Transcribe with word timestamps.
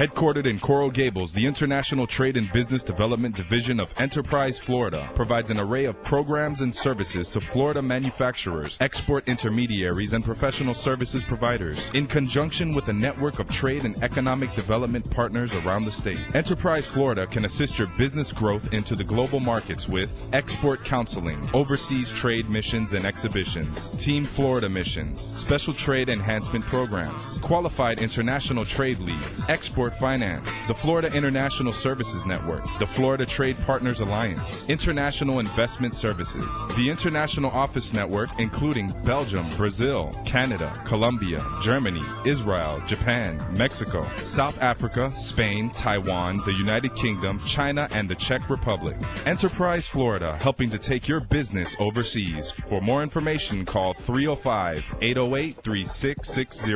Headquartered 0.00 0.46
in 0.46 0.58
Coral 0.58 0.90
Gables, 0.90 1.34
the 1.34 1.44
International 1.44 2.06
Trade 2.06 2.38
and 2.38 2.50
Business 2.54 2.82
Development 2.82 3.36
Division 3.36 3.78
of 3.78 3.92
Enterprise 3.98 4.58
Florida 4.58 5.10
provides 5.14 5.50
an 5.50 5.60
array 5.60 5.84
of 5.84 6.02
programs 6.02 6.62
and 6.62 6.74
services 6.74 7.28
to 7.28 7.38
Florida 7.38 7.82
manufacturers, 7.82 8.78
export 8.80 9.28
intermediaries, 9.28 10.14
and 10.14 10.24
professional 10.24 10.72
services 10.72 11.22
providers 11.22 11.90
in 11.92 12.06
conjunction 12.06 12.72
with 12.72 12.88
a 12.88 12.92
network 12.94 13.40
of 13.40 13.50
trade 13.50 13.84
and 13.84 14.02
economic 14.02 14.54
development 14.54 15.10
partners 15.10 15.54
around 15.56 15.84
the 15.84 15.90
state. 15.90 16.34
Enterprise 16.34 16.86
Florida 16.86 17.26
can 17.26 17.44
assist 17.44 17.78
your 17.78 17.88
business 17.98 18.32
growth 18.32 18.72
into 18.72 18.96
the 18.96 19.04
global 19.04 19.38
markets 19.38 19.86
with 19.86 20.30
export 20.32 20.82
counseling, 20.82 21.46
overseas 21.52 22.08
trade 22.08 22.48
missions 22.48 22.94
and 22.94 23.04
exhibitions, 23.04 23.90
Team 24.02 24.24
Florida 24.24 24.70
missions, 24.70 25.20
special 25.20 25.74
trade 25.74 26.08
enhancement 26.08 26.64
programs, 26.64 27.36
qualified 27.40 28.00
international 28.00 28.64
trade 28.64 28.98
leads, 29.00 29.46
export 29.50 29.89
Finance, 29.94 30.60
the 30.66 30.74
Florida 30.74 31.12
International 31.12 31.72
Services 31.72 32.26
Network, 32.26 32.64
the 32.78 32.86
Florida 32.86 33.26
Trade 33.26 33.58
Partners 33.58 34.00
Alliance, 34.00 34.66
International 34.68 35.40
Investment 35.40 35.94
Services, 35.94 36.50
the 36.76 36.88
International 36.88 37.50
Office 37.50 37.92
Network, 37.92 38.30
including 38.38 38.92
Belgium, 39.04 39.46
Brazil, 39.56 40.10
Canada, 40.24 40.72
Colombia, 40.84 41.44
Germany, 41.60 42.02
Israel, 42.24 42.82
Japan, 42.86 43.44
Mexico, 43.56 44.08
South 44.16 44.60
Africa, 44.62 45.10
Spain, 45.12 45.70
Taiwan, 45.70 46.42
the 46.44 46.52
United 46.52 46.94
Kingdom, 46.94 47.40
China, 47.46 47.88
and 47.92 48.08
the 48.08 48.14
Czech 48.14 48.48
Republic. 48.50 48.96
Enterprise 49.26 49.86
Florida, 49.86 50.36
helping 50.36 50.70
to 50.70 50.78
take 50.78 51.08
your 51.08 51.20
business 51.20 51.76
overseas. 51.78 52.50
For 52.50 52.80
more 52.80 53.02
information, 53.02 53.64
call 53.64 53.94
305 53.94 54.84
808 55.00 55.56
3660 55.62 56.74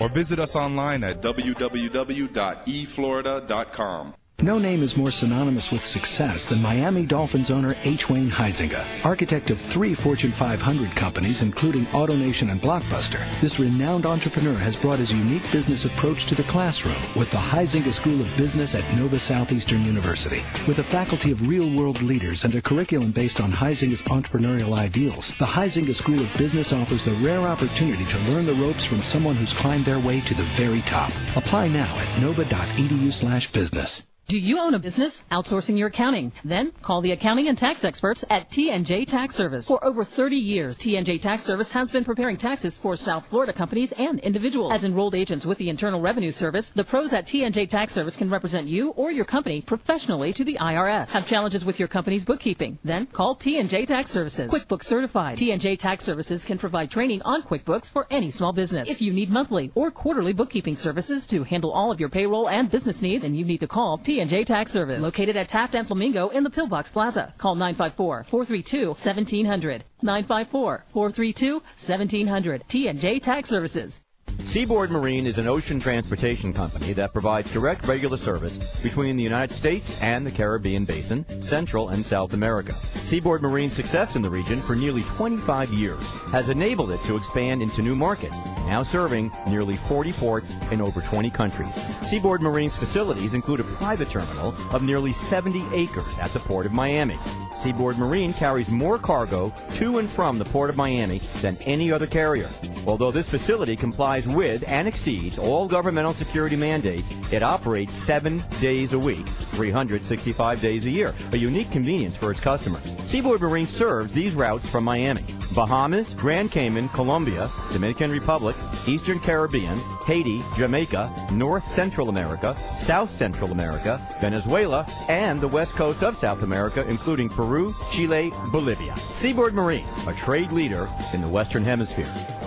or 0.00 0.08
visit 0.08 0.38
us 0.38 0.56
online 0.56 1.04
at 1.04 1.20
www 1.22 2.26
eflorida.com. 2.66 4.14
No 4.42 4.58
name 4.58 4.82
is 4.82 4.98
more 4.98 5.10
synonymous 5.10 5.72
with 5.72 5.84
success 5.84 6.44
than 6.44 6.60
Miami 6.60 7.06
Dolphins 7.06 7.50
owner 7.50 7.74
H. 7.84 8.10
Wayne 8.10 8.30
Huizenga. 8.30 8.84
Architect 9.02 9.50
of 9.50 9.58
three 9.58 9.94
Fortune 9.94 10.30
500 10.30 10.90
companies, 10.90 11.40
including 11.40 11.86
AutoNation 11.86 12.50
and 12.50 12.60
Blockbuster, 12.60 13.18
this 13.40 13.58
renowned 13.58 14.04
entrepreneur 14.04 14.52
has 14.52 14.76
brought 14.76 14.98
his 14.98 15.10
unique 15.10 15.50
business 15.50 15.86
approach 15.86 16.26
to 16.26 16.34
the 16.34 16.42
classroom 16.42 17.00
with 17.16 17.30
the 17.30 17.38
Huizenga 17.38 17.90
School 17.90 18.20
of 18.20 18.36
Business 18.36 18.74
at 18.74 18.84
Nova 18.94 19.18
Southeastern 19.18 19.86
University. 19.86 20.42
With 20.68 20.80
a 20.80 20.84
faculty 20.84 21.30
of 21.32 21.48
real-world 21.48 22.02
leaders 22.02 22.44
and 22.44 22.54
a 22.54 22.60
curriculum 22.60 23.12
based 23.12 23.40
on 23.40 23.50
Huizenga's 23.50 24.02
entrepreneurial 24.02 24.78
ideals, 24.78 25.34
the 25.38 25.46
Huizenga 25.46 25.94
School 25.94 26.20
of 26.20 26.36
Business 26.36 26.74
offers 26.74 27.06
the 27.06 27.26
rare 27.26 27.40
opportunity 27.40 28.04
to 28.04 28.18
learn 28.30 28.44
the 28.44 28.54
ropes 28.54 28.84
from 28.84 29.00
someone 29.00 29.34
who's 29.34 29.54
climbed 29.54 29.86
their 29.86 29.98
way 29.98 30.20
to 30.20 30.34
the 30.34 30.42
very 30.60 30.82
top. 30.82 31.10
Apply 31.36 31.68
now 31.68 31.90
at 31.96 32.20
nova.edu/business. 32.20 34.06
Do 34.28 34.40
you 34.40 34.58
own 34.58 34.74
a 34.74 34.80
business? 34.80 35.24
Outsourcing 35.30 35.78
your 35.78 35.86
accounting? 35.86 36.32
Then 36.44 36.72
call 36.82 37.00
the 37.00 37.12
accounting 37.12 37.46
and 37.46 37.56
tax 37.56 37.84
experts 37.84 38.24
at 38.28 38.50
TNJ 38.50 39.06
Tax 39.06 39.36
Service. 39.36 39.68
For 39.68 39.84
over 39.84 40.04
30 40.04 40.34
years, 40.34 40.76
TNJ 40.76 41.20
Tax 41.20 41.44
Service 41.44 41.70
has 41.70 41.92
been 41.92 42.04
preparing 42.04 42.36
taxes 42.36 42.76
for 42.76 42.96
South 42.96 43.24
Florida 43.24 43.52
companies 43.52 43.92
and 43.92 44.18
individuals. 44.18 44.72
As 44.72 44.82
enrolled 44.82 45.14
agents 45.14 45.46
with 45.46 45.58
the 45.58 45.68
Internal 45.68 46.00
Revenue 46.00 46.32
Service, 46.32 46.70
the 46.70 46.82
pros 46.82 47.12
at 47.12 47.24
TNJ 47.24 47.68
Tax 47.68 47.92
Service 47.92 48.16
can 48.16 48.28
represent 48.28 48.66
you 48.66 48.88
or 48.96 49.12
your 49.12 49.24
company 49.24 49.60
professionally 49.60 50.32
to 50.32 50.42
the 50.42 50.58
IRS. 50.60 51.12
Have 51.12 51.28
challenges 51.28 51.64
with 51.64 51.78
your 51.78 51.86
company's 51.86 52.24
bookkeeping? 52.24 52.80
Then 52.82 53.06
call 53.06 53.36
TNJ 53.36 53.86
Tax 53.86 54.10
Services. 54.10 54.50
QuickBooks 54.50 54.86
certified. 54.86 55.38
TNJ 55.38 55.78
Tax 55.78 56.04
Services 56.04 56.44
can 56.44 56.58
provide 56.58 56.90
training 56.90 57.22
on 57.22 57.42
QuickBooks 57.42 57.88
for 57.88 58.08
any 58.10 58.32
small 58.32 58.52
business. 58.52 58.90
If 58.90 59.00
you 59.00 59.12
need 59.12 59.30
monthly 59.30 59.70
or 59.76 59.92
quarterly 59.92 60.32
bookkeeping 60.32 60.74
services 60.74 61.28
to 61.28 61.44
handle 61.44 61.70
all 61.70 61.92
of 61.92 62.00
your 62.00 62.08
payroll 62.08 62.48
and 62.48 62.68
business 62.68 63.00
needs, 63.00 63.22
then 63.22 63.36
you 63.36 63.44
need 63.44 63.60
to 63.60 63.68
call 63.68 63.98
TNJ 63.98 64.15
TNJ 64.16 64.46
Tax 64.46 64.72
Service, 64.72 65.02
located 65.02 65.36
at 65.36 65.46
Taft 65.46 65.74
and 65.74 65.86
Flamingo 65.86 66.30
in 66.30 66.42
the 66.42 66.48
Pillbox 66.48 66.90
Plaza. 66.90 67.34
Call 67.36 67.54
954-432-1700. 67.56 69.82
954-432-1700. 70.02 72.66
TNJ 72.66 73.22
Tax 73.22 73.50
Services. 73.50 74.05
Seaboard 74.38 74.90
Marine 74.90 75.26
is 75.26 75.38
an 75.38 75.48
ocean 75.48 75.78
transportation 75.78 76.52
company 76.52 76.92
that 76.94 77.12
provides 77.12 77.52
direct 77.52 77.86
regular 77.86 78.16
service 78.16 78.80
between 78.82 79.16
the 79.16 79.22
United 79.22 79.54
States 79.54 80.00
and 80.00 80.26
the 80.26 80.30
Caribbean 80.30 80.84
Basin, 80.84 81.24
Central 81.42 81.90
and 81.90 82.04
South 82.04 82.32
America. 82.32 82.72
Seaboard 82.72 83.42
Marine's 83.42 83.72
success 83.72 84.16
in 84.16 84.22
the 84.22 84.30
region 84.30 84.60
for 84.60 84.74
nearly 84.74 85.02
25 85.02 85.70
years 85.72 86.00
has 86.30 86.48
enabled 86.48 86.90
it 86.90 87.00
to 87.02 87.16
expand 87.16 87.62
into 87.62 87.82
new 87.82 87.94
markets, 87.94 88.38
now 88.66 88.82
serving 88.82 89.30
nearly 89.48 89.76
40 89.76 90.12
ports 90.12 90.56
in 90.70 90.80
over 90.80 91.00
20 91.00 91.30
countries. 91.30 91.74
Seaboard 92.08 92.40
Marine's 92.40 92.76
facilities 92.76 93.34
include 93.34 93.60
a 93.60 93.64
private 93.64 94.10
terminal 94.10 94.54
of 94.72 94.82
nearly 94.82 95.12
70 95.12 95.64
acres 95.72 96.18
at 96.18 96.30
the 96.30 96.40
Port 96.40 96.66
of 96.66 96.72
Miami. 96.72 97.18
Seaboard 97.54 97.96
Marine 97.98 98.34
carries 98.34 98.70
more 98.70 98.98
cargo 98.98 99.52
to 99.74 99.98
and 99.98 100.08
from 100.08 100.38
the 100.38 100.44
Port 100.44 100.68
of 100.68 100.76
Miami 100.76 101.18
than 101.40 101.56
any 101.62 101.90
other 101.90 102.06
carrier. 102.06 102.48
Although 102.86 103.10
this 103.10 103.28
facility 103.28 103.76
complies 103.76 104.25
with 104.26 104.64
and 104.66 104.88
exceeds 104.88 105.38
all 105.38 105.66
governmental 105.68 106.12
security 106.12 106.56
mandates, 106.56 107.10
it 107.32 107.42
operates 107.42 107.94
seven 107.94 108.42
days 108.60 108.92
a 108.92 108.98
week, 108.98 109.26
365 109.26 110.60
days 110.60 110.86
a 110.86 110.90
year, 110.90 111.14
a 111.32 111.36
unique 111.36 111.70
convenience 111.70 112.16
for 112.16 112.30
its 112.30 112.40
customers. 112.40 112.82
Seaboard 113.00 113.40
Marine 113.40 113.66
serves 113.66 114.12
these 114.12 114.34
routes 114.34 114.68
from 114.68 114.84
Miami, 114.84 115.24
Bahamas, 115.54 116.12
Grand 116.14 116.50
Cayman, 116.50 116.88
Colombia, 116.90 117.48
Dominican 117.72 118.10
Republic, 118.10 118.56
Eastern 118.86 119.18
Caribbean, 119.20 119.78
Haiti, 120.06 120.42
Jamaica, 120.56 121.10
North 121.32 121.66
Central 121.66 122.08
America, 122.08 122.56
South 122.76 123.10
Central 123.10 123.52
America, 123.52 124.00
Venezuela, 124.20 124.86
and 125.08 125.40
the 125.40 125.48
west 125.48 125.74
coast 125.74 126.02
of 126.02 126.16
South 126.16 126.42
America, 126.42 126.86
including 126.88 127.28
Peru, 127.28 127.74
Chile, 127.90 128.32
Bolivia. 128.50 128.96
Seaboard 128.96 129.54
Marine, 129.54 129.86
a 130.06 130.12
trade 130.14 130.52
leader 130.52 130.88
in 131.14 131.20
the 131.20 131.28
Western 131.28 131.64
Hemisphere. 131.64 132.45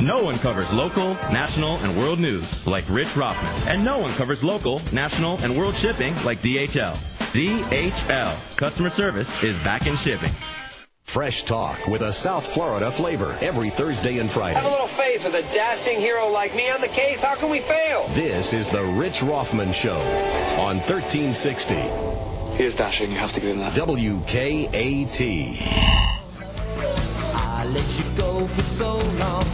No 0.00 0.22
one 0.22 0.38
covers 0.38 0.72
local, 0.72 1.14
national, 1.32 1.74
and 1.78 1.98
world 1.98 2.20
news 2.20 2.64
like 2.68 2.84
Rich 2.88 3.16
Rothman. 3.16 3.52
And 3.66 3.84
no 3.84 3.98
one 3.98 4.12
covers 4.12 4.44
local, 4.44 4.80
national, 4.92 5.38
and 5.38 5.58
world 5.58 5.74
shipping 5.74 6.14
like 6.24 6.38
DHL. 6.38 6.94
DHL. 7.32 8.56
Customer 8.56 8.90
service 8.90 9.42
is 9.42 9.58
back 9.64 9.88
in 9.88 9.96
shipping. 9.96 10.30
Fresh 11.02 11.44
talk 11.44 11.88
with 11.88 12.02
a 12.02 12.12
South 12.12 12.46
Florida 12.46 12.92
flavor 12.92 13.36
every 13.40 13.70
Thursday 13.70 14.18
and 14.18 14.30
Friday. 14.30 14.54
Have 14.54 14.66
a 14.66 14.70
little 14.70 14.86
faith 14.86 15.26
in 15.26 15.34
a 15.34 15.42
dashing 15.52 15.98
hero 15.98 16.28
like 16.28 16.54
me 16.54 16.70
on 16.70 16.80
the 16.80 16.86
case. 16.86 17.20
How 17.20 17.34
can 17.34 17.50
we 17.50 17.58
fail? 17.58 18.06
This 18.10 18.52
is 18.52 18.68
the 18.68 18.84
Rich 18.84 19.24
Rothman 19.24 19.72
Show 19.72 19.98
on 20.60 20.76
1360. 20.78 21.74
He 22.56 22.62
is 22.62 22.76
dashing. 22.76 23.10
You 23.10 23.18
have 23.18 23.32
to 23.32 23.40
give 23.40 23.50
him 23.50 23.58
that. 23.58 23.72
WKAT. 23.72 24.68
I 27.34 27.64
let 27.64 27.98
you 27.98 28.04
go 28.16 28.46
for 28.46 28.62
so 28.62 28.96
long. 29.18 29.47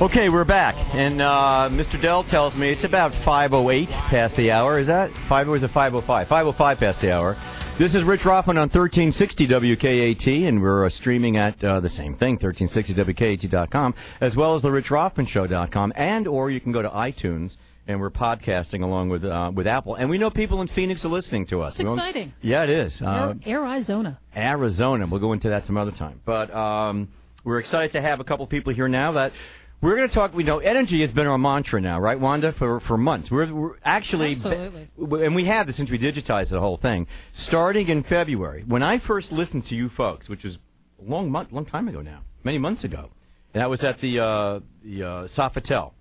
Okay, 0.00 0.28
we're 0.28 0.44
back, 0.44 0.76
and 0.94 1.20
uh, 1.20 1.68
Mr. 1.72 2.00
Dell 2.00 2.22
tells 2.22 2.56
me 2.56 2.70
it's 2.70 2.84
about 2.84 3.10
5:08 3.10 3.88
past 3.88 4.36
the 4.36 4.52
hour. 4.52 4.78
Is 4.78 4.86
that 4.86 5.10
five 5.10 5.48
or 5.48 5.56
is 5.56 5.64
it 5.64 5.72
5:05? 5.72 6.26
5:05 6.26 6.78
past 6.78 7.00
the 7.00 7.12
hour. 7.12 7.36
This 7.78 7.94
is 7.94 8.04
Rich 8.04 8.24
Rothman 8.24 8.58
on 8.58 8.68
1360 8.68 9.48
WKAT, 9.48 10.48
and 10.48 10.62
we're 10.62 10.86
uh, 10.86 10.88
streaming 10.88 11.36
at 11.36 11.62
uh, 11.62 11.80
the 11.80 11.88
same 11.88 12.14
thing, 12.14 12.38
1360WKAT.com, 12.38 13.94
as 14.20 14.36
well 14.36 14.54
as 14.54 14.62
the 14.62 14.68
RichRothmanShow.com, 14.68 15.92
and 15.96 16.26
or 16.26 16.50
you 16.50 16.60
can 16.60 16.72
go 16.72 16.82
to 16.82 16.88
iTunes. 16.88 17.56
And 17.88 18.02
we're 18.02 18.10
podcasting 18.10 18.82
along 18.82 19.08
with 19.08 19.24
uh, 19.24 19.50
with 19.54 19.66
Apple, 19.66 19.94
and 19.94 20.10
we 20.10 20.18
know 20.18 20.28
people 20.28 20.60
in 20.60 20.66
Phoenix 20.66 21.06
are 21.06 21.08
listening 21.08 21.46
to 21.46 21.62
us. 21.62 21.80
It's 21.80 21.90
exciting. 21.90 22.34
Yeah, 22.42 22.64
it 22.64 22.68
is. 22.68 23.00
Uh, 23.00 23.32
Air, 23.46 23.64
Arizona. 23.64 24.20
Arizona. 24.36 25.06
We'll 25.06 25.20
go 25.20 25.32
into 25.32 25.48
that 25.48 25.64
some 25.64 25.78
other 25.78 25.90
time. 25.90 26.20
But 26.22 26.54
um, 26.54 27.08
we're 27.44 27.58
excited 27.58 27.92
to 27.92 28.02
have 28.02 28.20
a 28.20 28.24
couple 28.24 28.46
people 28.46 28.74
here 28.74 28.88
now 28.88 29.12
that 29.12 29.32
we're 29.80 29.96
going 29.96 30.06
to 30.06 30.14
talk. 30.14 30.34
We 30.34 30.44
know 30.44 30.58
energy 30.58 31.00
has 31.00 31.12
been 31.12 31.26
our 31.26 31.38
mantra 31.38 31.80
now, 31.80 31.98
right, 31.98 32.20
Wanda, 32.20 32.52
for 32.52 32.78
for 32.78 32.98
months. 32.98 33.30
We're, 33.30 33.50
we're 33.52 33.76
actually, 33.82 34.32
Absolutely. 34.32 35.24
and 35.24 35.34
we 35.34 35.46
have 35.46 35.66
this 35.66 35.76
since 35.76 35.90
we 35.90 35.98
digitized 35.98 36.50
the 36.50 36.60
whole 36.60 36.76
thing. 36.76 37.06
Starting 37.32 37.88
in 37.88 38.02
February, 38.02 38.64
when 38.66 38.82
I 38.82 38.98
first 38.98 39.32
listened 39.32 39.64
to 39.66 39.76
you 39.76 39.88
folks, 39.88 40.28
which 40.28 40.44
was 40.44 40.58
a 41.00 41.10
long 41.10 41.30
month, 41.30 41.52
long 41.52 41.64
time 41.64 41.88
ago 41.88 42.02
now, 42.02 42.20
many 42.44 42.58
months 42.58 42.84
ago, 42.84 43.08
and 43.54 43.62
that 43.62 43.70
was 43.70 43.82
at 43.82 43.98
the 44.00 44.20
uh, 44.20 44.60
the 44.82 45.02
uh, 45.04 45.24
Sofitel. 45.24 45.92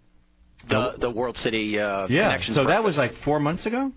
The 0.68 0.94
the 0.98 1.10
World 1.10 1.38
City 1.38 1.80
uh, 1.80 2.08
Yeah, 2.10 2.24
Connections 2.26 2.56
so 2.56 2.66
that 2.66 2.84
was 2.84 2.98
like 2.98 3.14
four 3.14 3.40
months 3.40 3.66
ago. 3.66 3.92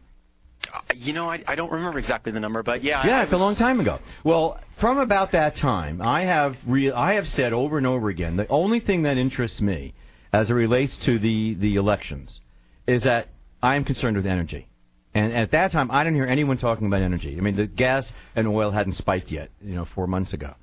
You 0.94 1.14
know, 1.14 1.30
I, 1.30 1.42
I 1.48 1.54
don't 1.54 1.72
remember 1.72 1.98
exactly 1.98 2.32
the 2.32 2.40
number, 2.40 2.62
but 2.62 2.82
yeah. 2.82 3.06
Yeah, 3.06 3.22
it's 3.22 3.32
a 3.32 3.38
long 3.38 3.54
time 3.54 3.80
ago. 3.80 3.98
Well, 4.22 4.60
from 4.76 4.98
about 4.98 5.32
that 5.32 5.54
time, 5.54 6.02
I 6.02 6.22
have 6.22 6.58
re- 6.66 6.92
I 6.92 7.14
have 7.14 7.26
said 7.26 7.52
over 7.54 7.78
and 7.78 7.86
over 7.86 8.08
again 8.10 8.36
the 8.36 8.46
only 8.48 8.78
thing 8.80 9.02
that 9.04 9.16
interests 9.16 9.62
me 9.62 9.94
as 10.32 10.50
it 10.50 10.54
relates 10.54 10.98
to 10.98 11.18
the 11.18 11.54
the 11.54 11.76
elections 11.76 12.40
is 12.86 13.04
that 13.04 13.28
I 13.62 13.76
am 13.76 13.84
concerned 13.84 14.16
with 14.16 14.26
energy. 14.26 14.66
And 15.14 15.32
at 15.32 15.52
that 15.52 15.70
time, 15.72 15.90
I 15.90 16.04
didn't 16.04 16.16
hear 16.16 16.26
anyone 16.26 16.56
talking 16.58 16.86
about 16.86 17.02
energy. 17.02 17.36
I 17.36 17.40
mean, 17.40 17.56
the 17.56 17.66
gas 17.66 18.12
and 18.36 18.46
oil 18.46 18.70
hadn't 18.70 18.92
spiked 18.92 19.32
yet, 19.32 19.50
you 19.62 19.74
know, 19.74 19.84
four 19.84 20.06
months 20.06 20.34
ago. 20.34 20.54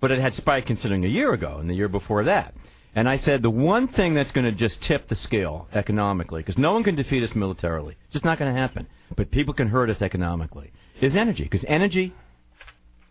but 0.00 0.10
it 0.10 0.20
had 0.20 0.32
spiked 0.34 0.66
considering 0.66 1.04
a 1.04 1.08
year 1.08 1.32
ago 1.32 1.58
and 1.58 1.68
the 1.68 1.74
year 1.74 1.88
before 1.88 2.24
that. 2.24 2.54
And 2.96 3.08
I 3.08 3.16
said 3.16 3.42
the 3.42 3.50
one 3.50 3.88
thing 3.88 4.14
that's 4.14 4.30
going 4.30 4.44
to 4.44 4.52
just 4.52 4.82
tip 4.82 5.08
the 5.08 5.16
scale 5.16 5.66
economically, 5.72 6.40
because 6.40 6.58
no 6.58 6.74
one 6.74 6.84
can 6.84 6.94
defeat 6.94 7.24
us 7.24 7.34
militarily, 7.34 7.96
it's 8.04 8.12
just 8.12 8.24
not 8.24 8.38
going 8.38 8.54
to 8.54 8.60
happen. 8.60 8.86
But 9.16 9.30
people 9.30 9.54
can 9.54 9.68
hurt 9.68 9.90
us 9.90 10.00
economically. 10.00 10.70
Is 11.00 11.16
energy, 11.16 11.42
because 11.42 11.64
energy, 11.64 12.12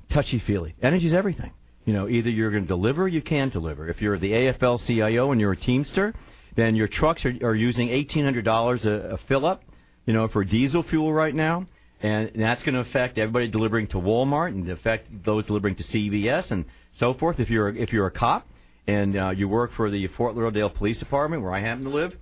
touchy 0.10 0.40
feely. 0.40 0.74
Energy 0.82 1.08
is 1.08 1.14
everything. 1.14 1.52
You 1.86 1.92
know, 1.92 2.08
either 2.08 2.30
you're 2.30 2.52
going 2.52 2.64
to 2.64 2.68
deliver, 2.68 3.04
or 3.04 3.08
you 3.10 3.22
can't 3.22 3.52
deliver. 3.52 3.90
If 3.90 4.02
you're 4.02 4.18
the 4.18 4.32
AFL-CIO 4.32 5.32
and 5.32 5.42
you're 5.42 5.52
a 5.52 5.58
Teamster, 5.58 6.14
then 6.56 6.78
your 6.78 6.88
trucks 6.88 7.26
are, 7.26 7.36
are 7.44 7.56
using 7.56 7.90
$1,800 7.90 8.86
a, 8.86 8.90
a 9.12 9.18
fill 9.18 9.46
up, 9.46 9.64
you 10.06 10.14
know, 10.14 10.30
for 10.30 10.46
diesel 10.46 10.82
fuel 10.82 11.12
right 11.12 11.36
now. 11.36 11.66
And 12.02 12.32
that's 12.36 12.64
going 12.64 12.76
to 12.76 12.82
affect 12.82 13.18
everybody 13.18 13.48
delivering 13.48 13.88
to 13.88 13.98
Walmart 13.98 14.50
and 14.50 14.70
affect 14.70 15.24
those 15.24 15.48
delivering 15.48 15.76
to 15.76 15.84
CVS 15.84 16.52
and 16.52 16.66
so 16.92 17.14
forth. 17.14 17.40
If 17.40 17.50
you're 17.50 17.70
if 17.70 17.94
you're 17.94 18.08
a 18.08 18.12
cop 18.12 18.46
and 18.88 19.16
uh, 19.16 19.30
you 19.30 19.48
work 19.48 19.72
for 19.72 19.90
the 19.90 20.08
Fort 20.08 20.36
Lauderdale 20.36 20.70
Police 20.70 21.00
Department, 21.00 21.42
where 21.42 21.54
I 21.54 21.60
happen 21.60 21.84
to 21.86 21.90
live, 21.90 22.18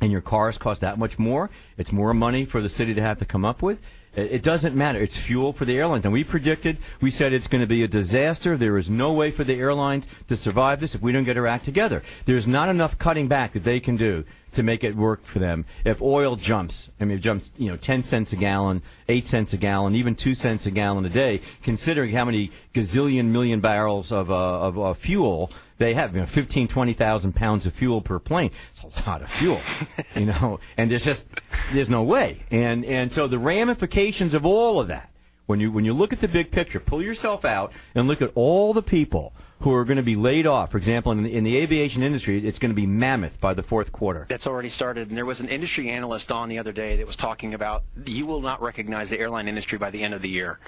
and 0.00 0.10
your 0.10 0.20
cars 0.20 0.58
cost 0.58 0.80
that 0.82 0.98
much 0.98 1.18
more, 1.18 1.50
it's 1.76 1.92
more 1.92 2.14
money 2.14 2.44
for 2.44 2.62
the 2.62 2.68
city 2.68 2.94
to 2.94 3.02
have 3.02 3.18
to 3.18 3.24
come 3.24 3.44
up 3.44 3.62
with. 3.62 3.78
It 4.14 4.42
doesn't 4.42 4.74
matter. 4.74 4.98
It's 4.98 5.16
fuel 5.16 5.52
for 5.52 5.64
the 5.64 5.78
airlines. 5.78 6.04
And 6.04 6.12
we 6.12 6.24
predicted, 6.24 6.78
we 7.00 7.12
said 7.12 7.32
it's 7.32 7.46
going 7.46 7.60
to 7.60 7.68
be 7.68 7.84
a 7.84 7.88
disaster. 7.88 8.56
There 8.56 8.76
is 8.76 8.90
no 8.90 9.12
way 9.12 9.30
for 9.30 9.44
the 9.44 9.54
airlines 9.54 10.08
to 10.26 10.36
survive 10.36 10.80
this 10.80 10.96
if 10.96 11.00
we 11.00 11.12
don't 11.12 11.22
get 11.22 11.36
our 11.36 11.46
act 11.46 11.64
together. 11.64 12.02
There's 12.24 12.46
not 12.46 12.68
enough 12.68 12.98
cutting 12.98 13.28
back 13.28 13.52
that 13.52 13.62
they 13.62 13.78
can 13.78 13.96
do 13.96 14.24
to 14.54 14.62
make 14.62 14.84
it 14.84 14.96
work 14.96 15.24
for 15.24 15.38
them. 15.38 15.64
If 15.84 16.02
oil 16.02 16.36
jumps, 16.36 16.90
I 17.00 17.04
mean, 17.04 17.18
it 17.18 17.20
jumps, 17.20 17.50
you 17.56 17.70
know, 17.70 17.76
10 17.76 18.02
cents 18.02 18.32
a 18.32 18.36
gallon, 18.36 18.82
8 19.08 19.26
cents 19.26 19.52
a 19.52 19.56
gallon, 19.56 19.94
even 19.94 20.14
2 20.14 20.34
cents 20.34 20.66
a 20.66 20.70
gallon 20.70 21.04
a 21.04 21.08
day, 21.08 21.40
considering 21.62 22.12
how 22.12 22.24
many 22.24 22.50
gazillion 22.74 23.26
million 23.26 23.60
barrels 23.60 24.12
of, 24.12 24.30
uh, 24.30 24.34
of 24.34 24.78
uh, 24.78 24.94
fuel 24.94 25.50
they 25.78 25.94
have, 25.94 26.14
you 26.14 26.20
know, 26.20 26.26
15, 26.26 26.68
20,000 26.68 27.34
pounds 27.34 27.64
of 27.64 27.72
fuel 27.72 28.02
per 28.02 28.18
plane. 28.18 28.50
It's 28.70 28.82
a 28.82 29.08
lot 29.08 29.22
of 29.22 29.30
fuel, 29.30 29.60
you 30.14 30.26
know, 30.26 30.60
and 30.76 30.90
there's 30.90 31.04
just, 31.04 31.26
there's 31.72 31.88
no 31.88 32.02
way. 32.02 32.42
And, 32.50 32.84
and 32.84 33.12
so 33.12 33.28
the 33.28 33.38
ramifications 33.38 34.34
of 34.34 34.44
all 34.44 34.78
of 34.78 34.88
that, 34.88 35.10
when 35.46 35.58
you, 35.58 35.72
when 35.72 35.84
you 35.84 35.94
look 35.94 36.12
at 36.12 36.20
the 36.20 36.28
big 36.28 36.50
picture, 36.50 36.80
pull 36.80 37.02
yourself 37.02 37.44
out 37.44 37.72
and 37.94 38.08
look 38.08 38.20
at 38.20 38.32
all 38.34 38.74
the 38.74 38.82
people 38.82 39.32
who 39.60 39.74
are 39.74 39.84
going 39.84 39.98
to 39.98 40.02
be 40.02 40.16
laid 40.16 40.46
off. 40.46 40.70
For 40.70 40.78
example, 40.78 41.12
in 41.12 41.22
the, 41.22 41.32
in 41.32 41.44
the 41.44 41.58
aviation 41.58 42.02
industry, 42.02 42.38
it's 42.46 42.58
going 42.58 42.70
to 42.70 42.76
be 42.76 42.86
mammoth 42.86 43.40
by 43.40 43.54
the 43.54 43.62
fourth 43.62 43.92
quarter. 43.92 44.26
That's 44.28 44.46
already 44.46 44.70
started, 44.70 45.08
and 45.08 45.16
there 45.16 45.26
was 45.26 45.40
an 45.40 45.48
industry 45.48 45.90
analyst 45.90 46.32
on 46.32 46.48
the 46.48 46.58
other 46.58 46.72
day 46.72 46.96
that 46.96 47.06
was 47.06 47.16
talking 47.16 47.54
about 47.54 47.84
you 48.06 48.26
will 48.26 48.40
not 48.40 48.62
recognize 48.62 49.10
the 49.10 49.18
airline 49.18 49.48
industry 49.48 49.78
by 49.78 49.90
the 49.90 50.02
end 50.02 50.14
of 50.14 50.22
the 50.22 50.30
year. 50.30 50.58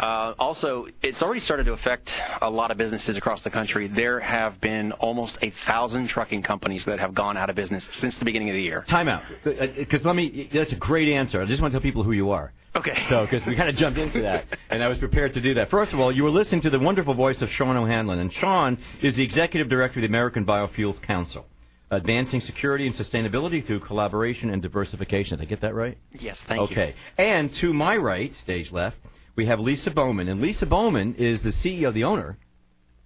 Uh, 0.00 0.32
also, 0.38 0.86
it's 1.02 1.22
already 1.22 1.40
started 1.40 1.66
to 1.66 1.74
affect 1.74 2.18
a 2.40 2.48
lot 2.48 2.70
of 2.70 2.78
businesses 2.78 3.18
across 3.18 3.42
the 3.42 3.50
country. 3.50 3.86
There 3.86 4.18
have 4.18 4.58
been 4.58 4.92
almost 4.92 5.38
a 5.42 5.50
thousand 5.50 6.06
trucking 6.06 6.40
companies 6.40 6.86
that 6.86 7.00
have 7.00 7.12
gone 7.12 7.36
out 7.36 7.50
of 7.50 7.56
business 7.56 7.84
since 7.84 8.16
the 8.16 8.24
beginning 8.24 8.48
of 8.48 8.54
the 8.54 8.62
year. 8.62 8.82
Time 8.86 9.08
out, 9.08 9.22
because 9.44 10.06
let 10.06 10.16
me. 10.16 10.48
That's 10.50 10.72
a 10.72 10.76
great 10.76 11.10
answer. 11.10 11.42
I 11.42 11.44
just 11.44 11.60
want 11.60 11.72
to 11.72 11.78
tell 11.78 11.82
people 11.82 12.02
who 12.02 12.12
you 12.12 12.30
are. 12.30 12.50
Okay. 12.74 12.98
So, 13.08 13.22
because 13.22 13.44
we 13.44 13.56
kind 13.56 13.68
of 13.68 13.76
jumped 13.76 13.98
into 13.98 14.22
that, 14.22 14.46
and 14.70 14.82
I 14.82 14.88
was 14.88 14.98
prepared 14.98 15.34
to 15.34 15.42
do 15.42 15.54
that. 15.54 15.68
First 15.68 15.92
of 15.92 16.00
all, 16.00 16.10
you 16.10 16.24
were 16.24 16.30
listening 16.30 16.62
to 16.62 16.70
the 16.70 16.78
wonderful 16.78 17.12
voice 17.12 17.42
of 17.42 17.50
Sean 17.50 17.76
O'Hanlon, 17.76 18.20
and 18.20 18.32
Sean 18.32 18.78
is 19.02 19.16
the 19.16 19.24
executive 19.24 19.68
director 19.68 19.98
of 19.98 20.02
the 20.02 20.08
American 20.08 20.46
Biofuels 20.46 21.02
Council, 21.02 21.46
advancing 21.90 22.40
security 22.40 22.86
and 22.86 22.94
sustainability 22.94 23.62
through 23.62 23.80
collaboration 23.80 24.48
and 24.48 24.62
diversification. 24.62 25.38
Did 25.38 25.44
I 25.44 25.48
get 25.48 25.60
that 25.60 25.74
right? 25.74 25.98
Yes, 26.18 26.42
thank 26.42 26.62
okay. 26.62 26.74
you. 26.74 26.80
Okay. 26.80 26.94
And 27.18 27.52
to 27.54 27.74
my 27.74 27.98
right, 27.98 28.34
stage 28.34 28.72
left, 28.72 28.96
we 29.36 29.46
have 29.46 29.60
Lisa 29.60 29.90
Bowman, 29.90 30.28
and 30.28 30.40
Lisa 30.40 30.66
Bowman 30.66 31.14
is 31.16 31.42
the 31.42 31.50
CEO, 31.50 31.92
the 31.92 32.04
owner, 32.04 32.36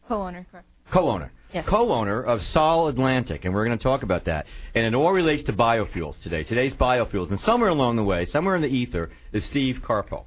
Co-owner, 0.08 0.46
correct. 0.50 0.66
co-owner, 0.90 1.32
Yes. 1.52 1.66
co-owner 1.66 2.20
of 2.22 2.42
Sol 2.42 2.88
Atlantic, 2.88 3.44
and 3.44 3.54
we're 3.54 3.64
going 3.64 3.78
to 3.78 3.82
talk 3.82 4.02
about 4.02 4.24
that. 4.24 4.46
And 4.74 4.84
it 4.84 4.94
all 4.94 5.12
relates 5.12 5.44
to 5.44 5.52
biofuels 5.52 6.20
today. 6.20 6.42
Today's 6.44 6.74
biofuels, 6.74 7.30
and 7.30 7.38
somewhere 7.40 7.70
along 7.70 7.96
the 7.96 8.04
way, 8.04 8.24
somewhere 8.24 8.56
in 8.56 8.62
the 8.62 8.68
ether, 8.68 9.10
is 9.32 9.44
Steve 9.44 9.80
Karpel. 9.82 10.24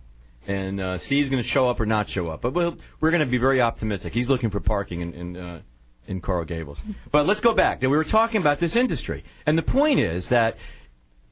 And 0.48 0.80
uh, 0.80 0.98
Steve's 0.98 1.30
going 1.30 1.44
to 1.44 1.48
show 1.48 1.70
up 1.70 1.80
or 1.82 1.86
not 1.86 2.10
show 2.10 2.30
up, 2.30 2.42
but 2.42 2.54
we'll, 2.54 2.78
we're 3.02 3.12
going 3.12 3.20
to 3.20 3.26
be 3.28 3.38
very 3.38 3.62
optimistic. 3.62 4.14
He's 4.14 4.30
looking 4.30 4.50
for 4.50 4.62
parking 4.62 5.02
in 5.02 5.14
in, 5.14 5.38
uh, 5.38 5.62
in 6.08 6.22
Coral 6.22 6.46
Gables. 6.46 6.82
But 7.12 7.26
let's 7.28 7.42
go 7.42 7.54
back. 7.54 7.82
Now, 7.82 7.90
we 7.90 7.98
were 7.98 8.06
talking 8.06 8.40
about 8.40 8.60
this 8.60 8.78
industry, 8.78 9.26
and 9.46 9.58
the 9.58 9.62
point 9.64 10.00
is 10.00 10.30
that, 10.30 10.56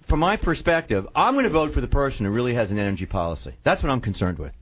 from 0.06 0.19
my 0.19 0.38
perspective, 0.38 1.07
I'm 1.16 1.34
going 1.34 1.44
to 1.44 1.50
vote 1.50 1.74
for 1.74 1.81
the 1.81 1.88
person 1.88 2.25
who 2.25 2.31
really 2.31 2.54
has 2.54 2.72
an 2.72 2.80
energy 2.80 3.06
policy. 3.06 3.54
That's 3.63 3.81
what 3.81 3.92
I'm 3.92 4.02
concerned 4.02 4.38
with. 4.38 4.54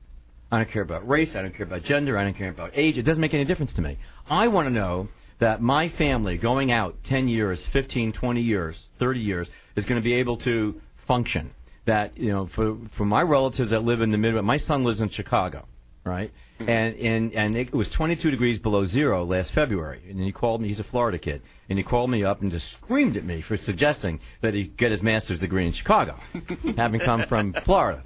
I 0.50 0.58
don't 0.58 0.70
care 0.70 0.82
about 0.82 1.08
race. 1.08 1.36
I 1.36 1.42
don't 1.42 1.54
care 1.54 1.66
about 1.66 1.82
gender. 1.82 2.16
I 2.16 2.24
don't 2.24 2.34
care 2.34 2.48
about 2.48 2.72
age. 2.74 2.96
It 2.96 3.02
doesn't 3.02 3.20
make 3.20 3.34
any 3.34 3.44
difference 3.44 3.74
to 3.74 3.82
me. 3.82 3.98
I 4.28 4.48
want 4.48 4.66
to 4.66 4.72
know 4.72 5.08
that 5.38 5.60
my 5.60 5.88
family 5.88 6.38
going 6.38 6.70
out 6.72 7.02
10 7.04 7.28
years, 7.28 7.66
15, 7.66 8.12
20 8.12 8.40
years, 8.40 8.88
30 8.98 9.20
years 9.20 9.50
is 9.76 9.84
going 9.84 10.00
to 10.00 10.04
be 10.04 10.14
able 10.14 10.38
to 10.38 10.80
function. 10.96 11.50
That, 11.86 12.16
you 12.16 12.32
know, 12.32 12.46
for, 12.46 12.78
for 12.92 13.04
my 13.04 13.20
relatives 13.20 13.70
that 13.70 13.84
live 13.84 14.00
in 14.00 14.10
the 14.10 14.16
Midwest, 14.16 14.44
my 14.44 14.56
son 14.56 14.84
lives 14.84 15.02
in 15.02 15.10
Chicago, 15.10 15.66
right? 16.04 16.30
And, 16.60 16.96
and, 16.96 17.32
and 17.32 17.56
it 17.56 17.72
was 17.72 17.90
22 17.90 18.30
degrees 18.30 18.58
below 18.58 18.84
zero 18.84 19.24
last 19.24 19.52
February. 19.52 20.00
And 20.08 20.20
he 20.20 20.32
called 20.32 20.60
me, 20.60 20.68
he's 20.68 20.80
a 20.80 20.84
Florida 20.84 21.18
kid, 21.18 21.42
and 21.68 21.78
he 21.78 21.82
called 21.82 22.10
me 22.10 22.24
up 22.24 22.42
and 22.42 22.52
just 22.52 22.70
screamed 22.70 23.16
at 23.16 23.24
me 23.24 23.40
for 23.40 23.56
suggesting 23.56 24.20
that 24.40 24.54
he 24.54 24.64
get 24.64 24.90
his 24.90 25.02
master's 25.02 25.40
degree 25.40 25.66
in 25.66 25.72
Chicago, 25.72 26.16
having 26.76 27.00
come 27.00 27.22
from 27.22 27.52
Florida. 27.52 28.02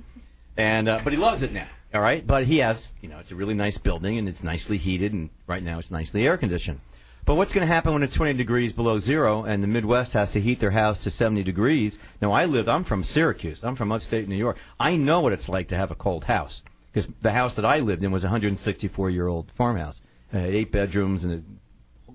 And, 0.56 0.88
uh, 0.88 1.00
but 1.02 1.12
he 1.12 1.18
loves 1.18 1.42
it 1.42 1.52
now. 1.52 1.66
All 1.94 2.00
right, 2.00 2.26
but 2.26 2.44
he 2.44 2.58
has, 2.58 2.92
you 3.00 3.08
know, 3.08 3.18
it's 3.18 3.32
a 3.32 3.36
really 3.36 3.54
nice 3.54 3.78
building 3.78 4.18
and 4.18 4.28
it's 4.28 4.42
nicely 4.42 4.76
heated 4.76 5.14
and 5.14 5.30
right 5.46 5.62
now 5.62 5.78
it's 5.78 5.90
nicely 5.90 6.26
air 6.26 6.36
conditioned. 6.36 6.80
But 7.24 7.34
what's 7.34 7.52
going 7.52 7.66
to 7.66 7.72
happen 7.72 7.92
when 7.92 8.02
it's 8.02 8.14
20 8.14 8.34
degrees 8.34 8.72
below 8.72 8.98
zero 8.98 9.44
and 9.44 9.62
the 9.62 9.68
Midwest 9.68 10.12
has 10.12 10.30
to 10.32 10.40
heat 10.40 10.60
their 10.60 10.70
house 10.70 11.00
to 11.00 11.10
70 11.10 11.44
degrees? 11.44 11.98
Now 12.20 12.32
I 12.32 12.44
lived, 12.44 12.68
I'm 12.68 12.84
from 12.84 13.04
Syracuse, 13.04 13.64
I'm 13.64 13.74
from 13.74 13.92
upstate 13.92 14.28
New 14.28 14.36
York. 14.36 14.58
I 14.78 14.96
know 14.96 15.20
what 15.20 15.32
it's 15.32 15.48
like 15.48 15.68
to 15.68 15.76
have 15.76 15.90
a 15.90 15.94
cold 15.94 16.24
house 16.24 16.62
because 16.98 17.14
the 17.22 17.32
house 17.32 17.54
that 17.56 17.64
I 17.64 17.80
lived 17.80 18.02
in 18.02 18.10
was 18.10 18.24
a 18.24 18.26
164 18.26 19.10
year 19.10 19.26
old 19.26 19.50
farmhouse, 19.52 20.00
it 20.32 20.38
had 20.38 20.50
eight 20.50 20.72
bedrooms 20.72 21.24
and 21.24 21.34
it, 21.34 21.42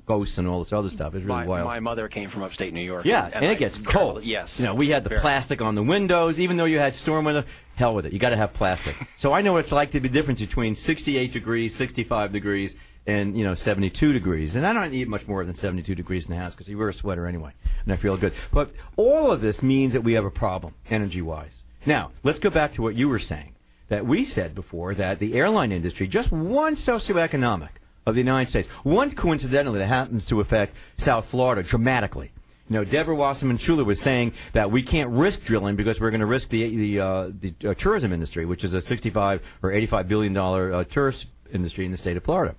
ghosts 0.05 0.37
and 0.37 0.47
all 0.47 0.59
this 0.59 0.73
other 0.73 0.89
stuff. 0.89 1.15
It's 1.15 1.23
really 1.23 1.27
My, 1.27 1.47
wild. 1.47 1.65
my 1.65 1.79
mother 1.79 2.09
came 2.09 2.29
from 2.29 2.43
upstate 2.43 2.73
New 2.73 2.81
York. 2.81 3.05
Yeah, 3.05 3.25
and, 3.25 3.35
and, 3.35 3.45
I- 3.45 3.51
it 3.51 3.59
gets 3.59 3.77
cold. 3.77 4.25
Yes. 4.25 4.59
You 4.59 4.65
know, 4.65 4.75
we 4.75 4.89
had 4.89 5.05
the 5.05 5.11
plastic 5.11 5.61
on 5.61 5.75
the 5.75 5.83
windows, 5.83 6.39
even 6.39 6.57
though 6.57 6.65
you 6.65 6.79
had 6.79 6.93
storm 6.93 7.23
window. 7.23 7.45
Hell 7.75 7.95
with 7.95 8.05
it. 8.05 8.13
You 8.13 8.19
got 8.19 8.31
to 8.31 8.35
have 8.35 8.53
plastic. 8.53 8.95
so 9.17 9.31
I 9.31 9.41
know 9.41 9.53
what 9.53 9.59
it's 9.59 9.71
like 9.71 9.91
to 9.91 10.01
be 10.01 10.09
the 10.09 10.13
difference 10.13 10.41
between 10.41 10.75
68 10.75 11.31
degrees, 11.31 11.73
65 11.75 12.33
degrees, 12.33 12.75
and 13.07 13.37
you 13.37 13.45
know 13.45 13.55
72 13.55 14.11
degrees. 14.11 14.57
And 14.57 14.67
I 14.67 14.73
don't 14.73 14.91
need 14.91 15.07
much 15.07 15.25
more 15.25 15.45
than 15.45 15.55
72 15.55 15.95
degrees 15.95 16.25
in 16.25 16.31
the 16.35 16.39
house 16.39 16.53
because 16.53 16.67
you 16.67 16.77
wear 16.77 16.89
a 16.89 16.93
sweater 16.93 17.25
anyway, 17.25 17.51
and 17.85 17.93
I 17.93 17.95
feel 17.95 18.17
good. 18.17 18.33
But 18.51 18.71
all 18.97 19.31
of 19.31 19.39
this 19.39 19.63
means 19.63 19.93
that 19.93 20.01
we 20.01 20.13
have 20.13 20.25
a 20.25 20.31
problem 20.31 20.73
energy-wise. 20.89 21.63
Now 21.85 22.11
let's 22.23 22.39
go 22.39 22.49
back 22.49 22.73
to 22.73 22.81
what 22.81 22.95
you 22.95 23.07
were 23.07 23.19
saying. 23.19 23.55
That 23.89 24.05
we 24.05 24.25
said 24.25 24.55
before 24.55 24.95
that 24.95 25.19
the 25.19 25.35
airline 25.35 25.71
industry, 25.71 26.07
just 26.07 26.31
one 26.31 26.75
socioeconomic 26.75 27.69
of 28.05 28.15
the 28.15 28.21
United 28.21 28.49
States, 28.49 28.67
one 28.83 29.11
coincidentally 29.11 29.79
that 29.79 29.87
happens 29.87 30.25
to 30.27 30.39
affect 30.39 30.75
South 30.95 31.25
Florida 31.25 31.63
dramatically. 31.63 32.31
You 32.69 32.77
know, 32.77 32.85
Deborah 32.85 33.15
Wasserman 33.15 33.57
Schultz 33.57 33.83
was 33.83 33.99
saying 33.99 34.33
that 34.53 34.71
we 34.71 34.83
can't 34.83 35.09
risk 35.09 35.43
drilling 35.43 35.75
because 35.75 35.99
we're 35.99 36.11
going 36.11 36.21
to 36.21 36.25
risk 36.25 36.49
the 36.49 36.75
the 36.75 36.99
uh, 36.99 37.29
the 37.39 37.53
uh, 37.65 37.73
tourism 37.73 38.13
industry, 38.13 38.45
which 38.45 38.63
is 38.63 38.73
a 38.73 38.81
65 38.81 39.41
or 39.61 39.71
85 39.71 40.07
billion 40.07 40.33
dollar 40.33 40.73
uh, 40.73 40.83
tourist 40.85 41.27
industry 41.51 41.85
in 41.85 41.91
the 41.91 41.97
state 41.97 42.15
of 42.15 42.23
Florida. 42.23 42.55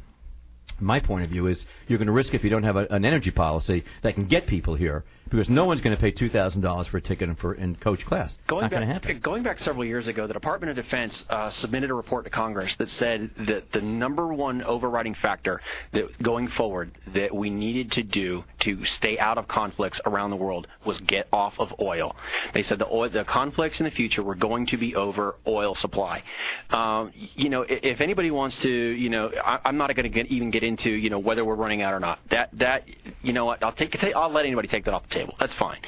My 0.78 1.00
point 1.00 1.24
of 1.24 1.30
view 1.30 1.46
is 1.46 1.66
you're 1.88 1.98
going 1.98 2.06
to 2.06 2.12
risk 2.12 2.34
if 2.34 2.44
you 2.44 2.50
don't 2.50 2.64
have 2.64 2.76
a, 2.76 2.86
an 2.90 3.04
energy 3.04 3.30
policy 3.30 3.84
that 4.02 4.14
can 4.14 4.26
get 4.26 4.46
people 4.46 4.74
here 4.74 5.04
because 5.24 5.50
no 5.50 5.64
one's 5.64 5.80
going 5.80 5.96
to 5.96 6.00
pay 6.00 6.10
two 6.10 6.28
thousand 6.28 6.62
dollars 6.62 6.86
for 6.86 6.98
a 6.98 7.00
ticket 7.00 7.28
in, 7.28 7.34
for 7.34 7.54
in 7.54 7.76
coach 7.76 8.04
class. 8.04 8.38
Going 8.46 8.62
Not 8.62 8.70
back, 8.70 8.80
going 8.80 8.88
happen. 8.88 9.18
going 9.18 9.42
back 9.42 9.58
several 9.58 9.84
years 9.84 10.08
ago, 10.08 10.26
the 10.26 10.34
Department 10.34 10.70
of 10.70 10.76
Defense 10.76 11.24
uh, 11.28 11.50
submitted 11.50 11.90
a 11.90 11.94
report 11.94 12.24
to 12.24 12.30
Congress 12.30 12.76
that 12.76 12.88
said 12.88 13.30
that 13.36 13.72
the 13.72 13.82
number 13.82 14.26
one 14.32 14.62
overriding 14.62 15.14
factor 15.14 15.60
that 15.92 16.20
going 16.22 16.48
forward 16.48 16.90
that 17.08 17.34
we 17.34 17.50
needed 17.50 17.92
to 17.92 18.02
do 18.02 18.44
to 18.60 18.84
stay 18.84 19.18
out 19.18 19.38
of 19.38 19.48
conflicts 19.48 20.00
around 20.04 20.30
the 20.30 20.36
world 20.36 20.66
was 20.84 21.00
get 21.00 21.26
off 21.32 21.60
of 21.60 21.74
oil. 21.80 22.16
They 22.52 22.62
said 22.62 22.78
the 22.78 22.88
oil, 22.88 23.08
the 23.08 23.24
conflicts 23.24 23.80
in 23.80 23.84
the 23.84 23.90
future 23.90 24.22
were 24.22 24.34
going 24.34 24.66
to 24.66 24.76
be 24.76 24.94
over 24.96 25.36
oil 25.46 25.74
supply. 25.74 26.22
Um, 26.70 27.12
you 27.14 27.48
know, 27.48 27.62
if 27.62 28.00
anybody 28.00 28.30
wants 28.30 28.62
to, 28.62 28.74
you 28.74 29.10
know, 29.10 29.30
I, 29.44 29.60
I'm 29.64 29.76
not 29.76 29.94
going 29.94 30.10
to 30.10 30.32
even 30.32 30.50
get 30.50 30.62
into, 30.62 30.90
you 30.90 31.10
know, 31.10 31.18
whether 31.18 31.44
we're 31.44 31.54
running 31.54 31.82
out 31.82 31.94
or 31.94 32.00
not. 32.00 32.18
That 32.28 32.50
that, 32.54 32.88
you 33.22 33.32
know 33.32 33.44
what? 33.44 33.62
I'll 33.62 33.72
take, 33.72 34.02
I'll 34.14 34.30
let 34.30 34.46
anybody 34.46 34.68
take 34.68 34.84
that 34.84 34.94
off 34.94 35.08
table. 35.14 35.34
That's 35.38 35.54
fine. 35.54 35.78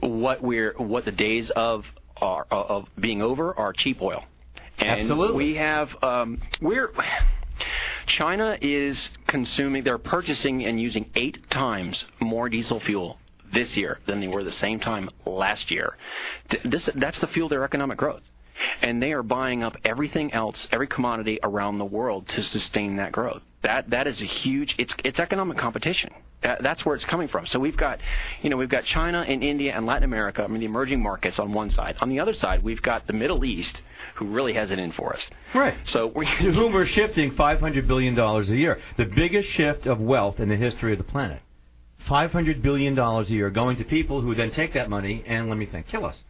What 0.00 0.42
we're 0.42 0.72
what 0.76 1.04
the 1.04 1.12
days 1.12 1.50
of 1.50 1.94
are 2.20 2.46
of 2.50 2.90
being 2.98 3.22
over 3.22 3.56
are 3.56 3.72
cheap 3.72 4.02
oil. 4.02 4.24
And 4.78 5.00
Absolutely. 5.00 5.36
We 5.36 5.54
have 5.54 6.02
um, 6.02 6.40
we're 6.60 6.92
China 8.06 8.58
is 8.60 9.10
consuming 9.26 9.84
they're 9.84 9.98
purchasing 9.98 10.64
and 10.64 10.80
using 10.80 11.10
eight 11.14 11.48
times 11.48 12.04
more 12.20 12.48
diesel 12.48 12.80
fuel 12.80 13.18
this 13.50 13.76
year 13.76 13.98
than 14.04 14.20
they 14.20 14.28
were 14.28 14.44
the 14.44 14.52
same 14.52 14.80
time 14.80 15.10
last 15.24 15.70
year. 15.70 15.96
This 16.64 16.86
that's 16.86 17.20
the 17.20 17.26
fuel 17.26 17.48
their 17.48 17.64
economic 17.64 17.98
growth. 17.98 18.22
and 18.82 19.02
they 19.02 19.12
are 19.12 19.22
buying 19.22 19.62
up 19.62 19.76
everything 19.84 20.32
else, 20.32 20.68
every 20.70 20.86
commodity 20.86 21.40
around 21.42 21.78
the 21.78 21.84
world 21.84 22.28
to 22.28 22.42
sustain 22.42 22.96
that 22.96 23.12
growth. 23.12 23.42
That 23.62 23.90
that 23.90 24.06
is 24.06 24.22
a 24.22 24.26
huge. 24.26 24.76
It's 24.78 24.94
it's 25.04 25.20
economic 25.20 25.56
competition. 25.56 26.12
That, 26.44 26.62
that's 26.62 26.84
where 26.84 26.94
it's 26.94 27.06
coming 27.06 27.26
from. 27.26 27.46
So 27.46 27.58
we've 27.58 27.76
got, 27.76 28.00
you 28.42 28.50
know, 28.50 28.58
we've 28.58 28.68
got 28.68 28.84
China 28.84 29.24
and 29.26 29.42
India 29.42 29.72
and 29.74 29.86
Latin 29.86 30.04
America. 30.04 30.44
I 30.44 30.46
mean, 30.46 30.60
the 30.60 30.66
emerging 30.66 31.02
markets 31.02 31.38
on 31.38 31.54
one 31.54 31.70
side. 31.70 31.96
On 32.02 32.10
the 32.10 32.20
other 32.20 32.34
side, 32.34 32.62
we've 32.62 32.82
got 32.82 33.06
the 33.06 33.14
Middle 33.14 33.46
East, 33.46 33.80
who 34.16 34.26
really 34.26 34.52
has 34.52 34.70
it 34.70 34.78
in 34.78 34.90
for 34.90 35.14
us. 35.14 35.30
Right. 35.54 35.74
So 35.84 36.06
we 36.06 36.26
to 36.40 36.52
whom 36.52 36.74
we're 36.74 36.84
shifting 36.84 37.30
$500 37.30 37.86
billion 37.86 38.18
a 38.18 38.42
year, 38.42 38.78
the 38.98 39.06
biggest 39.06 39.48
shift 39.48 39.86
of 39.86 40.02
wealth 40.02 40.38
in 40.38 40.50
the 40.50 40.56
history 40.56 40.92
of 40.92 40.98
the 40.98 41.04
planet. 41.04 41.40
$500 42.06 42.60
billion 42.60 42.98
a 42.98 43.22
year 43.22 43.48
going 43.48 43.76
to 43.76 43.84
people 43.84 44.20
who 44.20 44.34
then 44.34 44.50
take 44.50 44.74
that 44.74 44.90
money 44.90 45.24
and, 45.26 45.48
let 45.48 45.56
me 45.56 45.64
think, 45.64 45.86
kill 45.86 46.04
us. 46.04 46.24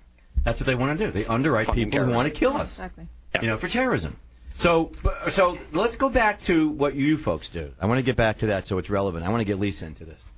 That's 0.44 0.61
what 0.61 0.68
they 0.68 0.76
want 0.76 0.97
to 0.97 1.06
do. 1.06 1.11
They 1.11 1.26
underwrite 1.26 1.66
Funding 1.66 1.90
people 1.90 2.06
who 2.06 2.12
want 2.12 2.33
to 2.33 2.38
kill 2.38 2.56
us. 2.56 2.71
Exactly. 2.71 3.09
You 3.42 3.49
know, 3.49 3.56
for 3.56 3.66
terrorism. 3.66 4.16
So, 4.57 4.93
so 5.31 5.59
let's 5.73 5.97
go 5.97 6.09
back 6.09 6.43
to 6.45 6.69
what 6.69 6.95
you 6.95 7.19
folks 7.19 7.49
do. 7.49 7.73
I 7.81 7.87
want 7.87 7.99
to 7.99 8.03
get 8.03 8.17
back 8.17 8.39
to 8.39 8.47
that 8.47 8.69
so 8.69 8.79
it's 8.79 8.89
relevant. 8.89 9.27
I 9.27 9.31
want 9.31 9.41
to 9.41 9.45
get 9.45 9.59
Lisa 9.59 9.85
into 9.85 10.05
this, 10.05 10.31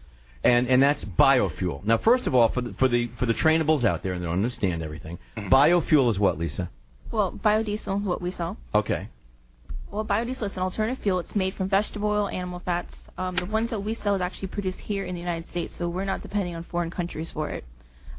and 0.43 0.69
and 0.69 0.83
that's 0.83 1.05
biofuel. 1.05 1.85
Now, 1.85 1.99
first 1.99 2.27
of 2.27 2.35
all, 2.35 2.49
for 2.49 2.63
the 2.63 2.73
for 2.73 2.89
the 2.89 3.09
for 3.09 3.27
the 3.27 3.35
trainables 3.35 3.85
out 3.85 4.03
there 4.03 4.15
and 4.15 4.23
they 4.23 4.27
don't 4.27 4.35
understand 4.35 4.83
everything, 4.83 5.19
biofuel 5.37 6.09
is 6.09 6.19
what, 6.19 6.39
Lisa? 6.39 6.71
Well, 7.11 7.31
biodiesel 7.31 8.01
is 8.01 8.07
what 8.07 8.21
we 8.23 8.31
sell. 8.31 8.57
Okay. 8.75 9.09
Well, 9.91 10.05
biodiesel 10.05 10.47
is 10.47 10.57
an 10.57 10.63
alternative 10.65 10.99
fuel. 10.99 11.21
It's 11.21 11.37
made 11.37 11.55
from 11.55 11.69
vegetable 11.69 12.09
oil, 12.09 12.29
animal 12.29 12.59
fats. 12.59 13.09
Um, 13.17 13.37
the 13.37 13.47
ones 13.47 13.71
that 13.71 13.81
we 13.81 13.95
sell 13.95 14.17
is 14.17 14.21
actually 14.21 14.49
produced 14.49 14.81
here 14.81 15.05
in 15.05 15.15
the 15.15 15.21
United 15.21 15.47
States, 15.47 15.75
so 15.75 15.89
we're 15.89 16.05
not 16.05 16.23
depending 16.23 16.57
on 16.57 16.65
foreign 16.65 16.91
countries 16.91 17.31
for 17.31 17.51
it. 17.51 17.65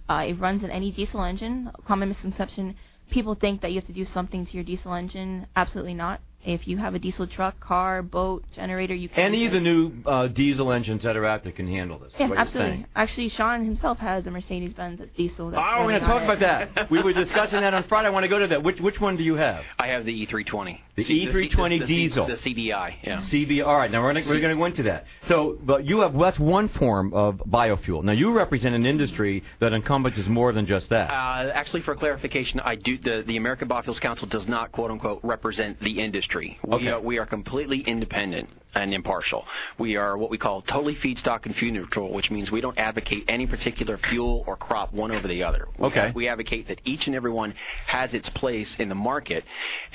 Uh, 0.07 0.25
it 0.27 0.35
runs 0.35 0.63
in 0.63 0.71
any 0.71 0.91
diesel 0.91 1.23
engine. 1.23 1.71
Common 1.85 2.07
misconception: 2.07 2.75
people 3.09 3.35
think 3.35 3.61
that 3.61 3.69
you 3.71 3.75
have 3.75 3.85
to 3.85 3.93
do 3.93 4.05
something 4.05 4.45
to 4.45 4.57
your 4.57 4.63
diesel 4.63 4.93
engine. 4.93 5.47
Absolutely 5.55 5.93
not. 5.93 6.19
If 6.45 6.67
you 6.67 6.77
have 6.77 6.95
a 6.95 6.99
diesel 6.99 7.27
truck, 7.27 7.59
car, 7.59 8.01
boat, 8.01 8.43
generator, 8.53 8.93
you 8.95 9.09
can. 9.09 9.25
Any 9.25 9.47
of 9.47 9.51
the 9.51 9.59
new 9.59 9.91
uh, 10.05 10.27
diesel 10.27 10.71
engines 10.71 11.03
that 11.03 11.17
are 11.17 11.25
out 11.25 11.43
there 11.43 11.51
can 11.51 11.67
handle 11.67 11.97
this. 11.97 12.15
Yeah, 12.17 12.31
absolutely. 12.37 12.85
Actually, 12.95 13.29
Sean 13.29 13.65
himself 13.65 13.99
has 13.99 14.27
a 14.27 14.31
Mercedes-Benz 14.31 14.99
that's 14.99 15.11
diesel. 15.11 15.49
That's 15.49 15.59
Oh, 15.59 15.63
we're 15.85 15.87
running 15.87 15.89
going 15.89 15.99
to 16.01 16.05
talk 16.05 16.21
it. 16.21 16.25
about 16.25 16.39
that. 16.75 16.89
We 16.89 17.01
were 17.01 17.11
discussing 17.11 17.61
that 17.61 17.73
on 17.73 17.83
Friday. 17.83 18.07
I 18.07 18.11
want 18.11 18.23
to 18.23 18.29
go 18.29 18.39
to 18.39 18.47
that. 18.47 18.63
Which 18.63 18.79
which 18.79 19.01
one 19.01 19.17
do 19.17 19.23
you 19.25 19.35
have? 19.35 19.65
I 19.77 19.87
have 19.87 20.05
the 20.05 20.25
E320. 20.25 20.79
The 20.97 21.03
C- 21.03 21.27
E320 21.27 21.79
the 21.81 21.85
C- 21.85 21.95
diesel. 21.95 22.25
The 22.25 22.33
CDI. 22.33 22.95
Yeah. 23.03 23.17
CB. 23.17 23.63
All 23.63 23.77
right, 23.77 23.91
now 23.91 24.01
we're 24.01 24.13
gonna, 24.13 24.25
we're 24.27 24.39
going 24.39 24.55
to 24.55 24.59
go 24.59 24.65
into 24.65 24.83
that. 24.83 25.05
So, 25.21 25.53
but 25.53 25.85
you 25.85 25.99
have 25.99 26.17
that's 26.17 26.39
one 26.39 26.67
form 26.67 27.13
of 27.13 27.37
biofuel. 27.47 28.01
Now 28.03 28.13
you 28.13 28.31
represent 28.31 28.73
an 28.73 28.87
industry 28.87 29.43
that 29.59 29.73
encompasses 29.73 30.27
more 30.27 30.51
than 30.53 30.65
just 30.65 30.89
that. 30.89 31.11
Uh, 31.11 31.51
actually, 31.53 31.81
for 31.81 31.93
clarification, 31.93 32.61
I 32.61 32.73
do 32.73 32.97
the 32.97 33.21
the 33.21 33.37
American 33.37 33.67
Biofuels 33.67 34.01
Council 34.01 34.27
does 34.27 34.47
not 34.47 34.71
quote 34.71 34.89
unquote 34.89 35.19
represent 35.21 35.79
the 35.79 35.99
industry. 36.01 36.57
We 36.63 36.73
Okay. 36.77 36.87
are 36.89 36.99
we 36.99 37.19
are 37.19 37.27
completely 37.27 37.79
independent 37.81 38.49
and 38.75 38.93
impartial. 38.93 39.47
We 39.77 39.95
are 39.95 40.17
what 40.17 40.29
we 40.29 40.37
call 40.37 40.61
totally 40.61 40.95
feedstock 40.95 41.45
and 41.45 41.55
fuel 41.55 41.73
neutral, 41.73 42.11
which 42.11 42.29
means 42.29 42.51
we 42.51 42.61
don't 42.61 42.77
advocate 42.77 43.25
any 43.27 43.47
particular 43.47 43.97
fuel 43.97 44.43
or 44.45 44.55
crop 44.55 44.93
one 44.93 45.11
over 45.11 45.27
the 45.27 45.43
other. 45.43 45.67
We 45.77 45.87
Okay. 45.87 46.11
we 46.13 46.27
advocate 46.27 46.67
that 46.67 46.81
each 46.85 47.07
and 47.07 47.15
every 47.15 47.31
one 47.31 47.53
has 47.87 48.13
its 48.13 48.29
place 48.29 48.79
in 48.79 48.89
the 48.89 48.95
market, 48.95 49.45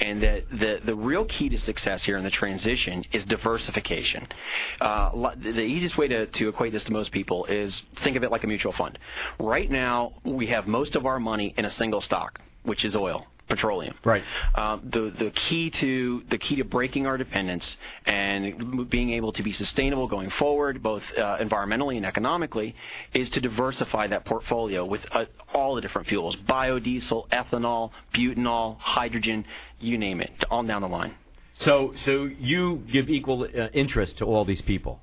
and 0.00 0.22
that 0.22 0.50
the 0.50 0.80
the 0.82 0.94
real 0.94 1.24
key 1.24 1.50
to 1.50 1.58
success 1.58 2.02
here 2.02 2.16
in 2.16 2.24
the 2.24 2.30
transition 2.30 3.04
is 3.12 3.24
diversification. 3.24 4.26
Uh, 4.80 5.32
the 5.36 5.62
easiest 5.62 5.96
way 5.98 6.08
to, 6.08 6.26
to 6.26 6.48
equate 6.48 6.72
this 6.72 6.84
to 6.84 6.92
most 6.92 7.12
people 7.12 7.44
is 7.44 7.80
think 7.94 8.16
of 8.16 8.24
it 8.24 8.30
like 8.30 8.44
a 8.44 8.46
mutual 8.46 8.72
fund. 8.72 8.98
Right 9.38 9.70
now, 9.70 10.14
we 10.24 10.46
have 10.46 10.66
most 10.66 10.96
of 10.96 11.06
our 11.06 11.20
money 11.20 11.54
in 11.56 11.64
a 11.64 11.70
single 11.70 12.00
stock, 12.00 12.40
which 12.62 12.84
is 12.84 12.96
oil. 12.96 13.26
Petroleum. 13.48 13.94
Right. 14.04 14.22
Um, 14.54 14.80
the 14.84 15.00
the 15.10 15.30
key 15.30 15.70
to 15.70 16.22
the 16.28 16.38
key 16.38 16.56
to 16.56 16.64
breaking 16.64 17.06
our 17.06 17.18
dependence 17.18 17.76
and 18.06 18.88
being 18.88 19.10
able 19.10 19.32
to 19.32 19.42
be 19.42 19.52
sustainable 19.52 20.06
going 20.06 20.30
forward, 20.30 20.82
both 20.82 21.18
uh, 21.18 21.38
environmentally 21.38 21.96
and 21.96 22.06
economically, 22.06 22.74
is 23.12 23.30
to 23.30 23.40
diversify 23.40 24.06
that 24.06 24.24
portfolio 24.24 24.84
with 24.84 25.06
uh, 25.14 25.26
all 25.52 25.74
the 25.74 25.80
different 25.80 26.06
fuels: 26.06 26.36
biodiesel, 26.36 27.28
ethanol, 27.28 27.90
butanol, 28.12 28.78
hydrogen, 28.78 29.44
you 29.80 29.98
name 29.98 30.20
it, 30.20 30.44
on 30.50 30.66
down 30.66 30.80
the 30.80 30.88
line. 30.88 31.14
So, 31.52 31.92
so 31.92 32.24
you 32.24 32.82
give 32.90 33.10
equal 33.10 33.42
uh, 33.42 33.68
interest 33.74 34.18
to 34.18 34.24
all 34.24 34.46
these 34.46 34.62
people 34.62 35.01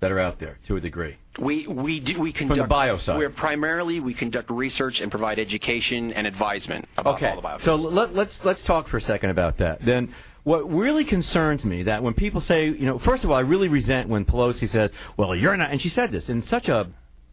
that 0.00 0.10
are 0.10 0.18
out 0.18 0.38
there 0.38 0.58
to 0.66 0.76
a 0.76 0.80
degree. 0.80 1.16
We 1.38 1.66
we 1.66 2.00
do 2.00 2.18
we 2.18 2.32
the 2.32 2.38
conduct 2.38 2.68
bio 2.68 2.96
side. 2.96 3.18
We're 3.18 3.30
primarily 3.30 4.00
we 4.00 4.14
conduct 4.14 4.50
research 4.50 5.00
and 5.00 5.10
provide 5.10 5.38
education 5.38 6.12
and 6.12 6.26
advisement 6.26 6.86
about 6.98 7.16
Okay. 7.16 7.28
all 7.30 7.36
the 7.40 7.46
biofuels. 7.46 7.60
So 7.60 7.76
let, 7.76 8.14
let's 8.14 8.44
let's 8.44 8.62
talk 8.62 8.88
for 8.88 8.96
a 8.96 9.00
second 9.00 9.30
about 9.30 9.58
that. 9.58 9.84
Then, 9.84 10.12
what 10.42 10.70
really 10.72 11.04
concerns 11.04 11.64
me 11.64 11.84
that 11.84 12.02
when 12.02 12.14
people 12.14 12.40
say, 12.40 12.68
you 12.68 12.86
know, 12.86 12.98
first 12.98 13.24
of 13.24 13.30
all, 13.30 13.36
I 13.36 13.40
really 13.40 13.68
resent 13.68 14.08
when 14.08 14.24
Pelosi 14.24 14.68
says, 14.68 14.92
"Well, 15.16 15.34
you're 15.36 15.56
not," 15.56 15.70
and 15.70 15.80
she 15.80 15.90
said 15.90 16.10
this 16.10 16.28
in 16.30 16.42
such 16.42 16.68
a 16.68 16.88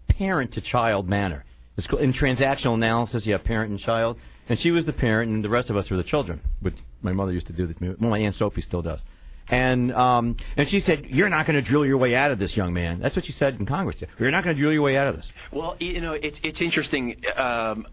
parent-to-child 0.09 1.07
manner. 1.07 1.43
It's 1.77 1.87
In 1.87 2.11
transactional 2.11 2.73
analysis, 2.73 3.25
you 3.25 3.33
have 3.33 3.43
parent 3.43 3.69
and 3.69 3.79
child, 3.79 4.17
and 4.49 4.57
she 4.57 4.71
was 4.71 4.85
the 4.85 4.93
parent, 4.93 5.31
and 5.31 5.43
the 5.43 5.49
rest 5.49 5.69
of 5.69 5.77
us 5.77 5.91
were 5.91 5.97
the 5.97 6.03
children. 6.03 6.41
Which 6.59 6.75
my 7.01 7.11
mother 7.13 7.31
used 7.31 7.47
to 7.47 7.53
do 7.53 7.67
to. 7.67 7.95
Well, 7.99 8.09
my 8.09 8.19
aunt 8.19 8.35
Sophie 8.35 8.61
still 8.61 8.81
does. 8.81 9.05
And 9.49 9.93
um, 9.93 10.37
and 10.57 10.67
she 10.67 10.79
said, 10.79 11.05
"You're 11.07 11.29
not 11.29 11.45
going 11.45 11.55
to 11.55 11.61
drill 11.61 11.85
your 11.85 11.97
way 11.97 12.15
out 12.15 12.31
of 12.31 12.39
this, 12.39 12.57
young 12.57 12.73
man." 12.73 12.99
That's 12.99 13.15
what 13.15 13.25
she 13.25 13.31
said 13.31 13.59
in 13.59 13.65
Congress. 13.65 14.03
You're 14.19 14.31
not 14.31 14.43
going 14.43 14.55
to 14.55 14.61
drill 14.61 14.73
your 14.73 14.81
way 14.81 14.97
out 14.97 15.07
of 15.07 15.15
this. 15.15 15.31
Well, 15.51 15.77
you 15.79 16.01
know, 16.01 16.13
it's 16.13 16.41
it's 16.43 16.61
interesting 16.61 17.23
um, 17.35 17.87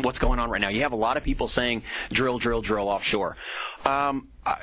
what's 0.00 0.18
going 0.20 0.38
on 0.38 0.50
right 0.50 0.60
now. 0.60 0.68
You 0.68 0.82
have 0.82 0.92
a 0.92 0.96
lot 0.96 1.16
of 1.16 1.24
people 1.24 1.48
saying 1.48 1.82
drill, 2.12 2.38
drill, 2.38 2.62
drill 2.62 2.88
offshore. 2.88 3.36
Um, 3.84 4.28
I, 4.46 4.58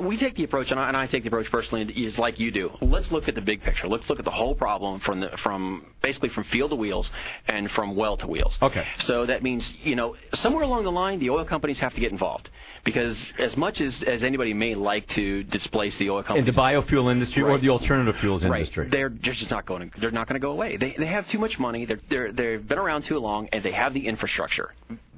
we 0.00 0.16
take 0.16 0.34
the 0.34 0.44
approach, 0.44 0.70
and 0.70 0.80
I, 0.80 0.88
and 0.88 0.96
I 0.96 1.06
take 1.06 1.22
the 1.22 1.28
approach 1.28 1.50
personally, 1.50 1.84
is 1.84 2.18
like 2.18 2.40
you 2.40 2.50
do. 2.50 2.72
Let's 2.80 3.12
look 3.12 3.28
at 3.28 3.34
the 3.34 3.40
big 3.40 3.62
picture. 3.62 3.88
Let's 3.88 4.10
look 4.10 4.18
at 4.18 4.24
the 4.24 4.30
whole 4.30 4.54
problem 4.54 4.98
from 4.98 5.20
the 5.20 5.28
from 5.36 5.86
basically 6.02 6.28
from 6.28 6.44
field 6.44 6.70
to 6.70 6.76
wheels 6.76 7.10
and 7.46 7.70
from 7.70 7.94
well 7.94 8.16
to 8.18 8.26
wheels. 8.26 8.58
Okay. 8.60 8.86
So 8.98 9.26
that 9.26 9.42
means 9.42 9.74
you 9.84 9.96
know 9.96 10.16
somewhere 10.34 10.64
along 10.64 10.84
the 10.84 10.92
line, 10.92 11.18
the 11.18 11.30
oil 11.30 11.44
companies 11.44 11.80
have 11.80 11.94
to 11.94 12.00
get 12.00 12.12
involved 12.12 12.50
because 12.84 13.32
as 13.38 13.56
much 13.56 13.80
as 13.80 14.02
as 14.02 14.22
anybody 14.22 14.54
may 14.54 14.74
like 14.74 15.06
to 15.08 15.42
displace 15.44 15.98
the 15.98 16.10
oil 16.10 16.18
In 16.18 16.24
companies, 16.24 16.54
the 16.54 16.60
biofuel 16.60 17.10
industry 17.10 17.42
or 17.42 17.58
the 17.58 17.70
alternative 17.70 18.16
fuels 18.16 18.44
industry. 18.44 18.84
Right. 18.84 18.90
They're 18.92 19.08
they're 19.08 19.34
just 19.34 19.50
not 19.50 19.66
going 19.66 19.90
to 19.90 20.00
they're 20.00 20.10
not 20.10 20.26
going 20.26 20.40
to 20.40 20.44
go 20.44 20.52
away. 20.52 20.76
They 20.76 20.92
they 20.92 21.06
have 21.06 21.28
too 21.28 21.38
much 21.38 21.58
money. 21.58 21.84
They're 21.84 22.00
they're 22.08 22.32
they've 22.32 22.66
been 22.66 22.78
around 22.78 23.02
too 23.02 23.18
long 23.18 23.48
and 23.52 23.62
they 23.62 23.72
have 23.72 23.94
the 23.94 24.06
infrastructure. 24.06 24.72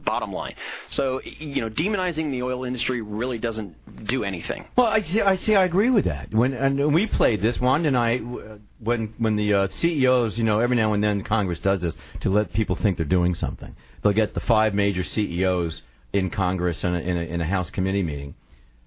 Bottom 0.04 0.32
line. 0.32 0.54
So 0.88 1.20
you 1.22 1.60
know, 1.62 1.70
demonizing 1.70 2.30
the 2.30 2.42
oil 2.42 2.64
industry 2.64 3.00
really 3.00 3.38
doesn't 3.38 4.06
do 4.06 4.24
anything. 4.24 4.66
Well, 4.76 4.86
I 4.86 5.00
see. 5.00 5.20
I 5.20 5.36
see. 5.36 5.54
I 5.54 5.64
agree 5.64 5.90
with 5.90 6.06
that. 6.06 6.32
When 6.32 6.52
and 6.54 6.92
we 6.92 7.06
played 7.06 7.40
this, 7.40 7.60
Wanda 7.60 7.88
and 7.88 7.96
I, 7.96 8.18
when 8.78 9.14
when 9.18 9.36
the 9.36 9.54
uh, 9.54 9.66
CEOs, 9.68 10.38
you 10.38 10.44
know, 10.44 10.60
every 10.60 10.76
now 10.76 10.92
and 10.92 11.02
then 11.02 11.22
Congress 11.22 11.60
does 11.60 11.82
this 11.82 11.96
to 12.20 12.30
let 12.30 12.52
people 12.52 12.76
think 12.76 12.96
they're 12.96 13.06
doing 13.06 13.34
something. 13.34 13.74
They'll 14.02 14.12
get 14.12 14.34
the 14.34 14.40
five 14.40 14.74
major 14.74 15.04
CEOs 15.04 15.82
in 16.12 16.30
Congress 16.30 16.84
in 16.84 16.94
a, 16.94 16.98
in 16.98 17.16
a, 17.16 17.20
in 17.20 17.40
a 17.40 17.44
House 17.44 17.70
committee 17.70 18.02
meeting, 18.02 18.34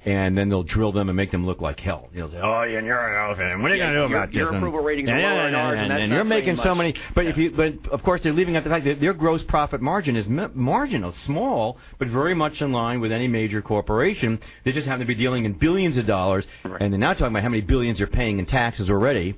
and 0.06 0.38
then 0.38 0.50
they'll 0.50 0.64
drill 0.64 0.92
them 0.92 1.10
and 1.10 1.18
make 1.18 1.32
them 1.32 1.46
look 1.46 1.62
like 1.62 1.80
hell. 1.80 2.10
You'll 2.14 2.30
say, 2.30 2.40
"Oh, 2.42 2.64
yeah, 2.64 2.82
you're 2.82 2.98
an 2.98 3.16
elephant. 3.26 3.52
and 3.54 3.62
What 3.64 3.72
are 3.72 3.76
you 3.76 3.82
Yeah, 3.82 3.94
going 3.94 3.96
to 3.96 4.08
do 4.08 4.10
your- 4.10 4.18
about 4.18 4.32
this?" 4.32 4.38
your 4.38 4.56
approval 4.56 4.80
ratings 4.82 5.10
are 5.10 5.20
Yeah, 5.20 5.32
lower 5.32 5.36
yeah, 5.38 5.46
than 5.46 5.56
ours, 5.56 5.72
and 5.74 5.82
and, 5.82 5.92
that's 5.92 6.02
and 6.04 6.10
not 6.12 6.16
you're 6.18 6.26
making 6.26 6.56
saying 6.58 6.64
so 6.64 6.76
many. 6.76 6.94
But 7.14 7.26
if 7.26 7.38
you, 7.38 7.52
but 7.52 7.74
of 7.92 8.04
course, 8.04 8.24
they're 8.24 8.32
leaving 8.34 8.56
out 8.56 8.64
the 8.64 8.70
fact 8.70 8.86
that 8.86 9.00
their 9.02 9.14
gross 9.14 9.44
profit 9.44 9.82
margin 9.82 10.16
is 10.16 10.30
marginal, 10.30 11.12
small, 11.12 11.78
but 11.98 12.08
very 12.08 12.34
much 12.36 12.62
in 12.62 12.72
line 12.72 13.00
with 13.02 13.12
any 13.12 13.28
major 13.28 13.62
corporation. 13.62 14.40
They 14.64 14.72
just 14.72 14.88
happen 14.88 15.00
to 15.02 15.06
be 15.06 15.16
dealing 15.16 15.46
in 15.46 15.54
billions 15.54 15.98
of 15.98 16.06
dollars, 16.06 16.48
and 16.64 16.94
they're 16.94 17.00
not 17.00 17.18
talking 17.18 17.34
about 17.34 17.44
how 17.44 17.50
many 17.50 17.62
billions 17.62 17.98
they're 17.98 18.08
paying 18.08 18.40
in 18.40 18.46
taxes 18.46 18.92
already. 18.92 19.36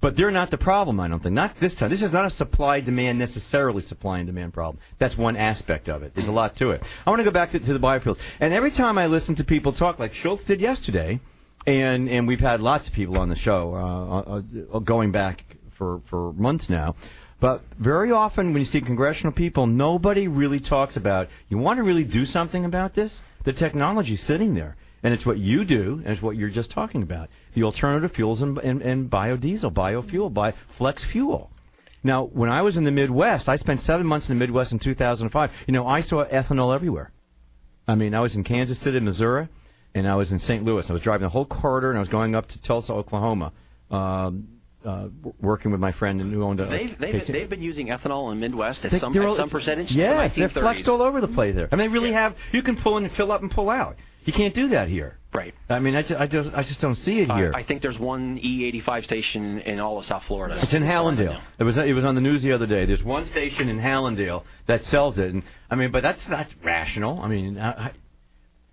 But 0.00 0.16
they're 0.16 0.30
not 0.30 0.50
the 0.50 0.58
problem, 0.58 1.00
I 1.00 1.08
don't 1.08 1.22
think. 1.22 1.34
Not 1.34 1.58
this 1.58 1.74
time. 1.74 1.90
This 1.90 2.02
is 2.02 2.12
not 2.12 2.26
a 2.26 2.30
supply 2.30 2.80
demand 2.80 3.18
necessarily 3.18 3.82
supply 3.82 4.18
and 4.18 4.26
demand 4.26 4.52
problem. 4.52 4.80
That's 4.98 5.16
one 5.16 5.36
aspect 5.36 5.88
of 5.88 6.02
it. 6.02 6.14
There's 6.14 6.28
a 6.28 6.32
lot 6.32 6.56
to 6.56 6.72
it. 6.72 6.82
I 7.06 7.10
want 7.10 7.20
to 7.20 7.24
go 7.24 7.30
back 7.30 7.52
to, 7.52 7.58
to 7.58 7.72
the 7.72 7.78
biofuels. 7.78 8.18
And 8.40 8.52
every 8.52 8.70
time 8.70 8.98
I 8.98 9.06
listen 9.06 9.36
to 9.36 9.44
people 9.44 9.72
talk, 9.72 9.98
like 9.98 10.14
Schultz 10.14 10.44
did 10.44 10.60
yesterday, 10.60 11.20
and 11.66 12.08
and 12.08 12.28
we've 12.28 12.40
had 12.40 12.60
lots 12.60 12.88
of 12.88 12.94
people 12.94 13.18
on 13.18 13.28
the 13.28 13.36
show 13.36 13.74
uh, 13.74 14.20
uh, 14.20 14.42
uh, 14.76 14.78
going 14.78 15.12
back 15.12 15.44
for 15.72 16.00
for 16.06 16.32
months 16.32 16.70
now. 16.70 16.94
But 17.38 17.62
very 17.78 18.12
often 18.12 18.52
when 18.52 18.60
you 18.60 18.64
see 18.64 18.80
congressional 18.80 19.32
people, 19.32 19.66
nobody 19.66 20.26
really 20.26 20.60
talks 20.60 20.96
about. 20.96 21.28
You 21.48 21.58
want 21.58 21.78
to 21.78 21.82
really 21.82 22.04
do 22.04 22.24
something 22.24 22.64
about 22.64 22.94
this? 22.94 23.22
The 23.44 23.52
technology's 23.52 24.22
sitting 24.22 24.54
there, 24.54 24.76
and 25.02 25.12
it's 25.12 25.26
what 25.26 25.38
you 25.38 25.64
do, 25.64 26.00
and 26.02 26.12
it's 26.12 26.22
what 26.22 26.36
you're 26.36 26.48
just 26.48 26.70
talking 26.70 27.02
about. 27.02 27.28
The 27.56 27.62
alternative 27.62 28.12
fuels 28.12 28.42
and, 28.42 28.58
and, 28.58 28.82
and 28.82 29.10
biodiesel, 29.10 29.72
biofuel, 29.72 30.30
by 30.32 30.52
flex 30.68 31.02
fuel. 31.04 31.50
Now, 32.04 32.24
when 32.24 32.50
I 32.50 32.60
was 32.60 32.76
in 32.76 32.84
the 32.84 32.90
Midwest, 32.90 33.48
I 33.48 33.56
spent 33.56 33.80
seven 33.80 34.06
months 34.06 34.28
in 34.28 34.36
the 34.38 34.40
Midwest 34.40 34.72
in 34.72 34.78
2005. 34.78 35.64
You 35.66 35.72
know, 35.72 35.86
I 35.86 36.02
saw 36.02 36.22
ethanol 36.22 36.74
everywhere. 36.74 37.10
I 37.88 37.94
mean, 37.94 38.14
I 38.14 38.20
was 38.20 38.36
in 38.36 38.44
Kansas 38.44 38.78
City, 38.78 39.00
Missouri, 39.00 39.48
and 39.94 40.06
I 40.06 40.16
was 40.16 40.32
in 40.32 40.38
St. 40.38 40.64
Louis. 40.64 40.88
I 40.90 40.92
was 40.92 41.00
driving 41.00 41.22
the 41.22 41.30
whole 41.30 41.46
corridor, 41.46 41.88
and 41.88 41.96
I 41.96 42.00
was 42.00 42.10
going 42.10 42.34
up 42.34 42.48
to 42.48 42.60
Tulsa, 42.60 42.92
Oklahoma, 42.92 43.52
um, 43.90 44.48
uh, 44.84 45.08
working 45.40 45.70
with 45.70 45.80
my 45.80 45.92
friend 45.92 46.20
who 46.20 46.42
owned 46.42 46.60
a. 46.60 46.66
They've, 46.66 46.98
they've, 46.98 47.26
they've 47.26 47.48
been 47.48 47.62
using 47.62 47.86
ethanol 47.86 48.32
in 48.32 48.38
Midwest 48.38 48.84
at 48.84 48.90
They- 48.90 48.98
some, 48.98 49.16
at 49.16 49.24
all- 49.24 49.34
some 49.34 49.48
percentage 49.48 49.88
the 49.88 50.00
they're 50.02 50.28
1930s. 50.28 50.50
flexed 50.50 50.88
all 50.90 51.00
over 51.00 51.22
the 51.22 51.28
place 51.28 51.54
there. 51.54 51.68
I 51.72 51.76
mean, 51.76 51.88
they 51.88 51.94
really 51.94 52.12
have. 52.12 52.36
You 52.52 52.60
can 52.60 52.76
pull 52.76 52.98
in 52.98 53.04
and 53.04 53.12
fill 53.12 53.32
up 53.32 53.40
and 53.40 53.50
pull 53.50 53.70
out. 53.70 53.96
You 54.26 54.32
can't 54.32 54.54
do 54.54 54.68
that 54.68 54.88
here. 54.88 55.16
Right. 55.32 55.54
I 55.68 55.78
mean, 55.78 55.94
I 55.94 56.02
just, 56.02 56.20
I 56.20 56.26
just, 56.26 56.54
I 56.54 56.62
just 56.62 56.80
don't 56.80 56.94
see 56.94 57.20
it 57.20 57.30
here. 57.30 57.52
I 57.54 57.62
think 57.62 57.80
there's 57.80 57.98
one 57.98 58.38
E85 58.38 59.04
station 59.04 59.60
in 59.60 59.80
all 59.80 59.98
of 59.98 60.04
South 60.04 60.24
Florida. 60.24 60.56
It's 60.60 60.74
in 60.74 60.82
as 60.82 60.90
far 60.90 61.12
as 61.12 61.18
I 61.18 61.22
Hallandale. 61.22 61.40
It 61.58 61.64
was 61.64 61.76
it 61.76 61.92
was 61.94 62.04
on 62.04 62.14
the 62.14 62.20
news 62.20 62.42
the 62.42 62.52
other 62.52 62.66
day. 62.66 62.86
There's 62.86 63.04
one 63.04 63.24
station 63.26 63.68
in 63.68 63.78
Hallandale 63.78 64.42
that 64.66 64.82
sells 64.82 65.18
it, 65.18 65.32
and 65.32 65.42
I 65.70 65.76
mean, 65.76 65.90
but 65.90 66.02
that's 66.02 66.28
not 66.28 66.46
rational. 66.62 67.20
I 67.20 67.28
mean, 67.28 67.58
I, 67.58 67.70
I, 67.70 67.92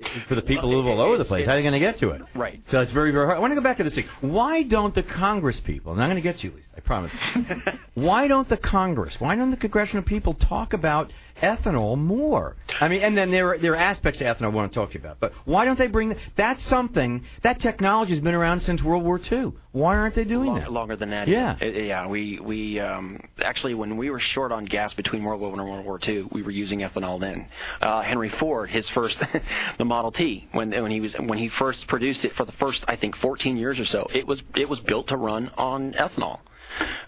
for 0.03 0.35
the 0.35 0.41
people 0.41 0.69
who 0.69 0.77
live 0.77 0.87
all 0.87 1.01
over 1.01 1.17
the 1.17 1.25
place, 1.25 1.45
how 1.45 1.53
are 1.53 1.55
they 1.55 1.61
going 1.61 1.73
to 1.73 1.79
get 1.79 1.97
to 1.97 2.11
it? 2.11 2.21
Right. 2.33 2.61
So 2.69 2.81
it's 2.81 2.91
very 2.91 3.11
very 3.11 3.25
hard. 3.25 3.37
I 3.37 3.41
want 3.41 3.51
to 3.51 3.55
go 3.55 3.61
back 3.61 3.77
to 3.77 3.83
this 3.83 3.95
thing. 3.95 4.05
Why 4.21 4.63
don't 4.63 4.95
the 4.95 5.03
Congress 5.03 5.59
people? 5.59 5.91
And 5.91 6.01
I'm 6.01 6.07
going 6.07 6.15
to 6.15 6.21
get 6.21 6.37
to 6.37 6.47
you, 6.47 6.53
Lisa. 6.55 6.75
I 6.77 6.79
promise. 6.79 7.11
why 7.93 8.27
don't 8.27 8.47
the 8.47 8.57
Congress? 8.57 9.19
Why 9.19 9.35
don't 9.35 9.51
the 9.51 9.57
congressional 9.57 10.03
people 10.03 10.33
talk 10.33 10.73
about 10.73 11.11
ethanol 11.43 11.97
more? 11.97 12.55
I 12.79 12.87
mean, 12.87 13.01
and 13.01 13.15
then 13.17 13.29
there 13.29 13.53
are, 13.53 13.57
there 13.57 13.73
are 13.73 13.75
aspects 13.75 14.21
of 14.21 14.27
ethanol 14.27 14.45
I 14.45 14.47
want 14.47 14.71
to 14.71 14.79
talk 14.79 14.91
to 14.91 14.93
you 14.97 15.03
about. 15.03 15.19
But 15.19 15.33
why 15.45 15.65
don't 15.65 15.77
they 15.77 15.87
bring 15.87 16.09
that? 16.09 16.17
That's 16.35 16.63
something 16.63 17.25
that 17.41 17.59
technology 17.59 18.11
has 18.11 18.21
been 18.21 18.33
around 18.33 18.61
since 18.61 18.81
World 18.81 19.03
War 19.03 19.19
II. 19.31 19.53
Why 19.73 19.97
aren't 19.97 20.15
they 20.15 20.23
doing 20.23 20.47
Long- 20.47 20.59
that? 20.59 20.71
Longer 20.71 20.95
than 20.95 21.09
that. 21.09 21.27
Yeah. 21.27 21.57
Uh, 21.61 21.65
yeah. 21.65 22.07
We 22.07 22.39
we 22.39 22.79
um, 22.79 23.21
actually 23.43 23.73
when 23.73 23.97
we 23.97 24.09
were 24.09 24.19
short 24.19 24.51
on 24.51 24.65
gas 24.65 24.93
between 24.93 25.23
World 25.23 25.41
War 25.41 25.49
One 25.49 25.59
and 25.59 25.69
World 25.69 25.85
War 25.85 25.99
Two, 25.99 26.29
we 26.31 26.41
were 26.41 26.51
using 26.51 26.79
ethanol 26.79 27.19
then. 27.19 27.47
Uh, 27.81 28.01
Henry 28.01 28.29
Ford, 28.29 28.69
his 28.69 28.87
first, 28.87 29.21
the 29.77 29.85
Model 29.85 30.11
T, 30.11 30.47
when 30.51 30.71
when 30.71 30.91
he 30.91 31.01
was 31.01 31.13
when 31.15 31.37
he 31.37 31.49
first 31.49 31.87
produced 31.87 32.23
it 32.23 32.31
for 32.31 32.45
the 32.45 32.51
first 32.51 32.85
I 32.87 32.95
think 32.95 33.15
14 33.15 33.57
years 33.57 33.79
or 33.79 33.85
so, 33.85 34.07
it 34.13 34.25
was 34.27 34.43
it 34.55 34.69
was 34.69 34.79
built 34.79 35.07
to 35.07 35.17
run 35.17 35.51
on 35.57 35.93
ethanol. 35.93 36.39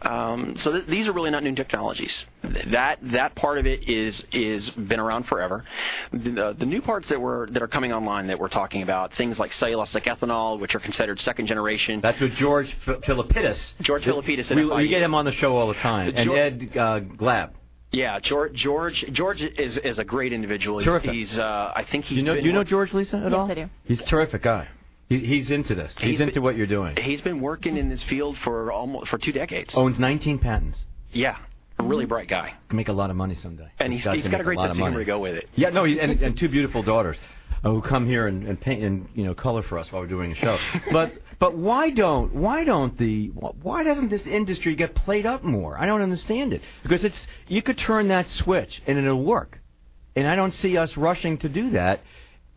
Um, 0.02 0.58
so 0.58 0.72
th- 0.74 0.86
these 0.86 1.08
are 1.08 1.12
really 1.12 1.32
not 1.32 1.44
new 1.44 1.56
technologies. 1.56 2.26
That 2.44 3.00
that 3.04 3.36
part 3.36 3.58
of 3.58 3.66
it 3.68 3.90
is 3.90 4.26
is 4.32 4.70
been 4.70 5.00
around 5.00 5.24
forever. 5.24 5.66
The, 6.12 6.54
the 6.58 6.66
new 6.66 6.82
parts 6.82 7.10
that 7.10 7.20
were 7.22 7.48
that 7.52 7.62
are 7.64 7.68
coming 7.68 7.92
online 7.94 8.28
that 8.28 8.40
we're 8.40 8.50
talking 8.50 8.82
about, 8.84 9.14
things 9.14 9.40
like 9.40 9.52
cellulosic 9.52 10.04
ethanol, 10.04 10.60
which 10.60 10.76
are 10.76 10.80
considered 10.80 11.20
second 11.20 11.48
generation. 11.48 12.02
That's 12.02 12.22
what 12.22 12.32
George 12.32 12.74
Philippidis. 12.76 13.80
George 13.82 14.04
Philippidis 14.06 14.52
at 14.52 14.58
We, 14.58 14.66
we 14.66 14.88
get 14.88 15.02
him 15.02 15.16
on 15.16 15.26
the 15.26 15.32
show 15.32 15.56
all 15.58 15.68
the 15.68 15.74
time. 15.74 16.10
And 16.10 16.18
George- 16.18 16.38
Ed 16.40 16.70
uh, 16.78 17.00
Glab. 17.00 17.52
Yeah, 17.92 18.20
George 18.20 18.54
George 18.54 19.12
George 19.12 19.42
is 19.42 19.78
is 19.78 20.00
a 20.00 20.04
great 20.04 20.34
individual. 20.34 20.80
He's- 20.80 20.86
Terrific. 20.86 21.12
He's 21.12 21.40
uh, 21.40 21.72
I 21.76 21.84
think 21.84 22.06
he's 22.06 22.18
You 22.20 22.26
know, 22.26 22.34
been 22.34 22.44
do 22.44 22.48
you 22.50 22.54
know 22.54 22.64
George 22.64 22.94
Lisa 22.94 23.18
at 23.18 23.24
Yes, 23.24 23.34
all? 23.34 23.50
I 23.50 23.54
do. 23.54 23.70
He's 23.86 24.02
a 24.02 24.06
terrific 24.06 24.42
guy. 24.42 24.68
He, 25.10 25.20
he's 25.20 25.52
into 25.52 25.76
this. 25.76 25.98
He's, 26.00 26.12
He's 26.12 26.20
into 26.22 26.36
been- 26.36 26.44
what 26.44 26.56
you're 26.56 26.68
doing. 26.68 26.96
He's 26.98 27.22
been 27.22 27.40
working 27.40 27.78
in 27.78 27.90
this 27.90 28.02
field 28.04 28.38
for 28.38 28.72
almost 28.72 29.08
for 29.08 29.18
two 29.18 29.32
decades. 29.32 29.76
Owns 29.78 30.00
19 30.00 30.40
patents. 30.40 30.86
Yeah, 31.12 31.38
a 31.80 31.84
really 31.84 32.06
bright 32.06 32.28
guy, 32.28 32.54
Can 32.70 32.78
make 32.78 32.90
a 32.90 32.94
lot 32.94 33.10
of 33.10 33.16
money 33.16 33.36
someday. 33.36 33.70
and 33.80 33.94
This 33.94 34.04
he's 34.04 34.14
he's 34.14 34.28
got 34.30 34.42
a 34.42 34.44
great 34.44 34.60
sense 34.60 34.72
of 34.72 34.78
humor 34.78 35.00
to 35.00 35.06
go 35.06 35.20
with 35.20 35.36
it. 35.36 35.50
Yeah, 35.56 35.70
no, 35.70 35.84
he, 35.84 36.00
and, 36.00 36.22
and 36.22 36.38
two 36.38 36.50
beautiful 36.50 36.82
daughters 36.84 37.22
uh, 37.64 37.70
who 37.70 37.82
come 37.82 38.06
here 38.06 38.28
and, 38.28 38.48
and 38.48 38.60
paint 38.60 38.84
and 38.84 39.08
you 39.14 39.24
know 39.26 39.34
color 39.34 39.62
for 39.62 39.78
us 39.78 39.92
while 39.92 40.02
we're 40.02 40.08
doing 40.08 40.32
a 40.32 40.36
show. 40.36 40.58
but 40.92 41.14
but 41.38 41.54
why 41.56 41.90
don't 41.92 42.34
why 42.34 42.64
don't 42.64 42.98
the 42.98 43.28
why 43.28 43.84
doesn't 43.84 44.10
this 44.10 44.26
industry 44.28 44.76
get 44.76 44.96
played 44.96 45.26
up 45.26 45.44
more? 45.44 45.78
I 45.78 45.86
don't 45.86 46.02
understand 46.02 46.54
it 46.54 46.64
because 46.84 47.04
it's 47.06 47.28
you 47.48 47.62
could 47.62 47.78
turn 47.78 48.08
that 48.10 48.28
switch 48.30 48.82
and 48.88 48.98
it'll 48.98 49.22
work, 49.24 49.60
and 50.16 50.28
I 50.28 50.36
don't 50.36 50.54
see 50.54 50.78
us 50.78 50.98
rushing 50.98 51.38
to 51.40 51.50
do 51.50 51.70
that. 51.72 52.02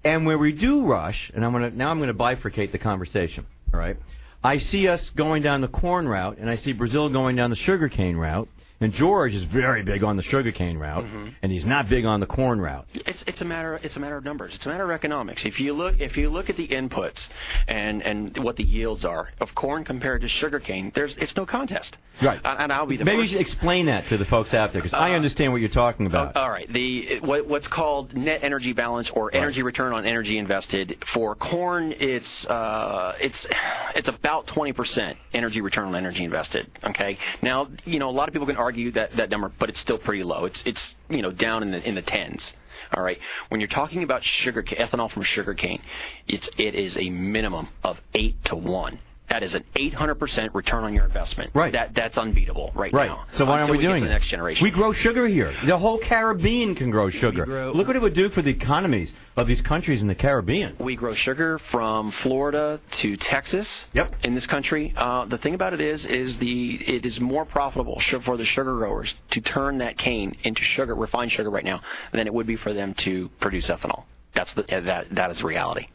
And 0.08 0.24
where 0.24 0.38
we 0.38 0.52
do 0.52 0.86
rush, 0.86 1.30
and 1.34 1.44
I'm 1.44 1.52
gonna 1.52 1.68
now 1.68 1.90
I'm 1.90 2.00
gonna 2.00 2.14
bifurcate 2.14 2.72
the 2.72 2.78
conversation. 2.78 3.44
All 3.74 3.78
right, 3.78 3.98
I 4.42 4.56
see 4.56 4.88
us 4.88 5.10
going 5.10 5.42
down 5.42 5.60
the 5.60 5.68
corn 5.68 6.08
route, 6.08 6.38
and 6.38 6.48
I 6.48 6.54
see 6.54 6.72
Brazil 6.72 7.10
going 7.10 7.36
down 7.36 7.50
the 7.50 7.56
sugarcane 7.56 8.16
route. 8.16 8.48
And 8.80 8.92
George 8.92 9.35
is 9.35 9.42
very 9.42 9.82
big 9.82 10.04
on 10.04 10.16
the 10.16 10.23
sugarcane 10.23 10.78
route, 10.78 11.04
mm-hmm. 11.04 11.28
and 11.42 11.50
he's 11.50 11.66
not 11.66 11.88
big 11.88 12.04
on 12.04 12.20
the 12.20 12.26
corn 12.26 12.61
route. 12.61 12.87
It's 12.94 13.25
it's 13.26 13.40
a 13.40 13.44
matter 13.44 13.78
it's 13.82 13.97
a 13.97 14.00
matter 14.00 14.16
of 14.16 14.25
numbers. 14.25 14.54
It's 14.54 14.66
a 14.66 14.68
matter 14.68 14.85
of 14.85 14.90
economics. 14.90 15.47
If 15.47 15.58
you 15.58 15.75
look 15.75 16.00
if 16.00 16.16
you 16.16 16.30
look 16.30 16.49
at 16.49 16.56
the 16.56 16.68
inputs 16.68 17.28
and 17.66 18.02
and 18.02 18.38
what 18.38 18.56
the 18.56 18.64
yields 18.64 19.04
are 19.04 19.32
of 19.40 19.54
corn 19.54 19.85
compared 19.85 20.23
to 20.23 20.28
sugarcane, 20.28 20.92
there's 20.94 21.16
it's 21.16 21.37
no 21.37 21.44
contest. 21.44 21.99
Right. 22.20 22.40
And, 22.44 22.61
and 22.61 22.73
I'll 22.73 22.87
be 22.87 22.97
the 22.97 23.04
Maybe 23.04 23.23
you 23.23 23.28
should 23.28 23.40
explain 23.40 23.87
that 23.87 24.08
to 24.08 24.16
the 24.16 24.25
folks 24.25 24.54
out 24.54 24.73
there, 24.73 24.80
because 24.80 24.94
I 24.94 25.12
uh, 25.12 25.16
understand 25.16 25.52
what 25.52 25.61
you're 25.61 25.70
talking 25.70 26.06
uh, 26.06 26.11
about. 26.11 26.37
All 26.37 26.50
right. 26.50 26.70
The 26.72 27.20
what, 27.20 27.46
what's 27.46 27.68
called 27.68 28.16
net 28.16 28.40
energy 28.42 28.72
balance 28.72 29.11
or 29.11 29.35
energy 29.35 29.62
return 29.62 29.92
on 29.92 30.05
energy 30.05 30.38
invested 30.38 30.98
for 31.05 31.35
corn, 31.35 31.94
it's 31.98 32.46
uh, 32.46 33.16
it's 33.20 33.46
it's 33.94 34.09
about 34.09 34.46
20% 34.46 35.16
energy 35.33 35.61
return 35.61 35.88
on 35.88 35.94
energy 35.94 36.24
invested. 36.24 36.70
Okay. 36.83 37.18
Now, 37.42 37.68
you 37.85 37.98
know, 37.98 38.09
a 38.09 38.12
lot 38.12 38.29
of 38.29 38.33
people 38.33 38.46
can 38.46 38.57
argue 38.57 38.67
that 38.72 39.16
that 39.16 39.31
number, 39.31 39.50
but 39.59 39.68
it's 39.68 39.78
still 39.78 39.98
pretty 39.98 40.22
low. 40.22 40.44
It's 40.44 40.66
it's 40.66 40.96
you 41.09 41.22
know 41.22 41.31
down 41.31 41.62
in 41.62 41.70
the 41.70 41.88
in 41.88 41.94
the 41.94 42.02
tens. 42.02 42.54
All 42.94 43.02
right. 43.02 43.20
When 43.48 43.61
you're 43.61 43.68
talking 43.68 44.02
about 44.02 44.24
sugar 44.24 44.62
ethanol 44.62 45.11
from 45.11 45.22
sugarcane, 45.22 45.83
it's 46.26 46.48
it 46.57 46.74
is 46.74 46.96
a 46.96 47.11
minimum 47.11 47.68
of 47.83 48.00
eight 48.14 48.44
to 48.44 48.57
one. 48.57 48.98
That 49.28 49.42
is 49.42 49.54
an 49.54 49.64
800% 49.74 50.54
return 50.54 50.84
on 50.84 50.94
your 50.94 51.04
investment. 51.04 51.50
Right. 51.52 51.72
That 51.72 51.94
that's 51.94 52.16
unbeatable 52.18 52.72
right, 52.74 52.92
Right. 52.92 53.10
now. 53.10 53.24
So 53.32 53.44
why 53.44 53.52
aren't 53.52 53.62
Until 53.64 53.76
we 53.76 53.82
get 53.82 53.88
doing 53.88 54.00
to 54.00 54.06
it? 54.06 54.08
the 54.08 54.14
next 54.14 54.28
generation? 54.28 54.64
We 54.64 54.70
grow 54.70 54.92
sugar 54.92 55.26
here. 55.26 55.52
The 55.64 55.76
whole 55.76 55.98
Caribbean 55.98 56.74
can 56.74 56.90
grow 56.90 57.10
sugar. 57.10 57.44
grow- 57.44 57.72
Look 57.72 57.86
what 57.88 57.96
it 57.96 58.02
would 58.02 58.14
do 58.14 58.30
for 58.30 58.40
the 58.42 58.50
economies 58.50 59.14
of 59.36 59.46
these 59.46 59.60
countries 59.60 60.00
in 60.02 60.08
the 60.08 60.14
Caribbean. 60.14 60.76
We 60.78 60.96
grow 60.96 61.12
sugar 61.12 61.58
from 61.58 62.10
Florida 62.10 62.80
to 62.92 63.16
Texas. 63.16 63.86
Yep. 63.92 64.14
In 64.24 64.34
this 64.34 64.46
country, 64.46 64.94
uh, 64.96 65.26
the 65.26 65.38
thing 65.38 65.54
about 65.54 65.74
it 65.74 65.80
is, 65.80 66.06
is 66.06 66.38
the 66.38 66.74
it 66.74 67.04
is 67.04 67.20
more 67.20 67.44
profitable 67.44 68.00
for 68.00 68.36
the 68.36 68.44
sugar 68.46 68.74
growers 68.76 69.14
to 69.30 69.40
turn 69.42 69.78
that 69.78 69.98
cane 69.98 70.36
into 70.42 70.62
sugar, 70.62 70.94
refined 70.94 71.30
sugar, 71.32 71.50
right 71.50 71.64
now, 71.64 71.82
than 72.12 72.26
it 72.26 72.32
would 72.32 72.46
be 72.46 72.56
for 72.56 72.72
them 72.72 72.94
to 72.94 73.28
produce 73.40 73.68
ethanol. 73.68 74.04
That's 74.32 74.54
the 74.54 74.62
that 74.62 75.10
that 75.10 75.30
is 75.30 75.42
reality. 75.44 75.86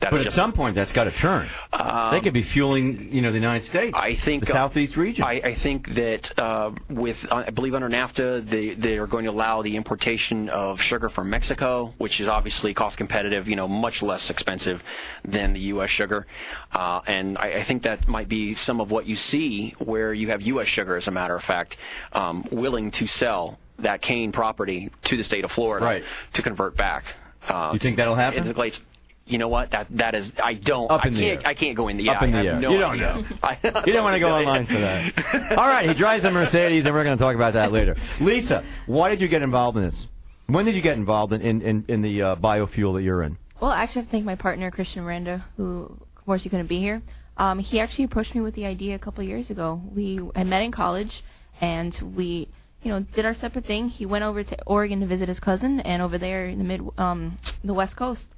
That 0.00 0.10
But 0.10 0.20
at 0.20 0.24
just- 0.24 0.36
some 0.36 0.52
point, 0.52 0.74
that's 0.74 0.90
got 0.92 1.04
to 1.04 1.12
turn. 1.12 1.48
Um, 1.72 2.12
they 2.12 2.20
could 2.20 2.32
be 2.32 2.42
fueling, 2.42 3.12
you 3.14 3.22
know, 3.22 3.30
the 3.30 3.38
United 3.38 3.64
States. 3.64 3.96
I 3.98 4.14
think 4.14 4.44
the 4.44 4.50
uh, 4.50 4.54
southeast 4.54 4.96
region. 4.96 5.24
I, 5.24 5.40
I 5.42 5.54
think 5.54 5.94
that 5.94 6.36
uh, 6.38 6.72
with 6.90 7.32
I 7.32 7.50
believe 7.50 7.74
under 7.74 7.88
NAFTA 7.88 8.44
they 8.44 8.70
they 8.74 8.98
are 8.98 9.06
going 9.06 9.24
to 9.24 9.30
allow 9.30 9.62
the 9.62 9.76
importation 9.76 10.48
of 10.50 10.82
sugar 10.82 11.08
from 11.08 11.30
Mexico, 11.30 11.94
which 11.96 12.20
is 12.20 12.26
obviously 12.28 12.74
cost 12.74 12.98
competitive, 12.98 13.48
you 13.48 13.56
know, 13.56 13.68
much 13.68 14.02
less 14.02 14.30
expensive 14.30 14.82
than 15.24 15.52
the 15.52 15.60
U.S. 15.60 15.90
sugar, 15.90 16.26
uh, 16.72 17.00
and 17.06 17.38
I, 17.38 17.52
I 17.52 17.62
think 17.62 17.84
that 17.84 18.08
might 18.08 18.28
be 18.28 18.54
some 18.54 18.80
of 18.80 18.90
what 18.90 19.06
you 19.06 19.14
see 19.14 19.70
where 19.78 20.12
you 20.12 20.28
have 20.28 20.42
U.S. 20.42 20.66
sugar, 20.66 20.96
as 20.96 21.06
a 21.08 21.12
matter 21.12 21.36
of 21.36 21.42
fact, 21.44 21.76
um, 22.12 22.44
willing 22.50 22.90
to 22.92 23.06
sell 23.06 23.58
that 23.78 24.02
cane 24.02 24.32
property 24.32 24.90
to 25.04 25.16
the 25.16 25.24
state 25.24 25.44
of 25.44 25.52
Florida 25.52 25.86
Right. 25.86 26.04
to 26.34 26.42
convert 26.42 26.76
back. 26.76 27.04
Uh, 27.48 27.70
You 27.72 27.78
think 27.78 27.96
that'll 27.96 28.14
happen? 28.16 28.38
into 28.38 28.48
the 28.48 28.54
Glades. 28.54 28.80
You 29.26 29.38
know 29.38 29.48
what? 29.48 29.70
That 29.70 29.86
that 29.92 30.14
is. 30.14 30.34
I 30.42 30.52
don't. 30.54 30.90
Up 30.90 31.04
I 31.04 31.08
in 31.08 31.14
the 31.14 31.20
can't. 31.20 31.42
air. 31.42 31.48
I 31.48 31.54
can't 31.54 31.76
go 31.76 31.88
in 31.88 31.96
the. 31.96 32.10
Up 32.10 32.20
yeah, 32.20 32.24
in 32.26 32.32
the 32.32 32.38
I 32.38 32.44
have 32.44 32.54
air. 32.54 32.60
No 32.60 32.72
You 32.72 32.78
don't 32.78 32.92
idea. 32.92 33.14
know. 33.16 33.24
I, 33.42 33.58
You 33.86 33.92
don't 33.94 34.04
want 34.04 34.14
to 34.14 34.20
go 34.20 34.34
online 34.38 34.66
for 34.66 34.74
that. 34.74 35.52
All 35.58 35.66
right, 35.66 35.88
he 35.88 35.94
drives 35.94 36.24
a 36.24 36.30
Mercedes, 36.30 36.84
and 36.84 36.94
we're 36.94 37.04
going 37.04 37.16
to 37.16 37.22
talk 37.24 37.34
about 37.34 37.54
that 37.54 37.72
later. 37.72 37.96
Lisa, 38.20 38.64
why 38.86 39.08
did 39.08 39.22
you 39.22 39.28
get 39.28 39.40
involved 39.42 39.78
in 39.78 39.84
this? 39.84 40.06
When 40.46 40.66
did 40.66 40.74
you 40.74 40.82
get 40.82 40.98
involved 40.98 41.32
in 41.32 41.40
in, 41.40 41.62
in, 41.62 41.84
in 41.88 42.02
the 42.02 42.22
uh, 42.22 42.36
biofuel 42.36 42.94
that 42.96 43.02
you're 43.02 43.22
in? 43.22 43.38
Well, 43.60 43.70
I 43.70 43.82
actually 43.82 44.00
have 44.00 44.06
to 44.08 44.10
thank 44.12 44.24
my 44.26 44.34
partner 44.34 44.70
Christian 44.70 45.04
Miranda, 45.04 45.42
who 45.56 45.96
of 46.16 46.24
course 46.26 46.42
he 46.42 46.50
couldn't 46.50 46.66
be 46.66 46.80
here. 46.80 47.00
Um, 47.38 47.58
he 47.58 47.80
actually 47.80 48.04
approached 48.04 48.34
me 48.34 48.42
with 48.42 48.54
the 48.54 48.66
idea 48.66 48.94
a 48.94 48.98
couple 48.98 49.22
of 49.22 49.28
years 49.28 49.48
ago. 49.50 49.80
We 49.94 50.20
I 50.36 50.44
met 50.44 50.62
in 50.62 50.70
college, 50.70 51.22
and 51.62 51.98
we 52.14 52.46
you 52.82 52.90
know 52.92 53.00
did 53.00 53.24
our 53.24 53.32
separate 53.32 53.64
thing. 53.64 53.88
He 53.88 54.04
went 54.04 54.22
over 54.24 54.42
to 54.44 54.62
Oregon 54.66 55.00
to 55.00 55.06
visit 55.06 55.28
his 55.28 55.40
cousin, 55.40 55.80
and 55.80 56.02
over 56.02 56.18
there 56.18 56.44
in 56.46 56.58
the 56.58 56.64
mid 56.64 56.82
um, 56.98 57.38
the 57.64 57.72
West 57.72 57.96
Coast, 57.96 58.30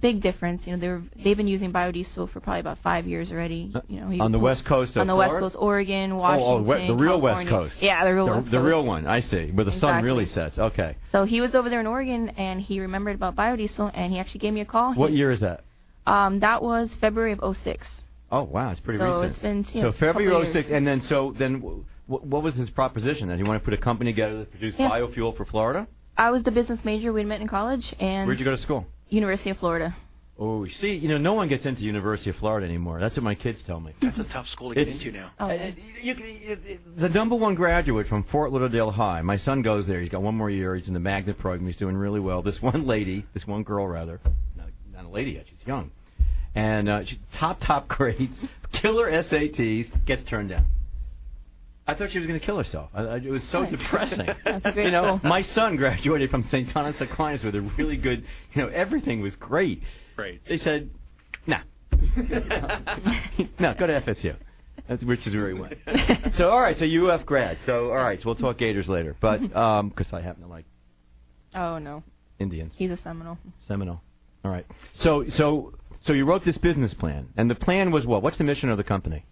big 0.00 0.20
difference. 0.20 0.66
You 0.66 0.74
know 0.74 0.78
they 0.80 0.88
were 0.88 1.02
they've 1.16 1.36
been 1.36 1.48
using 1.48 1.72
biodiesel 1.72 2.28
for 2.28 2.40
probably 2.40 2.60
about 2.60 2.78
five 2.78 3.06
years 3.06 3.32
already. 3.32 3.72
You 3.88 4.00
know 4.00 4.24
On 4.24 4.32
the 4.32 4.38
West 4.38 4.64
Coast 4.64 4.96
of 4.96 5.00
on 5.02 5.06
the 5.06 5.16
West 5.16 5.38
Coast, 5.38 5.56
Oregon, 5.58 6.12
Oh, 6.12 6.16
Washington, 6.16 6.52
oh, 6.52 6.80
we- 6.80 6.86
the 6.86 6.94
real 6.94 7.20
West 7.20 7.46
Coast. 7.46 7.82
Yeah, 7.82 8.04
the 8.04 8.14
real 8.14 8.26
the, 8.26 8.32
West 8.32 8.50
the 8.50 8.60
real 8.60 8.84
one. 8.84 9.06
I 9.06 9.20
see, 9.20 9.50
where 9.50 9.64
the 9.64 9.70
sun 9.72 10.04
really 10.04 10.26
sets. 10.26 10.58
Okay. 10.58 10.96
So 11.04 11.24
he 11.24 11.40
was 11.40 11.54
over 11.54 11.70
there 11.70 11.80
in 11.80 11.86
Oregon, 11.86 12.30
and 12.36 12.60
he 12.60 12.80
remembered 12.80 13.14
about 13.14 13.36
biodiesel, 13.36 13.90
and 13.94 14.12
he 14.12 14.18
actually 14.18 14.40
gave 14.40 14.52
me 14.54 14.60
a 14.60 14.64
call. 14.66 14.94
What 14.94 15.10
He- 15.10 15.16
year 15.16 15.30
is 15.30 15.40
that? 15.40 15.62
Um, 16.06 16.40
that 16.40 16.62
was 16.62 16.94
February 16.94 17.32
of 17.32 17.56
06. 17.56 18.02
Oh 18.32 18.42
wow, 18.42 18.70
it's 18.70 18.80
pretty 18.80 18.98
So 18.98 19.06
recent. 19.06 19.24
it's 19.30 19.38
been, 19.38 19.56
you 19.58 19.62
so 19.64 19.82
know, 19.82 19.88
a 19.88 19.92
February 19.92 20.30
couple 20.32 20.44
06, 20.46 20.68
years. 20.68 20.76
and 20.76 20.86
then 20.86 21.00
so 21.00 21.32
then 21.32 21.60
w- 21.60 21.84
what 22.06 22.42
was 22.42 22.56
his 22.56 22.68
proposition? 22.68 23.28
That 23.28 23.36
he 23.38 23.42
wanted 23.44 23.60
to 23.60 23.64
put 23.64 23.74
a 23.74 23.78
company 23.78 24.12
together 24.12 24.38
that 24.38 24.50
produced 24.50 24.78
Yeah. 24.78 24.90
biofuel 24.90 25.34
for 25.36 25.44
Florida? 25.44 25.86
I 26.16 26.30
was 26.30 26.42
the 26.42 26.50
business 26.50 26.84
major 26.84 27.12
we 27.12 27.24
met 27.24 27.40
in 27.40 27.48
college, 27.48 27.94
and 28.00 28.26
Where'd 28.26 28.38
you 28.38 28.44
go 28.44 28.50
to 28.50 28.56
school? 28.56 28.86
University 29.08 29.50
of 29.50 29.58
Florida. 29.58 29.94
Oh, 30.36 30.66
see, 30.66 30.96
you 30.96 31.06
know, 31.08 31.18
no 31.18 31.34
one 31.34 31.46
gets 31.46 31.64
into 31.64 31.84
University 31.84 32.30
of 32.30 32.36
Florida 32.36 32.66
anymore. 32.66 32.98
That's 32.98 33.16
what 33.16 33.22
my 33.22 33.36
kids 33.36 33.62
tell 33.62 33.78
me. 33.78 33.92
That's 34.00 34.18
a 34.18 34.24
tough 34.24 34.48
school 34.48 34.70
to 34.70 34.74
get 34.74 34.80
It's- 34.88 35.00
into 35.04 35.16
now. 35.16 35.30
Oh, 35.38 35.48
Uh, 35.48 35.70
you- 36.02 36.14
you- 36.14 36.78
the 36.96 37.08
number 37.08 37.36
one 37.36 37.54
graduate 37.54 38.08
from 38.08 38.24
Fort 38.24 38.50
Lauderdale 38.50 38.90
High. 38.90 39.22
My 39.22 39.36
son 39.36 39.62
goes 39.62 39.86
there. 39.86 40.00
He's 40.00 40.08
got 40.08 40.22
one 40.22 40.34
more 40.36 40.50
year. 40.50 40.74
He's 40.74 40.88
in 40.88 40.94
the 40.94 40.98
magnet 41.00 41.38
program. 41.38 41.66
He's 41.66 41.76
doing 41.76 41.96
really 41.96 42.18
well. 42.18 42.42
This 42.42 42.60
one 42.60 42.84
lady, 42.84 43.24
this 43.32 43.46
one 43.46 43.62
girl 43.62 43.86
rather, 43.86 44.20
not, 44.56 44.66
not 44.92 45.04
a 45.04 45.08
lady 45.08 45.32
yet. 45.32 45.46
She's 45.48 45.64
young, 45.68 45.92
and 46.56 46.88
uh, 46.88 47.04
she, 47.04 47.20
top 47.34 47.60
top 47.60 47.86
grades, 47.96 48.40
killer 48.72 49.08
SATs, 49.08 50.04
gets 50.04 50.24
turned 50.24 50.48
down. 50.48 50.66
I 51.86 51.94
thought 51.94 52.10
she 52.10 52.18
was 52.18 52.26
going 52.26 52.38
to 52.40 52.44
kill 52.44 52.56
herself. 52.56 52.90
I, 52.94 53.02
I, 53.02 53.16
it 53.16 53.26
was 53.26 53.44
so 53.44 53.60
Right. 53.62 53.70
depressing. 53.70 54.26
That's 54.44 54.64
a 54.64 54.72
great 54.72 54.86
you 54.86 54.90
know, 54.92 55.18
school. 55.18 55.28
my 55.30 55.42
son 55.42 55.76
graduated 55.76 56.30
from 56.30 56.42
St. 56.42 56.68
Thomas 56.68 57.00
Aquinas 57.00 57.44
with 57.44 57.54
a 57.54 57.60
really 57.60 57.96
good, 57.98 58.24
you 58.54 58.62
know, 58.62 58.68
everything 58.68 59.20
was 59.20 59.36
great. 59.36 59.82
Right. 60.16 60.40
They 60.46 60.56
said, 60.58 60.90
nah. 61.46 61.58
no, 63.58 63.74
go 63.74 63.86
to 63.86 64.00
FSU. 64.00 64.34
That's, 64.88 65.04
which 65.04 65.26
is 65.26 65.34
where 65.36 65.48
he 65.48 65.54
went. 65.54 65.78
so, 66.32 66.50
all 66.50 66.60
right, 66.60 66.76
so 66.76 66.84
UF 66.86 67.24
grad. 67.24 67.60
So, 67.60 67.90
all 67.90 67.96
right, 67.96 68.20
so 68.20 68.26
we'll 68.28 68.34
talk 68.34 68.58
Gators 68.58 68.88
later. 68.88 69.16
But, 69.18 69.54
um 69.56 69.90
'cause 69.90 70.12
I 70.12 70.20
happen 70.20 70.42
to 70.42 70.48
like 70.48 70.64
Oh 71.54 71.78
no, 71.78 72.02
Indians. 72.38 72.76
he's 72.76 72.90
a 72.90 72.96
Seminole. 72.96 73.38
Seminole. 73.58 74.00
All 74.44 74.50
right. 74.50 74.66
So, 74.92 75.24
so, 75.24 75.72
so 76.00 76.12
you 76.12 76.24
wrote 76.26 76.44
this 76.44 76.58
business 76.58 76.92
plan, 76.92 77.28
and 77.36 77.50
the 77.50 77.54
plan 77.54 77.92
was 77.92 78.06
what? 78.06 78.22
What's 78.22 78.38
the 78.38 78.44
mission 78.44 78.68
of 78.70 78.76
the 78.76 78.84
company? 78.84 79.24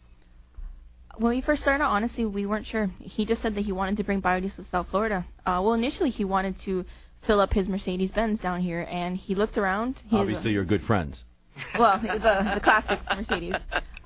When 1.17 1.31
we 1.35 1.41
first 1.41 1.63
started, 1.63 1.85
honestly, 1.85 2.25
we 2.25 2.47
weren't 2.47 2.67
sure. 2.67 2.91
He 3.01 3.25
just 3.25 3.43
said 3.43 3.55
that 3.55 3.61
he 3.63 3.73
wanted 3.73 3.99
to 3.99 4.05
bring 4.05 4.23
biodiesel 4.23 4.57
to 4.57 4.65
South 4.65 4.89
Florida. 4.89 5.25
Uh, 5.45 5.61
well, 5.63 5.75
initially 5.75 6.11
he 6.11 6.25
wanted 6.25 6.59
to 6.61 6.85
fill 7.23 7.41
up 7.41 7.53
his 7.53 7.69
Mercedes-Benz 7.69 8.41
down 8.41 8.61
here, 8.61 8.87
and 8.91 9.17
he 9.17 9.35
looked 9.35 9.59
around. 9.59 10.03
He's 10.09 10.19
Obviously, 10.19 10.53
you're 10.53 10.65
good 10.65 10.83
friends. 10.83 11.25
well, 11.79 12.01
it 12.03 12.11
was 12.11 12.25
a, 12.25 12.51
the 12.55 12.61
classic 12.61 12.99
Mercedes. 13.15 13.57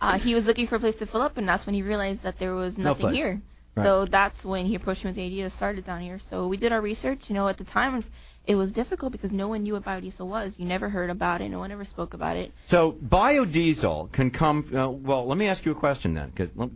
Uh, 0.00 0.18
he 0.18 0.34
was 0.34 0.46
looking 0.46 0.66
for 0.66 0.76
a 0.76 0.80
place 0.80 0.96
to 0.96 1.06
fill 1.06 1.22
up, 1.22 1.36
and 1.38 1.48
that's 1.48 1.64
when 1.64 1.74
he 1.74 1.82
realized 1.82 2.24
that 2.24 2.38
there 2.38 2.54
was 2.54 2.76
nothing 2.76 3.00
place. 3.02 3.16
here. 3.16 3.40
Right. 3.76 3.84
So 3.84 4.04
that's 4.06 4.44
when 4.44 4.66
he 4.66 4.74
approached 4.74 5.04
me 5.04 5.08
with 5.10 5.16
the 5.16 5.24
idea 5.24 5.44
to 5.44 5.50
start 5.50 5.78
it 5.78 5.86
down 5.86 6.00
here. 6.00 6.18
So 6.18 6.48
we 6.48 6.56
did 6.56 6.72
our 6.72 6.80
research. 6.80 7.28
You 7.30 7.34
know, 7.34 7.46
at 7.48 7.56
the 7.58 7.64
time, 7.64 8.02
it 8.46 8.54
was 8.56 8.72
difficult 8.72 9.12
because 9.12 9.32
no 9.32 9.48
one 9.48 9.62
knew 9.62 9.74
what 9.74 9.84
biodiesel 9.84 10.26
was. 10.26 10.58
You 10.58 10.64
never 10.66 10.88
heard 10.88 11.10
about 11.10 11.40
it. 11.40 11.50
No 11.50 11.58
one 11.58 11.70
ever 11.70 11.84
spoke 11.84 12.14
about 12.14 12.36
it. 12.36 12.52
So 12.64 12.92
biodiesel 12.92 14.10
can 14.12 14.30
come. 14.30 14.66
Uh, 14.74 14.88
well, 14.90 15.26
let 15.26 15.36
me 15.38 15.46
ask 15.46 15.64
you 15.64 15.72
a 15.72 15.74
question 15.76 16.14
then. 16.14 16.32
'cause- 16.34 16.48
let- 16.56 16.70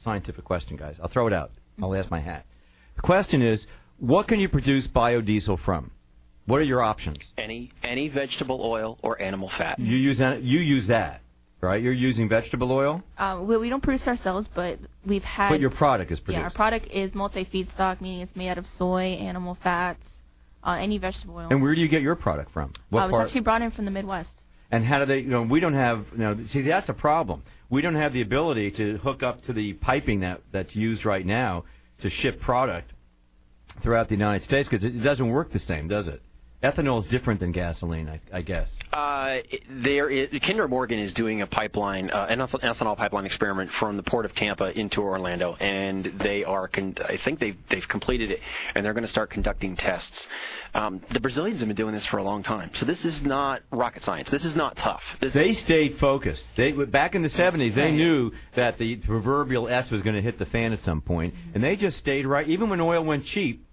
scientific 0.00 0.44
question, 0.44 0.76
guys. 0.76 0.98
I'll 1.00 1.08
throw 1.08 1.26
it 1.26 1.32
out. 1.32 1.50
I'll 1.80 1.94
ask 1.94 2.10
my 2.10 2.18
hat. 2.18 2.44
The 2.96 3.02
question 3.02 3.42
is, 3.42 3.66
what 3.98 4.26
can 4.26 4.40
you 4.40 4.48
produce 4.48 4.86
biodiesel 4.88 5.58
from? 5.58 5.90
What 6.46 6.60
are 6.60 6.64
your 6.64 6.82
options? 6.82 7.32
Any 7.38 7.70
any 7.82 8.08
vegetable 8.08 8.60
oil 8.62 8.98
or 9.02 9.20
animal 9.20 9.48
fat. 9.48 9.78
You 9.78 9.96
use 9.96 10.18
that. 10.18 10.42
You 10.42 10.58
use 10.58 10.88
that, 10.88 11.20
right? 11.60 11.80
You're 11.82 11.92
using 11.92 12.28
vegetable 12.28 12.72
oil, 12.72 13.02
Uh, 13.16 13.38
we, 13.42 13.56
we 13.58 13.68
don't 13.68 13.82
produce 13.82 14.08
ourselves, 14.08 14.48
but 14.48 14.78
we've 15.04 15.22
had. 15.24 15.50
but 15.50 15.60
your 15.60 15.70
product 15.70 16.10
is 16.10 16.18
yeah, 16.18 16.24
produced. 16.24 16.44
our 16.44 16.50
product 16.50 16.88
is 16.90 17.14
multi-feedstock, 17.14 18.00
meaning 18.00 18.22
it's 18.22 18.34
made 18.34 18.48
out 18.48 18.58
of 18.58 18.66
soy, 18.66 19.18
animal 19.20 19.54
fats, 19.54 20.22
uh, 20.64 20.72
any 20.72 20.98
vegetable 20.98 21.36
oil. 21.36 21.48
and 21.50 21.62
where 21.62 21.74
do 21.74 21.80
you 21.80 21.88
get 21.88 22.02
your 22.02 22.16
product 22.16 22.50
from? 22.50 22.72
What 22.88 23.02
uh, 23.02 23.06
it's 23.06 23.12
part? 23.12 23.26
actually 23.26 23.42
brought 23.42 23.62
in 23.62 23.70
from 23.70 23.84
the 23.84 23.90
Midwest. 23.90 24.42
And 24.72 24.84
how 24.84 25.00
do 25.00 25.04
they? 25.04 25.20
You 25.20 25.28
know, 25.28 25.42
we 25.42 25.60
don't 25.60 25.74
have. 25.74 26.06
You 26.12 26.18
know, 26.18 26.44
see, 26.44 26.62
that's 26.62 26.88
a 26.88 26.94
problem. 26.94 27.42
We 27.70 27.82
don't 27.82 27.94
have 27.94 28.12
the 28.12 28.20
ability 28.20 28.72
to 28.72 28.98
hook 28.98 29.22
up 29.22 29.42
to 29.42 29.52
the 29.52 29.72
piping 29.74 30.20
that 30.20 30.40
that's 30.50 30.74
used 30.74 31.06
right 31.06 31.24
now 31.24 31.64
to 31.98 32.10
ship 32.10 32.40
product 32.40 32.92
throughout 33.80 34.08
the 34.08 34.16
United 34.16 34.42
States 34.42 34.68
because 34.68 34.84
it 34.84 35.02
doesn't 35.02 35.28
work 35.28 35.50
the 35.50 35.60
same, 35.60 35.86
does 35.86 36.08
it? 36.08 36.20
Ethanol 36.62 36.98
is 36.98 37.06
different 37.06 37.40
than 37.40 37.52
gasoline, 37.52 38.06
I, 38.06 38.20
I 38.30 38.42
guess. 38.42 38.78
Uh, 38.92 39.38
there, 39.70 40.10
is, 40.10 40.28
Kinder 40.42 40.68
Morgan 40.68 40.98
is 40.98 41.14
doing 41.14 41.40
a 41.40 41.46
pipeline, 41.46 42.10
uh, 42.10 42.26
an 42.28 42.40
ethanol 42.40 42.98
pipeline 42.98 43.24
experiment 43.24 43.70
from 43.70 43.96
the 43.96 44.02
port 44.02 44.26
of 44.26 44.34
Tampa 44.34 44.78
into 44.78 45.00
Orlando, 45.02 45.56
and 45.58 46.04
they 46.04 46.44
are, 46.44 46.68
con- 46.68 46.96
I 47.08 47.16
think 47.16 47.38
they've 47.38 47.56
they've 47.68 47.88
completed 47.88 48.30
it, 48.30 48.42
and 48.74 48.84
they're 48.84 48.92
going 48.92 49.04
to 49.04 49.08
start 49.08 49.30
conducting 49.30 49.76
tests. 49.76 50.28
Um, 50.74 51.00
the 51.08 51.20
Brazilians 51.20 51.60
have 51.60 51.68
been 51.68 51.76
doing 51.76 51.94
this 51.94 52.04
for 52.04 52.18
a 52.18 52.22
long 52.22 52.42
time, 52.42 52.74
so 52.74 52.84
this 52.84 53.06
is 53.06 53.24
not 53.24 53.62
rocket 53.70 54.02
science. 54.02 54.30
This 54.30 54.44
is 54.44 54.54
not 54.54 54.76
tough. 54.76 55.16
This, 55.18 55.32
They 55.32 55.54
stayed 55.54 55.94
focused. 55.94 56.44
They 56.56 56.72
back 56.72 57.14
in 57.14 57.22
the 57.22 57.28
70s, 57.28 57.72
they 57.72 57.90
knew 57.90 58.32
that 58.54 58.76
the 58.76 58.96
proverbial 58.96 59.66
S 59.66 59.90
was 59.90 60.02
going 60.02 60.16
to 60.16 60.22
hit 60.22 60.36
the 60.36 60.46
fan 60.46 60.74
at 60.74 60.80
some 60.80 61.00
point, 61.00 61.34
and 61.54 61.64
they 61.64 61.76
just 61.76 61.96
stayed 61.96 62.26
right. 62.26 62.46
Even 62.46 62.68
when 62.68 62.82
oil 62.82 63.02
went 63.02 63.24
cheap, 63.24 63.64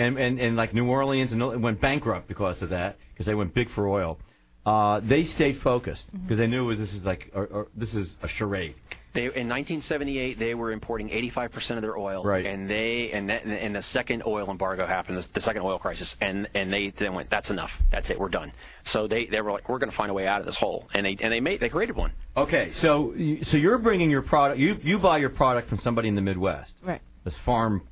and 0.00 0.18
and, 0.18 0.40
and 0.40 0.56
like 0.56 0.74
New 0.74 0.88
Orleans 0.88 1.32
and 1.32 1.62
went 1.62 1.80
bankrupt 1.80 2.28
because 2.28 2.62
of 2.62 2.70
that, 2.70 2.96
because 3.12 3.26
they 3.26 3.34
went 3.34 3.54
big 3.54 3.68
for 3.68 3.86
oil. 3.88 4.18
Uh, 4.66 5.00
they 5.00 5.24
stayed 5.24 5.56
focused 5.56 6.10
because 6.12 6.36
they 6.38 6.46
knew 6.46 6.74
this 6.74 6.92
is 6.94 7.04
like 7.04 7.30
or, 7.34 7.46
or, 7.46 7.68
this 7.74 7.94
is 7.94 8.16
a 8.22 8.28
charade. 8.28 8.74
They, 9.12 9.22
in 9.24 9.48
1978, 9.48 10.38
they 10.38 10.54
were 10.54 10.70
importing 10.70 11.08
85% 11.08 11.76
of 11.76 11.82
their 11.82 11.98
oil, 11.98 12.22
Right. 12.22 12.46
and 12.46 12.70
they 12.70 13.10
and 13.10 13.30
that, 13.30 13.44
and 13.44 13.74
the 13.74 13.82
second 13.82 14.22
oil 14.24 14.48
embargo 14.48 14.86
happened, 14.86 15.18
the, 15.18 15.26
the 15.32 15.40
second 15.40 15.62
oil 15.62 15.78
crisis, 15.80 16.16
and 16.20 16.46
and 16.54 16.72
they 16.72 16.90
then 16.90 17.14
went, 17.14 17.28
that's 17.28 17.50
enough, 17.50 17.82
that's 17.90 18.10
it, 18.10 18.20
we're 18.20 18.28
done. 18.28 18.52
So 18.82 19.08
they 19.08 19.24
they 19.24 19.40
were 19.40 19.50
like, 19.50 19.68
we're 19.68 19.78
going 19.80 19.90
to 19.90 19.96
find 19.96 20.10
a 20.12 20.14
way 20.14 20.28
out 20.28 20.38
of 20.40 20.46
this 20.46 20.56
hole, 20.56 20.88
and 20.94 21.04
they 21.04 21.16
and 21.20 21.32
they 21.32 21.40
made 21.40 21.58
they 21.58 21.70
created 21.70 21.96
one. 21.96 22.12
Okay, 22.36 22.68
so 22.70 23.12
you- 23.14 23.42
so 23.42 23.56
you're 23.56 23.78
bringing 23.78 24.10
your 24.12 24.22
product. 24.22 24.60
You 24.60 24.78
you 24.80 25.00
buy 25.00 25.16
your 25.18 25.30
product 25.30 25.68
from 25.68 25.78
somebody 25.78 26.06
in 26.08 26.14
the 26.14 26.22
Midwest. 26.22 26.76
Right. 26.80 27.00
This 27.24 27.36
farm, 27.36 27.82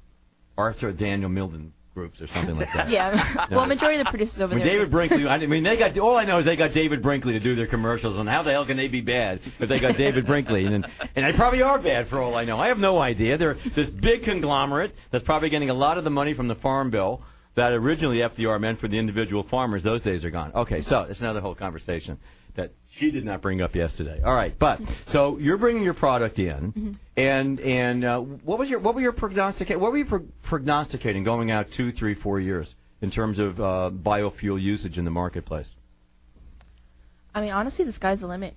Arthur 0.57 0.93
Daniel 0.93 1.31
Milden 1.31 1.73
groups 1.99 2.23
or 2.23 2.29
something 2.29 2.57
like 2.57 2.73
that. 2.75 2.89
Yeah. 2.99 3.47
No. 3.51 3.57
well, 3.57 3.67
majority 3.67 3.99
of 3.99 4.07
the 4.07 4.11
producers 4.11 4.41
over 4.41 4.55
mean, 4.55 4.65
there. 4.65 4.75
David 4.79 4.91
Brinkley. 4.93 5.27
I 5.27 5.47
mean, 5.47 5.65
they 5.65 5.77
got 5.77 5.99
all 5.99 6.17
I 6.17 6.25
know 6.25 6.39
is 6.39 6.45
they 6.45 6.55
got 6.55 6.73
David 6.73 7.03
Brinkley 7.03 7.33
to 7.33 7.41
do 7.41 7.57
their 7.57 7.67
commercials, 7.67 8.19
and 8.19 8.29
how 8.29 8.43
the 8.43 8.53
hell 8.53 8.65
can 8.65 8.77
they 8.77 8.89
be 8.89 9.01
bad 9.01 9.41
if 9.59 9.69
they 9.69 9.81
got 9.81 9.97
David 9.97 10.25
Brinkley? 10.25 10.65
And 10.67 10.87
and 11.17 11.27
they 11.27 11.33
probably 11.33 11.63
are 11.63 11.79
bad 11.79 12.07
for 12.07 12.23
all 12.23 12.37
I 12.37 12.45
know. 12.45 12.59
I 12.59 12.69
have 12.69 12.79
no 12.79 12.99
idea. 12.99 13.37
They're 13.37 13.55
this 13.55 13.91
big 13.91 14.23
conglomerate 14.23 14.95
that's 15.11 15.25
probably 15.25 15.51
getting 15.51 15.71
a 15.71 15.75
lot 15.75 15.99
of 15.99 16.05
the 16.05 16.11
money 16.11 16.35
from 16.35 16.47
the 16.49 16.55
Farm 16.55 16.91
Bill 16.91 17.21
that 17.57 17.73
originally 17.73 18.19
FDR 18.19 18.61
meant 18.61 18.79
for 18.79 18.87
the 18.87 18.99
individual 18.99 19.43
farmers. 19.43 19.83
Those 19.83 20.03
days 20.03 20.25
are 20.25 20.31
gone. 20.31 20.53
Okay, 20.55 20.81
so 20.83 21.03
it's 21.03 21.21
another 21.21 21.41
whole 21.41 21.57
conversation 21.57 22.19
that 22.59 22.73
she 22.89 23.13
did 23.13 23.25
not 23.25 23.41
bring 23.41 23.61
up 23.61 23.77
yesterday. 23.77 24.21
All 24.23 24.35
right, 24.35 24.57
but 24.59 24.81
so 25.07 25.39
you're 25.39 25.57
bringing 25.59 25.85
your 25.85 25.95
product 25.95 26.39
in, 26.41 26.99
and 27.17 27.61
and 27.61 28.05
uh, 28.05 28.19
what 28.21 28.59
was 28.59 28.69
your 28.69 28.81
what 28.81 28.97
were 28.97 29.01
your 29.01 29.13
prognosticate 29.13 29.79
what 29.79 29.93
were 29.93 29.99
you 29.99 30.05
pro- 30.05 30.27
prognosticating 30.43 31.23
going 31.23 31.53
out 31.53 31.71
two, 31.71 31.93
three, 31.93 32.15
four 32.15 32.41
years 32.41 32.75
in 33.01 33.11
terms 33.13 33.39
of 33.39 33.61
uh, 33.61 33.91
biofuel 33.95 34.61
usage 34.61 34.99
in 34.99 35.05
the 35.05 35.11
marketplace? 35.11 35.75
I 37.33 37.43
mean, 37.43 37.53
honestly, 37.53 37.85
the 37.85 37.93
sky's 37.93 38.21
the 38.21 38.27
limit. 38.27 38.57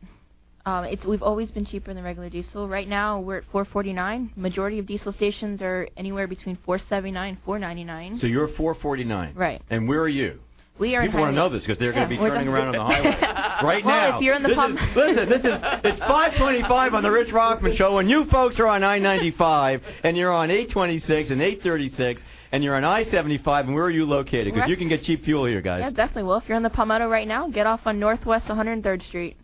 Um, 0.66 0.86
it's 0.86 1.06
we've 1.06 1.24
always 1.24 1.52
been 1.52 1.66
cheaper 1.66 1.94
than 1.94 2.04
regular 2.04 2.30
diesel. 2.30 2.68
Right 2.68 2.88
now, 2.88 3.20
we're 3.20 3.38
at 3.38 3.52
4.49. 3.52 4.36
Majority 4.36 4.80
of 4.80 4.86
diesel 4.86 5.12
stations 5.12 5.62
are 5.62 5.88
anywhere 5.96 6.28
between 6.28 6.56
4.79, 6.56 7.30
and 7.30 7.46
4.99. 7.46 8.18
So 8.18 8.28
you're 8.28 8.48
449, 8.48 9.34
Right. 9.36 9.62
And 9.70 9.88
where 9.88 10.02
are 10.02 10.08
you? 10.08 10.40
We 10.80 10.96
are. 10.96 11.04
People 11.04 11.20
want 11.20 11.32
to 11.34 11.36
know 11.36 11.50
this 11.50 11.64
because 11.64 11.78
they're 11.78 11.92
going 11.94 12.10
to 12.10 12.10
be 12.10 12.18
turning 12.18 12.48
around 12.48 12.76
on 12.76 12.88
the 12.88 12.94
highway 12.96 13.64
right 13.64 13.86
Well, 13.86 14.12
now. 14.12 14.16
if 14.18 14.24
you're 14.24 14.36
in 14.36 14.42
the 14.42 14.50
this 14.50 14.58
pump- 14.58 14.82
is, 14.82 14.96
listen, 14.96 15.30
this 15.30 15.46
is 15.46 15.62
it's 15.84 16.00
525 16.00 16.96
on 16.96 17.04
the 17.04 17.12
Rich 17.12 17.32
Rothman 17.32 17.74
Show, 17.74 18.00
and 18.00 18.10
you 18.10 18.26
folks 18.26 18.60
are 18.60 18.68
on 18.68 18.84
I-95, 18.84 19.82
and 20.04 20.18
you're 20.18 20.32
on 20.32 20.50
826 20.50 21.30
and 21.32 21.42
836, 21.42 22.24
and 22.52 22.64
you're 22.64 22.76
on 22.76 22.84
I-75, 22.84 23.66
and 23.66 23.76
where 23.76 23.86
are 23.86 23.90
you 23.92 24.06
located? 24.06 24.54
Because 24.54 24.70
you 24.70 24.76
can 24.78 24.88
get 24.88 25.04
cheap 25.04 25.24
fuel 25.24 25.46
here, 25.46 25.62
guys. 25.62 25.82
Yeah, 25.82 25.90
definitely. 25.92 26.24
Well, 26.24 26.38
if 26.38 26.48
you're 26.50 26.58
in 26.58 26.64
the 26.64 26.70
Palmetto 26.72 27.08
right 27.08 27.28
now, 27.28 27.48
get 27.50 27.68
off 27.68 27.86
on 27.86 28.00
Northwest 28.00 28.48
103rd 28.48 29.02
Street. 29.04 29.38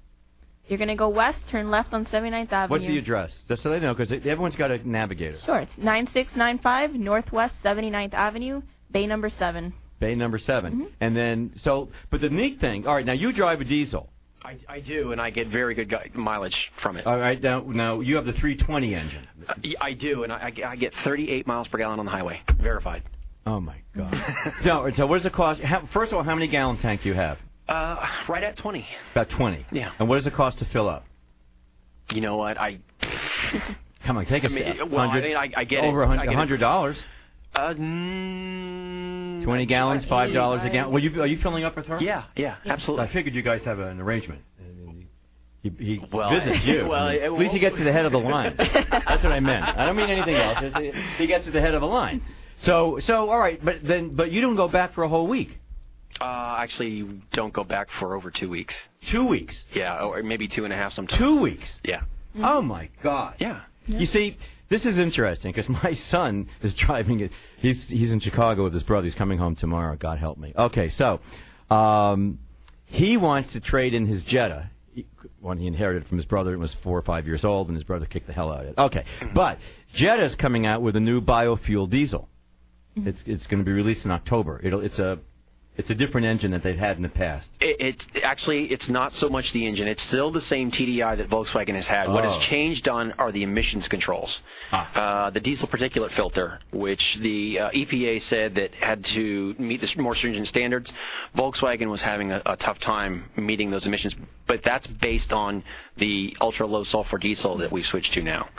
You're 0.68 0.80
gonna 0.80 0.96
go 0.96 1.08
west, 1.10 1.48
turn 1.50 1.70
left 1.72 1.94
on 1.94 2.04
79th 2.04 2.52
Avenue. 2.52 2.72
What's 2.72 2.86
the 2.86 2.98
address? 2.98 3.44
Just 3.48 3.64
so 3.64 3.70
they 3.70 3.80
know, 3.80 3.94
because 3.94 4.12
everyone's 4.12 4.56
got 4.58 4.72
a 4.72 4.86
navigator. 4.86 5.38
Sure, 5.38 5.60
it's 5.60 5.78
9695 5.78 6.96
Northwest 6.96 7.64
79th 7.64 8.14
Avenue, 8.14 8.62
Bay 8.92 9.08
Number 9.08 9.30
Seven. 9.30 9.74
Bay 10.00 10.16
number 10.16 10.38
7 10.38 10.74
Mm-hmm. 10.74 10.86
And 11.02 11.16
then, 11.16 11.52
so, 11.56 11.90
but 12.10 12.22
the 12.22 12.30
neat 12.30 12.60
thing, 12.60 12.86
all 12.88 12.96
right, 12.96 13.06
now 13.06 13.14
you 13.14 13.32
drive 13.32 13.62
a 13.62 13.64
diesel. 13.64 14.10
I, 14.46 14.58
I 14.70 14.80
do, 14.80 15.12
and 15.12 15.20
I 15.20 15.32
get 15.32 15.48
very 15.48 15.74
good 15.74 15.90
gu- 15.90 15.98
mileage 16.14 16.72
from 16.76 16.96
it. 16.98 17.06
All 17.08 17.18
right, 17.18 17.42
now, 17.42 17.62
now 17.62 18.00
you 18.02 18.16
have 18.18 18.26
the 18.26 18.32
320 18.34 18.94
engine. 18.96 19.28
Uh, 19.48 19.54
I 19.82 19.94
do, 19.94 20.24
and 20.24 20.32
I, 20.32 20.54
I 20.66 20.76
get 20.76 20.94
38 20.94 21.48
miles 21.48 21.68
per 21.68 21.78
gallon 21.80 22.00
on 22.00 22.06
the 22.06 22.12
highway, 22.12 22.42
verified. 22.58 23.02
Oh 23.46 23.60
my 23.60 23.76
God. 23.96 24.14
no, 24.66 24.90
so 24.92 25.08
what 25.08 25.18
does 25.18 25.26
it 25.26 25.34
cost? 25.34 25.62
How, 25.62 25.80
first 25.82 26.12
of 26.12 26.18
all, 26.18 26.24
how 26.24 26.36
many 26.36 26.48
gallon 26.48 26.78
tank 26.78 27.02
do 27.02 27.10
you 27.10 27.16
have? 27.16 27.40
Uh, 27.68 28.08
right 28.28 28.44
at 28.44 28.56
20. 28.56 28.86
About 29.14 29.28
20. 29.30 29.66
Yeah. 29.72 29.92
And 30.00 30.08
what 30.08 30.16
does 30.16 30.28
it 30.28 30.34
cost 30.34 30.60
to 30.60 30.66
fill 30.66 30.88
up? 30.88 31.06
You 32.14 32.22
know 32.22 32.38
what? 32.38 32.58
I 32.60 32.80
Come 34.04 34.18
on, 34.18 34.26
take 34.26 34.44
a 34.44 34.48
I 34.48 34.50
mean, 34.50 34.76
step. 34.76 34.88
well, 34.90 35.10
I 35.10 35.20
mean, 35.20 35.36
I- 35.36 35.52
I 35.56 35.64
get 35.66 35.84
it. 35.84 35.88
over 35.88 36.04
a 36.04 36.10
I 36.10 36.16
hun- 36.18 36.26
get 36.28 36.36
hundred 36.36 36.60
dollars. 36.62 37.04
uh, 37.56 37.74
mm, 37.74 39.17
20 39.48 39.66
gallons, 39.66 40.04
five 40.04 40.34
dollars 40.34 40.64
a 40.66 40.66
I- 40.66 40.70
gallon. 40.74 40.92
Well, 40.92 41.02
you 41.02 41.22
are 41.22 41.26
you 41.26 41.38
filling 41.38 41.64
up 41.64 41.78
with 41.78 41.88
her? 41.88 41.98
Yeah, 42.02 42.24
yeah, 42.36 42.56
absolutely. 42.66 43.06
I 43.06 43.08
figured 43.08 43.34
you 43.34 43.42
guys 43.42 43.64
have 43.64 43.80
an 43.80 44.02
arrangement. 44.02 44.42
He, 45.64 45.72
he 45.80 46.02
Well, 46.12 46.30
visits 46.32 46.66
you. 46.66 46.86
well, 46.90 47.08
it- 47.08 47.22
At 47.22 47.32
least 47.34 47.54
he 47.54 47.60
gets 47.60 47.78
to 47.78 47.86
the 47.86 47.92
head 47.94 48.06
of 48.06 48.12
the 48.12 48.20
line. 48.20 48.56
That's 48.58 49.24
what 49.24 49.32
I 49.32 49.40
meant. 49.40 49.64
I 49.66 49.86
don't 49.86 49.96
mean 49.96 50.10
anything 50.10 50.36
else. 50.36 50.74
He 51.18 51.28
gets 51.28 51.46
to 51.46 51.52
the 51.52 51.62
head 51.62 51.74
of 51.76 51.82
the 51.82 51.88
line. 51.88 52.22
So, 52.58 53.00
so 53.00 53.30
all 53.30 53.40
right, 53.40 53.64
but 53.64 53.82
then, 53.84 54.10
but 54.10 54.32
you 54.32 54.42
don't 54.42 54.56
go 54.58 54.68
back 54.68 54.92
for 54.92 55.04
a 55.04 55.08
whole 55.08 55.28
week. 55.28 55.58
Uh, 56.20 56.58
actually, 56.60 57.04
don't 57.32 57.54
go 57.54 57.64
back 57.64 57.90
for 57.90 58.16
over 58.18 58.30
two 58.32 58.50
weeks. 58.50 58.88
Two 59.06 59.26
weeks. 59.28 59.66
Yeah, 59.74 60.04
or 60.04 60.22
maybe 60.24 60.48
two 60.50 60.66
and 60.66 60.74
a 60.74 60.76
half 60.76 60.92
sometimes. 60.92 61.18
Two 61.18 61.40
weeks. 61.42 61.80
Yeah. 61.86 62.02
Oh 62.42 62.62
my 62.62 62.90
God. 63.02 63.36
Yeah. 63.40 63.62
You 63.88 64.06
see, 64.06 64.36
this 64.70 64.86
is 64.86 65.00
interesting 65.00 65.52
because 65.52 65.70
my 65.70 65.94
son 65.94 66.48
is 66.62 66.76
driving 66.76 67.20
it. 67.22 67.32
He's 67.58 67.90
he's 67.90 68.12
in 68.14 68.20
Chicago 68.20 68.64
with 68.64 68.74
his 68.74 68.84
brother. 68.84 69.06
He's 69.06 69.16
coming 69.16 69.38
home 69.38 69.56
tomorrow. 69.56 69.96
God 69.96 70.18
help 70.18 70.38
me. 70.38 70.54
Okay, 70.58 70.90
so 70.90 71.20
um, 71.70 72.40
he 72.86 73.18
wants 73.18 73.54
to 73.54 73.60
trade 73.60 73.94
in 73.94 74.06
his 74.06 74.24
Jetta. 74.24 74.70
one 75.40 75.58
he 75.58 75.68
inherited 75.68 76.06
from 76.08 76.18
his 76.18 76.26
brother 76.26 76.52
and 76.52 76.62
was 76.62 76.74
four 76.74 76.98
or 76.98 77.02
five 77.02 77.28
years 77.28 77.46
old, 77.46 77.68
and 77.68 77.78
his 77.78 77.84
brother 77.84 78.06
kicked 78.06 78.28
the 78.28 78.34
hell 78.34 78.52
out 78.52 78.62
of 78.62 78.68
it. 78.68 78.78
Okay, 78.78 79.04
but 79.34 79.60
Jetta's 79.94 80.36
coming 80.36 80.66
out 80.66 80.82
with 80.82 80.96
a 80.96 81.02
new 81.02 81.22
biofuel 81.22 81.90
diesel. 81.90 82.28
It's 82.96 83.24
it's 83.28 83.48
going 83.48 83.60
to 83.60 83.66
be 83.66 83.74
released 83.74 84.06
in 84.06 84.12
October. 84.12 84.60
It'll 84.64 84.82
it's 84.82 85.00
a 85.00 85.20
it's 85.78 85.90
a 85.92 85.96
different 85.96 86.28
engine 86.28 86.52
that 86.52 86.64
they've 86.64 86.78
had 86.78 86.98
in 86.98 87.04
the 87.04 87.10
past. 87.10 87.52
It, 87.62 87.78
it's 87.80 88.08
actually 88.24 88.66
it's 88.66 88.90
not 88.90 89.14
so 89.14 89.30
much 89.30 89.52
the 89.54 89.66
engine. 89.68 89.88
It's 89.88 90.02
still 90.02 90.32
the 90.32 90.42
same 90.42 90.72
TDI 90.72 91.18
that 91.18 91.30
Volkswagen 91.30 91.76
has 91.76 91.88
had. 91.88 92.10
What 92.10 92.24
has 92.24 92.36
Oh. 92.36 92.40
changed 92.40 92.90
on 92.90 93.14
are 93.14 93.32
the 93.32 93.44
emissions 93.44 93.88
controls. 93.88 94.42
Uh, 94.72 95.30
the 95.30 95.40
diesel 95.40 95.68
particulate 95.68 96.10
filter, 96.10 96.60
which 96.72 97.16
the 97.16 97.60
uh, 97.60 97.70
EPA 97.72 98.22
said 98.22 98.56
that 98.56 98.74
had 98.76 99.06
to 99.06 99.56
meet 99.58 99.82
the 99.82 100.02
more 100.02 100.16
stringent 100.16 100.48
standards. 100.48 100.92
Volkswagen 101.36 101.90
was 101.90 102.02
having 102.02 102.32
a, 102.32 102.42
a 102.46 102.56
tough 102.58 102.80
time 102.80 103.26
meeting 103.36 103.70
those 103.70 103.86
emissions, 103.86 104.16
but 104.46 104.64
that's 104.64 104.88
based 104.88 105.32
on 105.34 105.64
the 105.96 106.36
ultra 106.42 106.66
low 106.68 106.84
sulfur 106.84 107.18
diesel 107.18 107.58
that 107.58 107.72
we've 107.72 107.86
switched 107.86 108.14
to 108.14 108.22
now. 108.22 108.50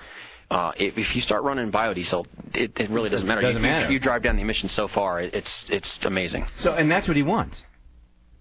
Uh, 0.50 0.72
if, 0.78 0.96
if 0.96 1.14
you 1.14 1.20
start 1.20 1.42
running 1.42 1.70
biodiesel, 1.70 2.24
it, 2.54 2.80
it 2.80 2.88
really 2.88 3.10
doesn't 3.10 3.26
matter. 3.26 3.42
Doesn't 3.42 3.62
you, 3.62 3.68
you- 3.68 3.72
matter. 3.74 3.92
You, 3.92 3.98
drive 3.98 4.22
down 4.22 4.36
the 4.36 4.42
emissions 4.42 4.72
so 4.72 4.88
far, 4.88 5.20
it's 5.20 5.68
it's 5.68 6.02
amazing. 6.04 6.46
So, 6.56 6.74
and 6.74 6.90
that's 6.90 7.06
what 7.06 7.16
he 7.18 7.22
wants. 7.22 7.64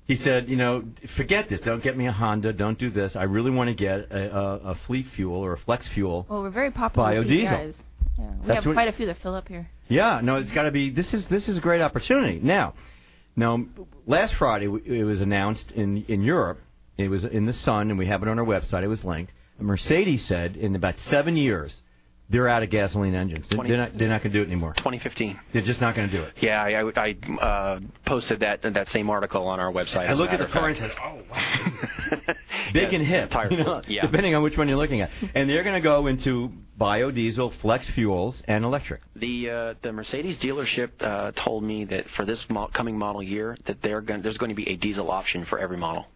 He 0.05 0.15
said, 0.15 0.47
you 0.47 0.55
know, 0.55 0.85
forget 1.07 1.49
this. 1.49 1.59
Don't 1.59 1.83
get 1.83 1.97
me 1.97 2.07
a 2.07 2.13
Honda. 2.13 2.53
Don't 2.53 2.77
do 2.77 2.89
this. 2.89 3.17
I 3.17 3.23
really 3.23 3.51
want 3.51 3.67
to 3.69 3.73
get 3.73 4.09
a, 4.11 4.37
a, 4.37 4.55
a 4.71 4.75
fleet 4.75 5.05
fuel 5.05 5.35
or 5.43 5.51
a 5.51 5.57
flex 5.57 5.85
fuel. 5.89 6.25
Well, 6.29 6.43
we're 6.43 6.49
very 6.49 6.71
popular 6.71 7.09
with 7.09 7.27
Biodiesel. 7.27 7.49
CDIs. 7.49 7.83
Yeah, 8.17 8.23
we 8.25 8.47
That's 8.47 8.55
have 8.55 8.65
what- 8.67 8.73
quite 8.75 8.87
a 8.87 8.93
few 8.93 9.07
that 9.07 9.17
fill 9.17 9.35
up 9.35 9.49
here. 9.49 9.69
Yeah, 9.89 10.21
no, 10.23 10.37
it's 10.37 10.51
got 10.53 10.63
to 10.63 10.71
be. 10.71 10.89
This 10.91 11.13
is 11.13 11.27
this 11.27 11.49
is 11.49 11.57
a 11.57 11.61
great 11.61 11.81
opportunity. 11.81 12.39
Now, 12.41 12.73
now, 13.35 13.65
last 14.05 14.33
Friday 14.33 14.65
it 14.67 15.03
was 15.03 15.19
announced 15.21 15.73
in 15.73 16.05
in 16.07 16.21
Europe. 16.21 16.61
It 16.97 17.09
was 17.09 17.25
in 17.25 17.45
the 17.45 17.53
Sun, 17.53 17.89
and 17.89 17.99
we 17.99 18.05
have 18.05 18.23
it 18.23 18.29
on 18.29 18.39
our 18.39 18.45
website. 18.45 18.83
It 18.83 18.87
was 18.87 19.03
linked. 19.03 19.33
Mercedes 19.59 20.23
said 20.23 20.55
in 20.55 20.75
about 20.75 20.99
seven 20.99 21.35
years 21.35 21.83
they're 22.29 22.47
out 22.47 22.63
of 22.63 22.69
gasoline 22.69 23.15
engines. 23.15 23.49
They're, 23.49 23.57
20 23.57 23.69
they're 23.69 23.77
not 23.77 23.97
they're 23.97 24.09
not 24.09 24.21
going 24.21 24.33
to 24.33 24.39
do 24.39 24.43
it 24.43 24.47
anymore. 24.47 24.73
2015. 24.73 25.39
They're 25.53 25.61
just 25.61 25.81
not 25.81 25.95
going 25.95 26.09
to 26.09 26.17
do 26.17 26.23
it. 26.23 26.33
Yeah, 26.41 26.61
I, 26.61 26.81
I, 26.81 26.91
I 26.95 27.15
uh, 27.39 27.79
posted 28.05 28.41
that 28.41 28.61
that 28.61 28.89
same 28.89 29.09
article 29.09 29.47
on 29.47 29.59
our 29.59 29.71
website. 29.71 30.09
I 30.09 30.13
looked 30.13 30.33
at 30.33 30.39
the 30.39 30.45
car 30.45 30.67
and 30.67 30.77
fact. 30.77 30.93
said, 30.93 31.03
"Oh, 31.03 32.27
wow, 32.27 32.35
big 32.73 32.93
and 32.93 33.03
hip." 33.03 33.29
tire 33.29 33.51
you 33.51 33.63
know, 33.63 33.81
yeah. 33.87 34.01
depending 34.01 34.35
on 34.35 34.43
which 34.43 34.57
one 34.57 34.67
you're 34.67 34.77
looking 34.77 35.01
at. 35.01 35.11
And 35.33 35.49
they're 35.49 35.63
going 35.63 35.75
to 35.75 35.81
go 35.81 36.07
into 36.07 36.51
biodiesel, 36.79 37.51
flex 37.51 37.89
fuels, 37.89 38.41
and 38.41 38.65
electric. 38.65 39.01
The 39.15 39.49
uh, 39.49 39.73
the 39.81 39.93
Mercedes 39.93 40.37
dealership 40.37 41.01
uh, 41.01 41.31
told 41.33 41.63
me 41.63 41.85
that 41.85 42.09
for 42.09 42.25
this 42.25 42.49
mo- 42.49 42.67
coming 42.67 42.97
model 42.97 43.23
year 43.23 43.57
that 43.65 43.81
they're 43.81 44.01
going 44.01 44.21
there's 44.21 44.37
going 44.37 44.49
to 44.49 44.55
be 44.55 44.69
a 44.69 44.75
diesel 44.75 45.11
option 45.11 45.45
for 45.45 45.59
every 45.59 45.77
model. 45.77 46.07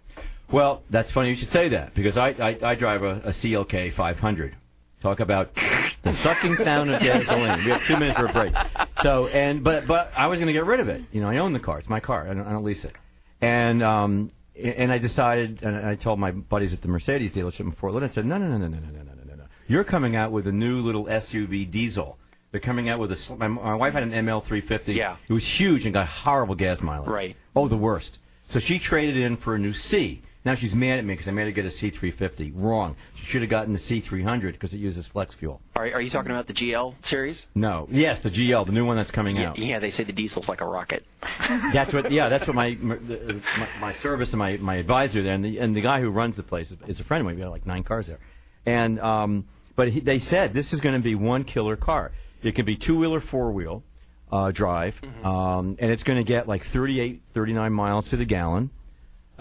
Well, 0.50 0.84
that's 0.90 1.14
funny 1.14 1.30
you 1.30 1.36
should 1.36 1.48
say 1.48 1.70
that 1.70 1.94
because 1.94 2.18
I 2.18 2.30
I, 2.30 2.58
I 2.62 2.76
drive 2.76 3.04
a, 3.04 3.12
a 3.12 3.30
CLK 3.30 3.94
500. 3.94 4.56
Talk 5.02 5.20
about 5.20 5.56
the 6.04 6.14
sucking 6.14 6.56
sound 6.56 6.92
of 6.92 7.02
gasoline. 7.02 7.66
We 7.66 7.72
have 7.72 7.84
two 7.84 7.98
minutes 7.98 8.20
for 8.20 8.28
a 8.28 8.32
break. 8.32 8.54
So 8.98 9.28
and 9.28 9.64
but 9.64 9.88
but 9.88 10.14
I 10.16 10.28
was 10.28 10.40
going 10.40 10.48
to 10.48 10.54
get 10.54 10.66
rid 10.66 10.80
of 10.80 10.90
it. 10.90 11.02
You 11.12 11.22
know, 11.22 11.28
I 11.28 11.38
own 11.38 11.54
the 11.54 11.60
car. 11.60 11.80
It's 11.80 11.90
my 11.90 12.00
car. 12.00 12.28
I 12.30 12.34
don't, 12.34 12.46
I 12.46 12.52
don't 12.52 12.64
lease 12.64 12.86
it. 12.86 12.94
And 13.42 13.82
um 13.82 14.32
and 14.56 14.92
I 14.92 15.00
decided 15.00 15.64
and 15.64 15.76
I 15.76 15.96
told 15.96 16.20
my 16.20 16.32
buddies 16.32 16.74
at 16.74 16.82
the 16.82 16.88
Mercedes 16.88 17.34
dealership 17.34 17.62
in 17.62 17.72
Fort 17.72 17.94
Lauderdale. 17.94 18.12
I 18.12 18.14
said, 18.14 18.26
no 18.26 18.38
no 18.38 18.48
no 18.48 18.58
no 18.58 18.68
no 18.68 18.78
no 18.78 18.92
no 18.92 19.04
no 19.04 19.24
no 19.26 19.36
no. 19.36 19.44
You're 19.68 19.84
coming 19.84 20.16
out 20.16 20.32
with 20.32 20.46
a 20.46 20.52
new 20.52 20.82
little 20.82 21.06
SUV 21.06 21.70
diesel. 21.70 22.20
They're 22.52 22.60
coming 22.60 22.90
out 22.90 23.00
with 23.00 23.12
a. 23.12 23.36
My, 23.38 23.48
my 23.48 23.76
wife 23.76 23.94
had 23.94 24.04
an 24.04 24.12
ML350. 24.12 24.94
Yeah. 24.94 25.16
It 25.28 25.34
was 25.34 25.48
huge 25.48 25.86
and 25.86 25.94
got 25.94 26.08
horrible 26.08 26.56
gas 26.56 26.82
mileage. 26.82 27.08
Right. 27.08 27.36
Oh, 27.56 27.68
the 27.70 27.78
worst. 27.78 28.20
So 28.50 28.60
she 28.60 28.78
traded 28.78 29.18
in 29.18 29.38
for 29.38 29.56
a 29.56 29.60
new 29.60 29.72
C. 29.72 30.22
Now 30.44 30.56
she's 30.56 30.76
mad 30.76 30.98
at 30.98 31.06
me 31.06 31.14
because 31.14 31.28
I 31.28 31.32
made 31.32 31.46
her 31.46 31.52
get 31.52 31.66
a 31.66 31.70
C350. 31.70 32.54
Wrong. 32.56 32.96
She 33.16 33.26
should 33.26 33.42
have 33.42 33.50
gotten 33.52 33.74
the 33.74 33.80
C300 33.80 34.54
because 34.54 34.74
it 34.74 34.80
uses 34.80 35.06
flex 35.06 35.36
fuel. 35.36 35.62
Are, 35.76 35.84
are 35.84 36.02
you 36.02 36.10
talking 36.10 36.32
about 36.32 36.48
the 36.48 36.54
GL 36.54 36.96
series? 37.06 37.46
No. 37.54 37.88
Yes, 37.92 38.22
the 38.22 38.30
GL, 38.30 38.66
the 38.66 38.72
new 38.72 38.84
one 38.86 38.98
that's 38.98 39.12
coming 39.12 39.36
Yeah, 39.36 39.50
out. 39.52 39.60
yeah, 39.60 39.78
they 39.78 39.92
say 39.92 40.04
the 40.04 40.14
diesel's 40.14 40.50
like 40.50 40.62
a 40.62 40.66
rocket. 40.66 41.06
That's 41.74 41.94
what. 41.94 42.12
Yeah, 42.12 42.30
that's 42.30 42.48
what 42.48 42.56
my 42.64 42.72
the- 42.72 43.40
my, 43.60 43.68
my 43.80 43.92
service 43.92 44.34
and 44.34 44.40
my 44.40 44.58
my 44.58 44.76
advisor 44.76 45.22
there 45.22 45.34
and 45.36 45.46
the 45.46 45.60
and 45.60 45.76
the 45.76 45.82
guy 45.82 46.02
who 46.02 46.10
runs 46.10 46.38
the 46.38 46.44
place 46.44 46.72
is, 46.72 46.78
is 46.88 47.00
a 47.00 47.04
friend 47.04 47.22
of 47.22 47.26
mine. 47.26 47.36
We 47.36 47.42
got 47.44 47.52
like 47.52 47.66
nine 47.68 47.84
cars 47.84 48.08
there, 48.08 48.18
and 48.66 49.00
um, 49.00 49.46
but 49.76 49.90
he, 49.90 50.00
they 50.00 50.18
said 50.20 50.54
this 50.54 50.74
is 50.74 50.82
going 50.82 50.96
to 50.96 51.02
be 51.02 51.14
one 51.16 51.44
killer 51.44 51.76
car. 51.76 52.12
It 52.42 52.54
can 52.56 52.66
be 52.66 52.76
two 52.76 52.98
wheel 52.98 53.14
or 53.14 53.20
four 53.20 53.52
wheel 53.52 53.84
uh, 54.32 54.50
drive, 54.52 55.00
um, 55.24 55.78
and 55.80 55.92
it's 55.92 56.04
going 56.04 56.18
to 56.18 56.24
get 56.24 56.48
like 56.48 56.64
38, 56.64 57.22
39 57.34 57.74
miles 57.74 58.10
to 58.10 58.18
the 58.18 58.26
gallon. 58.26 58.72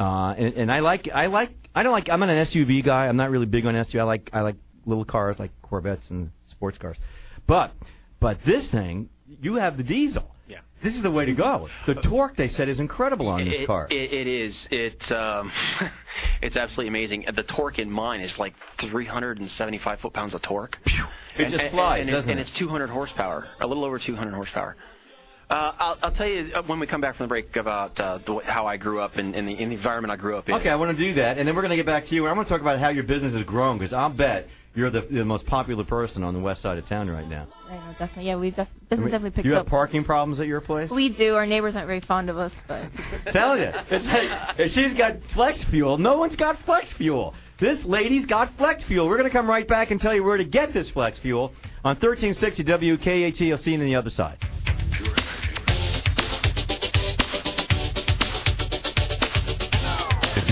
Uh, 0.00 0.34
and, 0.38 0.54
and 0.54 0.72
I 0.72 0.80
like 0.80 1.10
I 1.12 1.26
like 1.26 1.50
I 1.74 1.82
don't 1.82 1.92
like 1.92 2.08
I'm 2.08 2.20
not 2.20 2.30
an 2.30 2.38
SUV 2.38 2.82
guy. 2.82 3.06
I'm 3.06 3.16
not 3.16 3.30
really 3.30 3.44
big 3.46 3.66
on 3.66 3.74
SUV. 3.74 4.00
I 4.00 4.04
like 4.04 4.30
I 4.32 4.40
like 4.40 4.56
little 4.86 5.04
cars 5.04 5.38
like 5.38 5.50
Corvettes 5.60 6.10
and 6.10 6.30
sports 6.46 6.78
cars. 6.78 6.96
But 7.46 7.72
but 8.18 8.42
this 8.42 8.66
thing, 8.68 9.10
you 9.42 9.56
have 9.56 9.76
the 9.76 9.82
diesel. 9.82 10.34
Yeah. 10.48 10.60
This 10.80 10.96
is 10.96 11.02
the 11.02 11.10
way 11.10 11.26
to 11.26 11.32
go. 11.32 11.68
The 11.84 11.94
torque 11.94 12.34
they 12.34 12.48
said 12.48 12.70
is 12.70 12.80
incredible 12.80 13.28
on 13.28 13.44
this 13.44 13.60
It- 13.60 13.66
car. 13.66 13.86
It, 13.90 14.12
it 14.12 14.26
is. 14.26 14.68
It's 14.70 15.12
um, 15.12 15.52
it's 16.42 16.56
absolutely 16.56 16.88
amazing. 16.88 17.26
The 17.32 17.42
torque 17.42 17.78
in 17.78 17.90
mine 17.90 18.22
is 18.22 18.38
like 18.38 18.56
375 18.56 20.00
foot 20.00 20.12
pounds 20.14 20.34
of 20.34 20.40
torque. 20.40 20.78
It 21.36 21.50
just 21.50 21.66
flies, 21.66 22.02
and, 22.02 22.10
doesn't 22.10 22.30
and 22.30 22.40
it? 22.40 22.42
it's 22.42 22.52
200 22.52 22.88
horsepower, 22.88 23.46
a 23.60 23.66
little 23.66 23.84
over 23.84 23.98
200 23.98 24.34
horsepower. 24.34 24.76
Uh, 25.50 25.72
I'll, 25.80 25.98
I'll 26.04 26.10
tell 26.12 26.28
you 26.28 26.52
uh, 26.54 26.62
when 26.62 26.78
we 26.78 26.86
come 26.86 27.00
back 27.00 27.16
from 27.16 27.24
the 27.24 27.28
break 27.28 27.56
about 27.56 27.98
uh, 28.00 28.18
the, 28.18 28.38
how 28.38 28.66
I 28.66 28.76
grew 28.76 29.00
up 29.00 29.16
and 29.16 29.34
in, 29.34 29.46
the, 29.46 29.60
in 29.60 29.68
the 29.70 29.74
environment 29.74 30.12
I 30.12 30.16
grew 30.16 30.36
up 30.36 30.48
in. 30.48 30.54
Okay, 30.54 30.70
I 30.70 30.76
want 30.76 30.96
to 30.96 30.96
do 30.96 31.14
that, 31.14 31.38
and 31.38 31.48
then 31.48 31.56
we're 31.56 31.62
going 31.62 31.70
to 31.70 31.76
get 31.76 31.86
back 31.86 32.04
to 32.06 32.14
you. 32.14 32.22
and 32.22 32.30
I'm 32.30 32.36
going 32.36 32.44
to 32.44 32.48
talk 32.48 32.60
about 32.60 32.78
how 32.78 32.90
your 32.90 33.02
business 33.02 33.32
has 33.32 33.42
grown 33.42 33.76
because 33.76 33.92
I'll 33.92 34.10
bet 34.10 34.48
you're 34.76 34.90
the, 34.90 35.00
the 35.00 35.24
most 35.24 35.46
popular 35.46 35.82
person 35.82 36.22
on 36.22 36.34
the 36.34 36.38
west 36.38 36.62
side 36.62 36.78
of 36.78 36.86
town 36.86 37.10
right 37.10 37.28
now. 37.28 37.48
I 37.68 37.74
know, 37.74 37.80
definitely. 37.98 38.26
Yeah, 38.26 38.36
we've 38.36 38.54
def- 38.54 38.72
business 38.88 39.10
definitely 39.10 39.30
picked 39.32 39.46
you 39.46 39.54
have 39.54 39.62
up. 39.62 39.66
parking 39.66 40.04
problems 40.04 40.38
at 40.38 40.46
your 40.46 40.60
place? 40.60 40.92
we 40.92 41.08
do. 41.08 41.34
Our 41.34 41.46
neighbors 41.46 41.74
aren't 41.74 41.88
very 41.88 41.98
fond 41.98 42.30
of 42.30 42.38
us, 42.38 42.62
but 42.68 42.88
Tell 43.26 43.58
you, 43.58 43.72
it's 43.90 44.06
like, 44.06 44.68
she's 44.70 44.94
got 44.94 45.24
flex 45.24 45.64
fuel. 45.64 45.98
No 45.98 46.18
one's 46.18 46.36
got 46.36 46.58
flex 46.58 46.92
fuel. 46.92 47.34
This 47.58 47.84
lady's 47.84 48.26
got 48.26 48.50
flex 48.50 48.84
fuel. 48.84 49.08
We're 49.08 49.18
going 49.18 49.28
to 49.28 49.36
come 49.36 49.48
right 49.50 49.66
back 49.66 49.90
and 49.90 50.00
tell 50.00 50.14
you 50.14 50.22
where 50.22 50.36
to 50.36 50.44
get 50.44 50.72
this 50.72 50.90
flex 50.90 51.18
fuel 51.18 51.52
on 51.84 51.96
1360 51.96 52.62
WKAT. 52.62 53.40
You'll 53.40 53.58
see 53.58 53.72
you 53.72 53.80
on 53.80 53.84
the 53.84 53.96
other 53.96 54.10
side. 54.10 54.38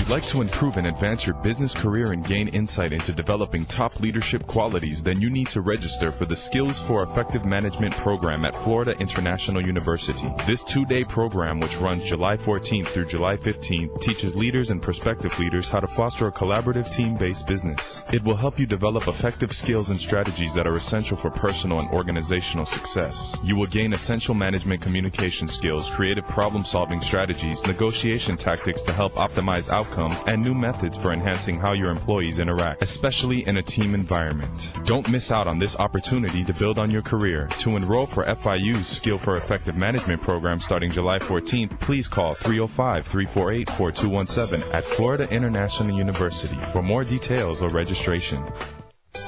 You'd 0.08 0.14
like 0.14 0.26
to 0.26 0.40
improve 0.40 0.78
and 0.78 0.86
advance 0.86 1.26
your 1.26 1.34
business 1.34 1.74
career 1.74 2.12
and 2.12 2.24
gain 2.24 2.48
insight 2.48 2.94
into 2.94 3.12
developing 3.12 3.66
top 3.66 4.00
leadership 4.00 4.46
qualities, 4.46 5.02
then 5.02 5.20
you 5.20 5.28
need 5.28 5.48
to 5.48 5.60
register 5.60 6.10
for 6.10 6.24
the 6.24 6.34
Skills 6.34 6.80
for 6.80 7.02
Effective 7.02 7.44
Management 7.44 7.94
program 7.96 8.46
at 8.46 8.56
Florida 8.56 8.96
International 9.00 9.60
University. 9.60 10.32
This 10.46 10.64
two-day 10.64 11.04
program, 11.04 11.60
which 11.60 11.76
runs 11.76 12.04
July 12.04 12.38
14th 12.38 12.86
through 12.86 13.08
July 13.08 13.36
15th, 13.36 14.00
teaches 14.00 14.34
leaders 14.34 14.70
and 14.70 14.80
prospective 14.80 15.38
leaders 15.38 15.68
how 15.68 15.80
to 15.80 15.86
foster 15.86 16.28
a 16.28 16.32
collaborative 16.32 16.90
team-based 16.90 17.46
business. 17.46 18.02
It 18.10 18.24
will 18.24 18.36
help 18.36 18.58
you 18.58 18.64
develop 18.64 19.08
effective 19.08 19.52
skills 19.52 19.90
and 19.90 20.00
strategies 20.00 20.54
that 20.54 20.66
are 20.66 20.76
essential 20.76 21.18
for 21.18 21.30
personal 21.30 21.80
and 21.80 21.90
organizational 21.90 22.64
success. 22.64 23.36
You 23.44 23.56
will 23.56 23.66
gain 23.66 23.92
essential 23.92 24.34
management 24.34 24.80
communication 24.80 25.48
skills, 25.48 25.90
creative 25.90 26.26
problem-solving 26.28 27.02
strategies, 27.02 27.66
negotiation 27.66 28.38
tactics 28.38 28.80
to 28.84 28.92
help 28.94 29.12
optimize 29.14 29.68
outcomes, 29.68 29.97
and 29.98 30.42
new 30.42 30.54
methods 30.54 30.96
for 30.96 31.12
enhancing 31.12 31.58
how 31.58 31.72
your 31.72 31.90
employees 31.90 32.38
interact, 32.38 32.82
especially 32.82 33.46
in 33.46 33.56
a 33.56 33.62
team 33.62 33.94
environment. 33.94 34.70
Don't 34.84 35.10
miss 35.10 35.30
out 35.30 35.46
on 35.46 35.58
this 35.58 35.78
opportunity 35.78 36.44
to 36.44 36.54
build 36.54 36.78
on 36.78 36.90
your 36.90 37.02
career. 37.02 37.48
To 37.58 37.76
enroll 37.76 38.06
for 38.06 38.24
FIU's 38.24 38.86
Skill 38.86 39.18
for 39.18 39.36
Effective 39.36 39.76
Management 39.76 40.22
program 40.22 40.60
starting 40.60 40.90
July 40.90 41.18
14th, 41.18 41.78
please 41.80 42.08
call 42.08 42.34
305-348-4217 42.36 44.74
at 44.74 44.84
Florida 44.84 45.28
International 45.30 45.96
University 45.96 46.58
for 46.72 46.82
more 46.82 47.04
details 47.04 47.62
or 47.62 47.68
registration. 47.68 48.42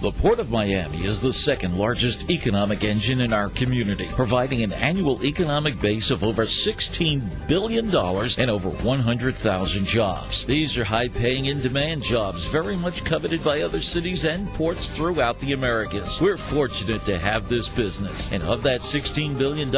The 0.00 0.12
Port 0.12 0.38
of 0.38 0.50
Miami 0.50 1.04
is 1.04 1.20
the 1.20 1.32
second 1.32 1.76
largest 1.76 2.30
economic 2.30 2.84
engine 2.84 3.20
in 3.20 3.34
our 3.34 3.50
community, 3.50 4.08
providing 4.12 4.62
an 4.62 4.72
annual 4.72 5.22
economic 5.22 5.78
base 5.78 6.10
of 6.10 6.24
over 6.24 6.44
$16 6.44 7.46
billion 7.46 7.94
and 7.94 8.50
over 8.50 8.70
100,000 8.70 9.84
jobs. 9.84 10.46
These 10.46 10.78
are 10.78 10.84
high 10.84 11.08
paying, 11.08 11.46
in 11.46 11.60
demand 11.60 12.02
jobs, 12.02 12.46
very 12.46 12.76
much 12.76 13.04
coveted 13.04 13.44
by 13.44 13.60
other 13.60 13.82
cities 13.82 14.24
and 14.24 14.48
ports 14.54 14.88
throughout 14.88 15.38
the 15.40 15.52
Americas. 15.52 16.18
We're 16.18 16.38
fortunate 16.38 17.04
to 17.04 17.18
have 17.18 17.50
this 17.50 17.68
business, 17.68 18.32
and 18.32 18.42
of 18.44 18.62
that 18.62 18.80
$16 18.80 19.36
billion, 19.36 19.68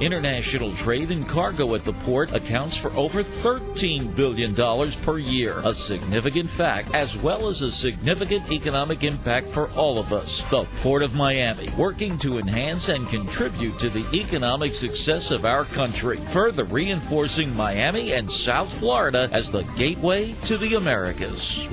international 0.00 0.74
trade 0.76 1.10
and 1.10 1.28
cargo 1.28 1.74
at 1.74 1.84
the 1.84 1.92
port 1.92 2.32
accounts 2.32 2.76
for 2.76 2.92
over 2.92 3.24
$13 3.24 4.14
billion 4.14 4.54
per 4.54 5.18
year, 5.18 5.60
a 5.64 5.74
significant 5.74 6.48
fact 6.48 6.94
as 6.94 7.16
well 7.16 7.48
as 7.48 7.62
a 7.62 7.72
significant 7.72 8.52
economic 8.52 9.02
impact 9.02 9.21
for 9.22 9.70
all 9.72 9.98
of 9.98 10.12
us. 10.12 10.42
The 10.50 10.64
Port 10.82 11.02
of 11.02 11.14
Miami, 11.14 11.68
working 11.76 12.18
to 12.18 12.38
enhance 12.38 12.88
and 12.88 13.08
contribute 13.08 13.78
to 13.78 13.88
the 13.88 14.04
economic 14.12 14.72
success 14.72 15.30
of 15.30 15.44
our 15.44 15.64
country, 15.64 16.16
further 16.16 16.64
reinforcing 16.64 17.54
Miami 17.56 18.12
and 18.12 18.30
South 18.30 18.72
Florida 18.72 19.28
as 19.32 19.50
the 19.50 19.62
gateway 19.76 20.32
to 20.44 20.56
the 20.58 20.74
Americas. 20.74 21.68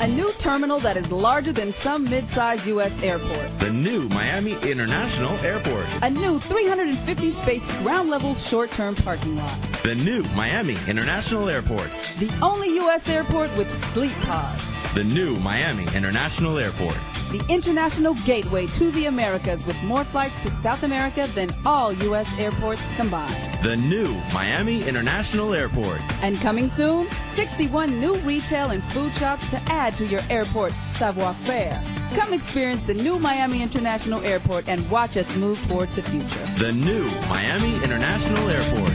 A 0.00 0.08
new 0.08 0.32
terminal 0.32 0.80
that 0.80 0.96
is 0.96 1.12
larger 1.12 1.52
than 1.52 1.72
some 1.72 2.10
mid-sized 2.10 2.66
U.S. 2.66 3.02
airports. 3.02 3.54
The 3.60 3.70
new 3.70 4.08
Miami 4.08 4.54
International 4.68 5.32
Airport. 5.44 5.86
A 6.02 6.10
new 6.10 6.40
350 6.40 7.30
space 7.30 7.78
ground 7.78 8.10
level 8.10 8.34
short-term 8.34 8.96
parking 8.96 9.36
lot. 9.36 9.56
The 9.84 9.94
new 9.94 10.24
Miami 10.34 10.76
International 10.88 11.48
Airport. 11.48 11.90
The 12.18 12.32
only 12.42 12.74
U.S. 12.76 13.08
airport 13.08 13.56
with 13.56 13.72
sleep 13.92 14.12
pods. 14.22 14.71
The 14.94 15.04
new 15.04 15.36
Miami 15.36 15.84
International 15.96 16.58
Airport. 16.58 16.98
The 17.30 17.42
international 17.48 18.12
gateway 18.26 18.66
to 18.66 18.90
the 18.90 19.06
Americas 19.06 19.64
with 19.64 19.82
more 19.84 20.04
flights 20.04 20.38
to 20.42 20.50
South 20.50 20.82
America 20.82 21.26
than 21.34 21.48
all 21.64 21.94
U.S. 21.94 22.30
airports 22.38 22.82
combined. 22.96 23.34
The 23.64 23.74
new 23.74 24.12
Miami 24.34 24.86
International 24.86 25.54
Airport. 25.54 25.98
And 26.22 26.36
coming 26.42 26.68
soon, 26.68 27.08
61 27.30 28.00
new 28.00 28.16
retail 28.16 28.70
and 28.70 28.84
food 28.84 29.14
shops 29.14 29.48
to 29.48 29.56
add 29.72 29.96
to 29.96 30.04
your 30.04 30.20
airport 30.28 30.72
savoir 30.72 31.32
faire. 31.32 31.82
Come 32.14 32.34
experience 32.34 32.82
the 32.86 32.92
new 32.92 33.18
Miami 33.18 33.62
International 33.62 34.20
Airport 34.20 34.68
and 34.68 34.90
watch 34.90 35.16
us 35.16 35.34
move 35.36 35.58
towards 35.68 35.96
the 35.96 36.02
future. 36.02 36.44
The 36.58 36.72
new 36.72 37.04
Miami 37.30 37.76
International 37.82 38.50
Airport. 38.50 38.92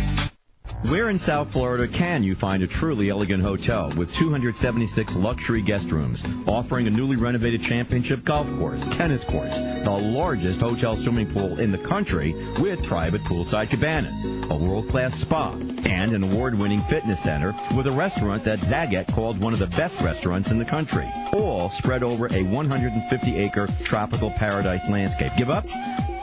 Where 0.84 1.10
in 1.10 1.18
South 1.18 1.52
Florida 1.52 1.88
can 1.88 2.22
you 2.22 2.36
find 2.36 2.62
a 2.62 2.68
truly 2.68 3.10
elegant 3.10 3.42
hotel 3.42 3.92
with 3.98 4.14
276 4.14 5.16
luxury 5.16 5.64
guest 5.64 5.90
rooms, 5.90 6.24
offering 6.46 6.86
a 6.86 6.92
newly 6.92 7.16
renovated 7.16 7.64
championship 7.64 8.24
golf 8.24 8.48
course, 8.60 8.86
tennis 8.92 9.24
courts, 9.24 9.60
the 9.60 9.90
largest 9.90 10.62
hotel 10.62 10.96
swimming 10.96 11.34
pool 11.34 11.60
in 11.60 11.72
the 11.72 11.80
country 11.80 12.34
with 12.60 12.84
private 12.84 13.22
poolside 13.24 13.72
cabanas, 13.72 14.24
a 14.52 14.56
world-class 14.56 15.16
spa, 15.16 15.54
and 15.54 16.14
an 16.14 16.24
award-winning 16.24 16.84
fitness 16.84 17.22
center 17.22 17.56
with 17.76 17.88
a 17.88 17.92
restaurant 17.92 18.44
that 18.44 18.60
Zagat 18.60 19.12
called 19.14 19.40
one 19.42 19.54
of 19.54 19.60
the 19.60 19.68
best 19.68 20.00
restaurants 20.02 20.52
in 20.52 20.60
the 20.60 20.66
country, 20.66 21.12
all 21.34 21.72
spread 21.72 22.04
over 22.04 22.28
a 22.28 22.44
150-acre 22.44 23.68
tropical 23.84 24.30
paradise 24.30 24.88
landscape. 24.88 25.32
Give 25.38 25.50
up? 25.50 25.66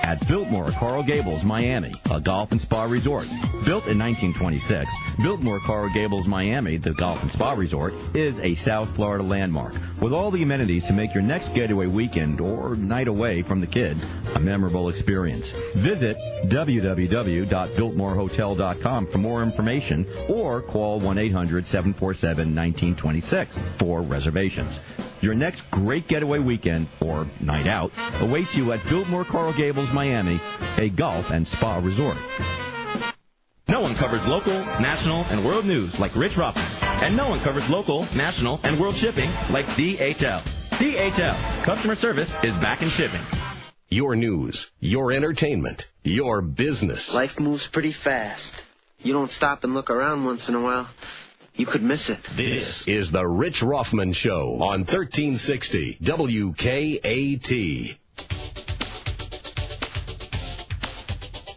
At 0.05 0.27
Biltmore 0.29 0.71
Coral 0.73 1.03
Gables, 1.03 1.43
Miami, 1.45 1.95
a 2.11 2.21
golf 2.21 2.53
and 2.53 2.61
spa 2.61 2.85
resort. 2.85 3.27
Built 3.64 3.87
in 3.87 3.99
1926, 3.99 4.90
Biltmore 5.23 5.61
Coral 5.61 5.88
Gables, 5.88 6.29
Miami, 6.29 6.77
the 6.77 6.93
golf 6.93 7.23
and 7.23 7.33
spa 7.33 7.55
resort, 7.55 7.95
is 8.14 8.38
a 8.40 8.55
South 8.55 8.95
Florida 8.95 9.25
landmark 9.25 9.73
with 10.03 10.12
all 10.12 10.31
the 10.31 10.43
amenities 10.43 10.85
to 10.85 10.93
make 10.93 11.14
your 11.14 11.23
next 11.23 11.55
getaway 11.55 11.87
weekend 11.87 12.38
or 12.38 12.77
night 12.77 13.09
away 13.09 13.40
from 13.40 13.61
the 13.61 13.67
kids 13.67 14.05
a 14.35 14.40
memorable 14.40 14.90
experience. 14.90 15.53
Visit 15.77 16.19
www.biltmorehotel.com 16.49 19.07
for 19.07 19.19
more 19.19 19.43
information 19.43 20.07
or 20.29 20.61
call 20.61 21.01
1-800-747-1926 21.01 23.79
for 23.79 24.03
reservations. 24.03 24.81
Your 25.25 25.33
next 25.33 25.63
great 25.71 26.07
getaway 26.07 26.39
weekend 26.39 26.87
or 27.01 27.27
night 27.41 27.67
out 27.67 27.91
awaits 28.21 28.55
you 28.55 28.73
at 28.73 28.85
Biltmore 28.85 29.25
Coral 29.25 29.55
Gables, 29.55 29.91
Miami, 29.91 30.39
a 30.77 30.91
golf 30.91 31.31
and 31.31 31.49
spa 31.49 31.79
resort. 31.79 32.19
No 33.67 33.81
one 33.81 33.95
covers 33.95 34.27
local, 34.27 34.53
national, 34.53 35.25
and 35.31 35.43
world 35.43 35.65
news 35.65 35.99
like 35.99 36.15
Rich 36.15 36.37
Rothman. 36.37 36.67
And 37.03 37.17
no 37.17 37.31
one 37.31 37.41
covers 37.41 37.67
local, 37.71 38.07
national, 38.15 38.61
and 38.65 38.79
world 38.79 38.97
shipping 38.97 39.31
like 39.49 39.65
DHL. 39.65 40.43
DHL. 40.73 41.65
Customer 41.65 41.95
service 41.95 42.29
is 42.45 42.55
back 42.59 42.83
in 42.83 42.91
shipping. 42.91 43.23
Your 43.89 44.17
news, 44.17 44.73
your 44.79 45.11
entertainment, 45.11 45.89
your 46.03 46.43
business. 46.43 47.15
Life 47.15 47.41
moves 47.41 47.67
pretty 47.73 47.95
fast. 47.95 48.53
You 48.99 49.15
don't 49.15 49.31
stop 49.31 49.65
and 49.65 49.73
look 49.73 49.89
around 49.89 50.27
once 50.27 50.51
in 50.51 50.55
a 50.55 50.61
while 50.61 50.87
you 51.57 51.67
could 51.67 51.83
miss 51.83 52.09
it. 52.09 52.19
This 52.35 52.88
is 52.88 53.11
the 53.12 53.27
Rich 53.27 53.62
Rothman 53.62 54.12
Show 54.12 54.55
on 54.55 54.81
1360 54.81 55.99
WKAT. 56.03 57.97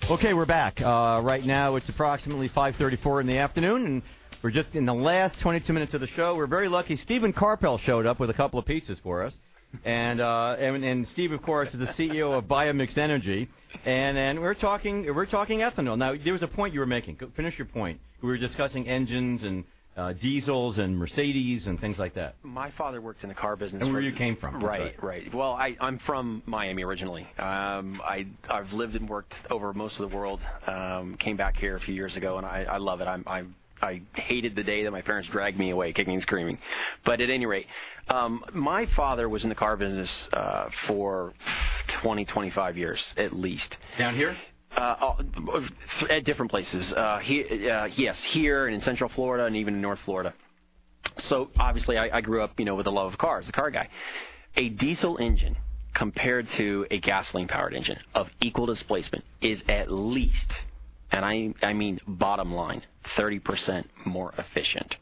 Okay, 0.09 0.33
we're 0.33 0.45
back. 0.45 0.81
Uh, 0.81 1.19
right 1.23 1.43
now 1.43 1.75
it's 1.75 1.89
approximately 1.89 2.47
5:34 2.47 3.21
in 3.21 3.27
the 3.27 3.39
afternoon, 3.39 3.85
and 3.85 4.01
we're 4.41 4.51
just 4.51 4.75
in 4.75 4.85
the 4.85 4.93
last 4.93 5.39
22 5.39 5.73
minutes 5.73 5.93
of 5.95 6.01
the 6.01 6.07
show. 6.07 6.35
We're 6.35 6.47
very 6.47 6.69
lucky. 6.69 6.95
Stephen 6.95 7.33
Karpel 7.33 7.79
showed 7.79 8.05
up 8.05 8.19
with 8.19 8.29
a 8.29 8.33
couple 8.33 8.59
of 8.59 8.65
pizzas 8.65 9.01
for 9.01 9.23
us. 9.23 9.39
And, 9.83 10.21
uh, 10.21 10.55
and 10.57 10.85
and 10.85 11.05
Steve, 11.05 11.33
of 11.33 11.41
course, 11.41 11.73
is 11.73 11.79
the 11.79 11.85
CEO 11.85 12.37
of 12.37 12.45
Biomix 12.45 12.97
Energy, 12.97 13.49
and 13.85 14.17
and 14.17 14.39
we're 14.39 14.53
talking 14.53 15.13
we're 15.13 15.25
talking 15.25 15.59
ethanol. 15.59 15.97
Now 15.97 16.15
there 16.15 16.31
was 16.33 16.43
a 16.43 16.47
point 16.47 16.73
you 16.73 16.79
were 16.79 16.85
making. 16.85 17.15
Finish 17.15 17.59
your 17.59 17.65
point. 17.65 17.99
We 18.21 18.29
were 18.29 18.37
discussing 18.37 18.87
engines 18.87 19.43
and 19.43 19.65
uh, 19.97 20.13
diesels 20.13 20.77
and 20.77 20.97
Mercedes 20.97 21.67
and 21.67 21.79
things 21.79 21.99
like 21.99 22.13
that. 22.13 22.35
My 22.43 22.69
father 22.69 23.01
worked 23.01 23.23
in 23.23 23.29
the 23.29 23.35
car 23.35 23.55
business. 23.55 23.85
And 23.85 23.93
where 23.93 24.01
you 24.01 24.11
came 24.11 24.35
from. 24.35 24.59
Right, 24.59 24.79
right, 24.79 25.03
right, 25.03 25.33
Well, 25.33 25.53
I, 25.53 25.75
I'm 25.81 25.97
from 25.97 26.43
Miami 26.45 26.83
originally. 26.83 27.27
Um, 27.39 28.01
I, 28.05 28.27
I've 28.49 28.73
lived 28.73 28.95
and 28.95 29.09
worked 29.09 29.45
over 29.49 29.73
most 29.73 29.99
of 29.99 30.09
the 30.09 30.15
world. 30.15 30.39
Um, 30.67 31.15
came 31.15 31.35
back 31.35 31.57
here 31.57 31.75
a 31.75 31.79
few 31.79 31.95
years 31.95 32.15
ago, 32.15 32.37
and 32.37 32.45
I, 32.45 32.65
I 32.69 32.77
love 32.77 33.01
it. 33.01 33.07
I'm, 33.07 33.23
I'm 33.25 33.55
I 33.81 34.01
hated 34.15 34.55
the 34.55 34.63
day 34.63 34.83
that 34.83 34.91
my 34.91 35.01
parents 35.01 35.29
dragged 35.29 35.57
me 35.57 35.69
away, 35.69 35.93
kicking 35.93 36.13
and 36.13 36.21
screaming. 36.21 36.57
But 37.03 37.21
at 37.21 37.29
any 37.29 37.45
rate, 37.45 37.67
um, 38.09 38.43
my 38.53 38.85
father 38.85 39.29
was 39.29 39.43
in 39.43 39.49
the 39.49 39.55
car 39.55 39.77
business 39.77 40.29
uh, 40.33 40.69
for 40.71 41.33
20, 41.87 42.25
25 42.25 42.77
years 42.77 43.13
at 43.17 43.33
least. 43.33 43.77
Down 43.97 44.15
here? 44.15 44.35
Uh, 44.77 45.13
at 46.07 46.23
different 46.23 46.51
places. 46.51 46.93
Uh, 46.93 47.17
he, 47.17 47.67
uh, 47.67 47.85
yes, 47.95 48.23
here 48.23 48.67
and 48.67 48.75
in 48.75 48.79
Central 48.79 49.09
Florida 49.09 49.45
and 49.45 49.55
even 49.55 49.73
in 49.73 49.81
North 49.81 49.97
Florida. 49.97 50.35
So 51.15 51.49
obviously, 51.57 51.97
I, 51.97 52.17
I 52.17 52.21
grew 52.21 52.43
up, 52.43 52.59
you 52.59 52.65
know, 52.65 52.75
with 52.75 52.85
a 52.85 52.91
love 52.91 53.07
of 53.07 53.17
cars, 53.17 53.49
a 53.49 53.51
car 53.51 53.71
guy. 53.71 53.89
A 54.55 54.69
diesel 54.69 55.17
engine 55.17 55.55
compared 55.95 56.47
to 56.49 56.85
a 56.91 56.99
gasoline-powered 56.99 57.73
engine 57.73 57.97
of 58.13 58.31
equal 58.39 58.67
displacement 58.67 59.25
is 59.41 59.63
at 59.67 59.89
least, 59.91 60.61
and 61.11 61.25
I, 61.25 61.55
I 61.63 61.73
mean 61.73 61.99
bottom 62.07 62.53
line, 62.53 62.83
30% 63.03 63.85
more 64.05 64.31
efficient. 64.37 64.97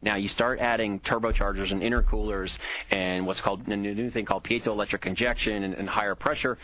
Now 0.00 0.14
you 0.14 0.28
start 0.28 0.60
adding 0.60 1.00
turbochargers 1.00 1.72
and 1.72 1.82
intercoolers 1.82 2.58
and 2.90 3.26
what's 3.26 3.40
called 3.40 3.66
a 3.66 3.76
new 3.76 4.10
thing 4.10 4.26
called 4.26 4.44
piezoelectric 4.44 5.06
injection 5.06 5.64
and, 5.64 5.74
and 5.74 5.88
higher 5.88 6.14
pressure, 6.14 6.58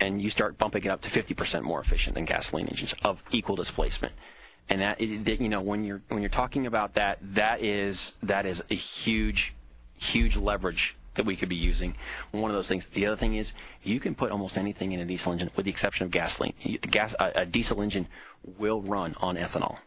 and 0.00 0.20
you 0.20 0.30
start 0.30 0.58
bumping 0.58 0.84
it 0.84 0.88
up 0.88 1.02
to 1.02 1.10
50% 1.10 1.62
more 1.62 1.80
efficient 1.80 2.14
than 2.14 2.24
gasoline 2.24 2.68
engines 2.68 2.94
of 3.02 3.22
equal 3.30 3.56
displacement. 3.56 4.12
And 4.68 4.80
that, 4.82 5.00
you 5.00 5.48
know, 5.48 5.60
when 5.60 5.84
you're 5.84 6.02
when 6.08 6.22
you're 6.22 6.28
talking 6.28 6.66
about 6.66 6.94
that, 6.94 7.18
that 7.34 7.62
is 7.62 8.14
that 8.24 8.46
is 8.46 8.64
a 8.68 8.74
huge, 8.74 9.54
huge 9.98 10.36
leverage 10.36 10.96
that 11.14 11.24
we 11.24 11.36
could 11.36 11.48
be 11.48 11.56
using. 11.56 11.94
One 12.32 12.50
of 12.50 12.56
those 12.56 12.68
things. 12.68 12.84
The 12.86 13.06
other 13.06 13.16
thing 13.16 13.36
is 13.36 13.52
you 13.84 14.00
can 14.00 14.16
put 14.16 14.32
almost 14.32 14.58
anything 14.58 14.90
in 14.90 14.98
a 14.98 15.04
diesel 15.04 15.32
engine, 15.32 15.50
with 15.54 15.66
the 15.66 15.70
exception 15.70 16.06
of 16.06 16.10
gasoline. 16.10 16.54
Gas, 16.80 17.14
a, 17.18 17.32
a 17.36 17.46
diesel 17.46 17.80
engine 17.80 18.08
will 18.58 18.82
run 18.82 19.14
on 19.20 19.36
ethanol. 19.36 19.78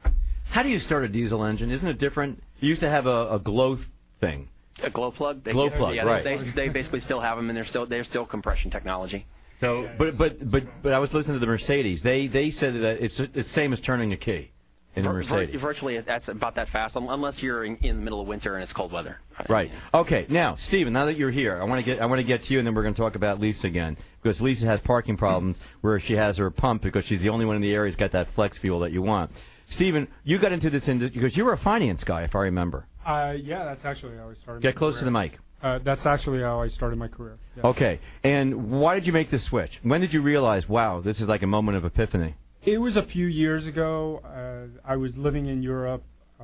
How 0.49 0.63
do 0.63 0.69
you 0.69 0.79
start 0.79 1.03
a 1.03 1.09
diesel 1.09 1.43
engine? 1.43 1.71
Isn't 1.71 1.87
it 1.87 1.99
different? 1.99 2.41
You 2.59 2.69
used 2.69 2.81
to 2.81 2.89
have 2.89 3.05
a, 3.05 3.35
a 3.35 3.39
glow 3.39 3.77
thing. 4.19 4.47
A 4.81 4.89
glow 4.89 5.11
plug. 5.11 5.43
They, 5.43 5.51
Glow 5.51 5.69
plug, 5.69 5.95
yeah, 5.95 6.03
right. 6.03 6.23
They, 6.23 6.37
they, 6.37 6.49
they 6.51 6.69
basically 6.69 7.01
still 7.01 7.19
have 7.19 7.37
them, 7.37 7.49
and 7.49 7.57
they're 7.57 7.65
still 7.65 7.85
they're 7.85 8.05
still 8.05 8.25
compression 8.25 8.71
technology. 8.71 9.25
So, 9.59 9.89
but 9.97 10.17
but 10.17 10.49
but 10.49 10.63
but 10.81 10.93
I 10.93 10.99
was 10.99 11.13
listening 11.13 11.35
to 11.35 11.39
the 11.39 11.51
Mercedes. 11.51 12.01
They 12.01 12.27
they 12.27 12.49
said 12.51 12.75
that 12.75 13.01
it's 13.03 13.19
it's 13.19 13.33
the 13.33 13.43
same 13.43 13.73
as 13.73 13.81
turning 13.81 14.13
a 14.13 14.17
key 14.17 14.51
in 14.95 15.01
a 15.01 15.03
Vir- 15.03 15.09
vir- 15.09 15.17
Mercedes. 15.17 15.61
virtually, 15.61 15.99
that's 15.99 16.29
about 16.29 16.55
that 16.55 16.69
fast, 16.69 16.95
unless 16.95 17.43
you're 17.43 17.63
in, 17.65 17.75
in 17.77 17.97
the 17.97 18.01
middle 18.01 18.21
of 18.21 18.27
winter 18.27 18.55
and 18.55 18.63
it's 18.63 18.71
cold 18.71 18.91
weather. 18.91 19.19
Right. 19.49 19.71
Okay. 19.93 20.25
Now, 20.29 20.55
Steven, 20.55 20.93
now 20.93 21.05
that 21.05 21.17
you're 21.17 21.29
here, 21.29 21.59
I 21.61 21.65
want 21.65 21.79
to 21.79 21.85
get 21.85 22.01
I 22.01 22.05
want 22.05 22.19
to 22.19 22.23
get 22.23 22.43
to 22.43 22.53
you, 22.53 22.59
and 22.59 22.67
then 22.67 22.73
we're 22.73 22.83
going 22.83 22.93
to 22.93 23.01
talk 23.01 23.15
about 23.15 23.39
Lisa 23.41 23.67
again 23.67 23.97
because 24.21 24.41
Lisa 24.41 24.65
has 24.67 24.79
parking 24.79 25.17
problems 25.17 25.59
where 25.81 25.99
she 25.99 26.15
has 26.15 26.37
her 26.37 26.49
pump 26.51 26.81
because 26.81 27.03
she's 27.03 27.21
the 27.21 27.29
only 27.29 27.45
one 27.45 27.57
in 27.57 27.61
the 27.61 27.73
area 27.73 27.89
who's 27.89 27.97
got 27.97 28.11
that 28.11 28.29
flex 28.29 28.57
fuel 28.57 28.79
that 28.79 28.93
you 28.93 29.01
want. 29.01 29.31
Steven, 29.65 30.07
you 30.23 30.39
got 30.39 30.51
into 30.53 30.69
this 30.69 30.87
industry 30.87 31.19
because 31.19 31.35
you 31.35 31.45
were 31.45 31.53
a 31.53 31.57
finance 31.57 32.03
guy, 32.03 32.23
if 32.23 32.33
I 32.35 32.43
remember. 32.43 32.87
Uh, 33.05 33.35
yeah, 33.37 33.65
that's 33.65 33.85
actually 33.85 34.17
how 34.17 34.29
I 34.29 34.33
started. 34.33 34.63
Get 34.63 34.75
close 34.75 34.99
to 34.99 35.05
the 35.05 35.11
mic. 35.11 35.37
Uh, 35.61 35.79
that's 35.79 36.05
actually 36.05 36.41
how 36.41 36.61
I 36.61 36.67
started 36.67 36.97
my 36.97 37.07
career. 37.07 37.37
Yeah. 37.57 37.67
Okay. 37.67 37.99
And 38.23 38.71
why 38.71 38.95
did 38.95 39.07
you 39.07 39.13
make 39.13 39.29
the 39.29 39.39
switch? 39.39 39.79
When 39.83 40.01
did 40.01 40.13
you 40.13 40.21
realize, 40.21 40.69
wow, 40.69 41.01
this 41.01 41.19
is 41.19 41.27
like 41.27 41.43
a 41.43 41.47
moment 41.47 41.77
of 41.77 41.85
epiphany? 41.85 42.35
It 42.63 42.79
was 42.79 42.97
a 42.97 43.01
few 43.01 43.25
years 43.25 43.67
ago. 43.67 44.21
Uh, 44.23 44.79
I 44.85 44.97
was 44.97 45.17
living 45.17 45.47
in 45.47 45.63
Europe. 45.63 46.03
Uh, 46.39 46.43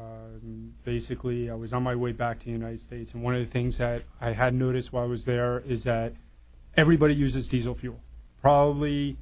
basically, 0.83 1.49
I 1.49 1.55
was 1.55 1.71
on 1.71 1.83
my 1.83 1.95
way 1.95 2.11
back 2.11 2.39
to 2.39 2.45
the 2.45 2.51
United 2.51 2.81
States, 2.81 3.13
and 3.13 3.23
one 3.23 3.33
of 3.33 3.39
the 3.39 3.51
things 3.51 3.77
that 3.77 4.03
I 4.19 4.31
had 4.31 4.53
noticed 4.53 4.91
while 4.91 5.03
I 5.03 5.07
was 5.07 5.23
there 5.23 5.63
is 5.65 5.85
that 5.85 6.13
everybody 6.75 7.15
uses 7.15 7.47
diesel 7.47 7.75
fuel. 7.75 7.99
Probably 8.41 9.15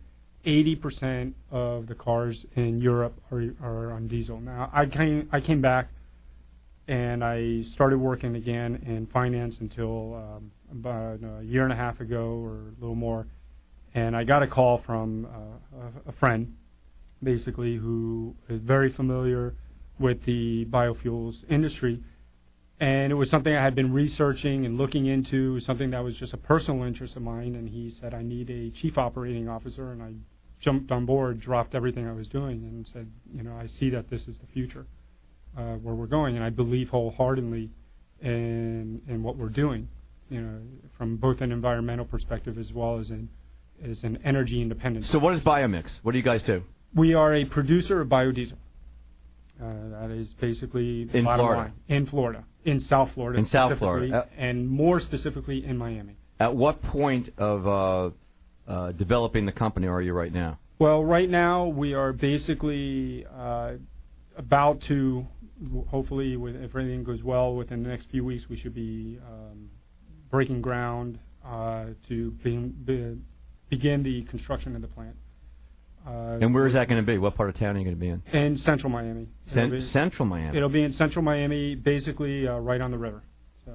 80% 0.45 1.33
of 1.51 1.87
the 1.87 1.95
cars 1.95 2.45
in 2.55 2.81
Europe 2.81 3.13
are, 3.31 3.53
are 3.61 3.91
on 3.91 4.07
diesel. 4.07 4.39
Now, 4.39 4.69
I 4.73 4.87
came 4.87 5.29
I 5.31 5.39
came 5.41 5.61
back 5.61 5.89
and 6.87 7.23
I 7.23 7.61
started 7.61 7.97
working 7.97 8.35
again 8.35 8.83
in 8.85 9.05
finance 9.05 9.59
until 9.59 10.15
um, 10.15 10.51
about 10.71 11.19
a 11.23 11.43
year 11.43 11.63
and 11.63 11.71
a 11.71 11.75
half 11.75 12.01
ago 12.01 12.41
or 12.43 12.55
a 12.55 12.81
little 12.81 12.95
more. 12.95 13.27
And 13.93 14.15
I 14.15 14.23
got 14.23 14.43
a 14.43 14.47
call 14.47 14.77
from 14.77 15.25
uh, 15.25 15.79
a, 15.79 16.09
a 16.09 16.11
friend, 16.11 16.57
basically, 17.21 17.75
who 17.75 18.35
is 18.49 18.59
very 18.59 18.89
familiar 18.89 19.55
with 19.97 20.23
the 20.23 20.65
biofuels 20.65 21.45
industry. 21.47 22.03
And 22.79 23.11
it 23.11 23.15
was 23.15 23.29
something 23.29 23.55
I 23.55 23.61
had 23.61 23.75
been 23.75 23.93
researching 23.93 24.65
and 24.65 24.77
looking 24.77 25.05
into, 25.05 25.59
something 25.59 25.91
that 25.91 26.03
was 26.03 26.17
just 26.17 26.33
a 26.33 26.37
personal 26.37 26.83
interest 26.83 27.15
of 27.15 27.21
mine. 27.21 27.55
And 27.55 27.69
he 27.69 27.91
said, 27.91 28.13
I 28.13 28.23
need 28.23 28.49
a 28.49 28.71
chief 28.71 28.97
operating 28.97 29.47
officer. 29.47 29.91
And 29.91 30.03
I 30.03 30.15
jumped 30.59 30.91
on 30.91 31.05
board, 31.05 31.39
dropped 31.39 31.75
everything 31.75 32.09
I 32.09 32.13
was 32.13 32.27
doing, 32.27 32.63
and 32.63 32.85
said, 32.85 33.09
you 33.33 33.43
know, 33.43 33.55
I 33.55 33.67
see 33.67 33.91
that 33.91 34.09
this 34.09 34.27
is 34.27 34.37
the 34.39 34.47
future 34.47 34.85
uh, 35.57 35.75
where 35.75 35.95
we're 35.95 36.07
going, 36.07 36.35
and 36.35 36.43
I 36.43 36.49
believe 36.49 36.89
wholeheartedly 36.89 37.69
in 38.21 39.01
in 39.07 39.23
what 39.23 39.35
we're 39.37 39.49
doing, 39.49 39.87
you 40.29 40.41
know, 40.41 40.59
from 40.97 41.17
both 41.17 41.41
an 41.41 41.51
environmental 41.51 42.05
perspective 42.05 42.57
as 42.57 42.71
well 42.73 42.99
as 42.99 43.11
in 43.11 43.29
as 43.83 44.03
an 44.03 44.19
energy 44.23 44.61
independence. 44.61 45.07
So 45.07 45.19
what 45.19 45.33
is 45.33 45.41
Biomix? 45.41 45.99
What 46.03 46.13
do 46.13 46.17
you 46.17 46.23
guys 46.23 46.43
do? 46.43 46.63
We 46.93 47.15
are 47.15 47.33
a 47.33 47.45
producer 47.45 48.01
of 48.01 48.07
biodiesel. 48.07 48.57
Uh, 49.61 49.65
that 49.91 50.11
is 50.11 50.33
basically 50.33 51.05
the 51.05 51.19
In 51.19 51.25
bottom 51.25 51.45
Florida. 51.45 51.61
line. 51.61 51.73
In 51.87 52.05
Florida, 52.05 52.43
in 52.65 52.79
South 52.79 53.11
Florida, 53.11 53.39
In 53.39 53.45
South 53.45 53.77
Florida. 53.77 54.27
And 54.37 54.67
more 54.67 54.99
specifically 54.99 55.63
in 55.63 55.77
Miami. 55.77 56.15
At 56.39 56.55
what 56.55 56.81
point 56.81 57.33
of 57.37 57.67
uh, 57.67 58.09
uh, 58.67 58.91
developing 58.93 59.45
the 59.45 59.51
company 59.51 59.87
are 59.87 60.01
you 60.01 60.13
right 60.13 60.33
now? 60.33 60.57
Well, 60.79 61.03
right 61.03 61.29
now 61.29 61.65
we 61.65 61.93
are 61.93 62.11
basically 62.13 63.25
uh, 63.25 63.73
about 64.35 64.81
to, 64.81 65.27
hopefully, 65.87 66.37
with, 66.37 66.55
if 66.55 66.63
everything 66.71 67.03
goes 67.03 67.23
well, 67.23 67.55
within 67.55 67.83
the 67.83 67.89
next 67.89 68.09
few 68.09 68.23
weeks, 68.23 68.49
we 68.49 68.55
should 68.57 68.73
be 68.73 69.19
um, 69.27 69.69
breaking 70.29 70.61
ground 70.61 71.19
uh, 71.45 71.85
to 72.07 72.31
be, 72.31 72.57
be, 72.57 73.17
begin 73.69 74.03
the 74.03 74.23
construction 74.23 74.75
of 74.75 74.81
the 74.81 74.87
plant. 74.87 75.15
Uh, 76.05 76.37
And 76.41 76.53
where 76.53 76.65
is 76.65 76.73
that 76.73 76.87
going 76.89 77.01
to 77.01 77.05
be? 77.05 77.17
What 77.17 77.35
part 77.35 77.49
of 77.49 77.55
town 77.55 77.75
are 77.75 77.79
you 77.79 77.85
going 77.85 77.95
to 77.95 77.99
be 77.99 78.09
in? 78.09 78.23
In 78.33 78.57
central 78.57 78.91
Miami. 78.91 79.27
Cen- 79.45 79.65
It'll 79.67 79.77
be- 79.77 79.81
central 79.81 80.27
Miami. 80.27 80.57
It'll 80.57 80.69
be 80.69 80.83
in 80.83 80.91
central 80.91 81.23
Miami, 81.23 81.75
basically 81.75 82.47
uh, 82.47 82.57
right 82.57 82.81
on 82.81 82.91
the 82.91 82.97
river. 82.97 83.23
So 83.65 83.71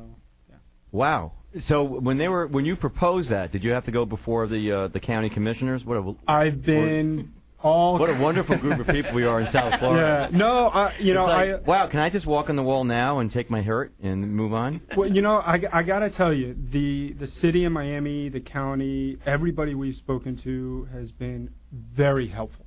Yeah. 0.51 0.57
Wow. 0.93 1.32
So 1.61 1.82
when 1.84 2.18
they 2.18 2.28
were 2.28 2.47
when 2.47 2.66
you 2.66 2.76
proposed 2.76 3.30
that, 3.30 3.51
did 3.53 3.64
you 3.64 3.72
have 3.72 3.86
to 3.86 3.91
go 3.91 4.05
before 4.05 4.47
the 4.47 4.72
uh, 4.72 4.89
the 4.89 5.01
county 5.01 5.30
commissioners? 5.30 5.84
What 5.86 5.97
a 5.97 6.14
I've 6.26 6.62
been 6.62 7.32
all. 7.62 7.98
what 7.98 8.11
a 8.11 8.20
wonderful 8.20 8.56
group 8.56 8.78
of 8.78 8.86
people 8.86 9.12
we 9.12 9.24
are 9.24 9.40
in 9.40 9.46
South 9.46 9.78
Florida. 9.78 10.28
Yeah. 10.30 10.36
No, 10.36 10.68
I, 10.68 10.92
you 10.98 11.14
know, 11.14 11.26
like, 11.26 11.50
I. 11.50 11.56
wow, 11.56 11.86
can 11.86 12.00
I 12.00 12.11
just 12.11 12.26
walk 12.26 12.50
on 12.50 12.56
the 12.56 12.62
wall 12.62 12.84
now 12.84 13.18
and 13.18 13.30
take 13.30 13.50
my 13.50 13.62
hurt 13.62 13.92
and 14.02 14.34
move 14.34 14.52
on? 14.54 14.80
Well, 14.96 15.11
you 15.11 15.22
know, 15.22 15.36
I, 15.36 15.62
I 15.72 15.82
gotta 15.82 16.11
tell 16.11 16.32
you, 16.32 16.56
the 16.70 17.12
the 17.12 17.26
city 17.26 17.64
of 17.64 17.72
Miami, 17.72 18.28
the 18.28 18.40
county, 18.40 19.18
everybody 19.26 19.74
we've 19.74 19.96
spoken 19.96 20.36
to 20.36 20.88
has 20.92 21.12
been 21.12 21.50
very 21.72 22.26
helpful. 22.26 22.66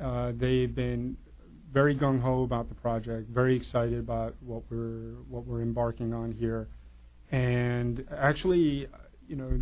Uh, 0.00 0.32
they've 0.34 0.74
been 0.74 1.16
very 1.72 1.96
gung 1.96 2.20
ho 2.20 2.44
about 2.44 2.68
the 2.68 2.74
project, 2.74 3.28
very 3.28 3.56
excited 3.56 3.98
about 3.98 4.34
what 4.40 4.62
we're 4.70 5.14
what 5.28 5.44
we're 5.44 5.62
embarking 5.62 6.14
on 6.14 6.32
here, 6.32 6.68
and 7.32 8.06
actually, 8.16 8.86
you 9.28 9.36
know, 9.36 9.60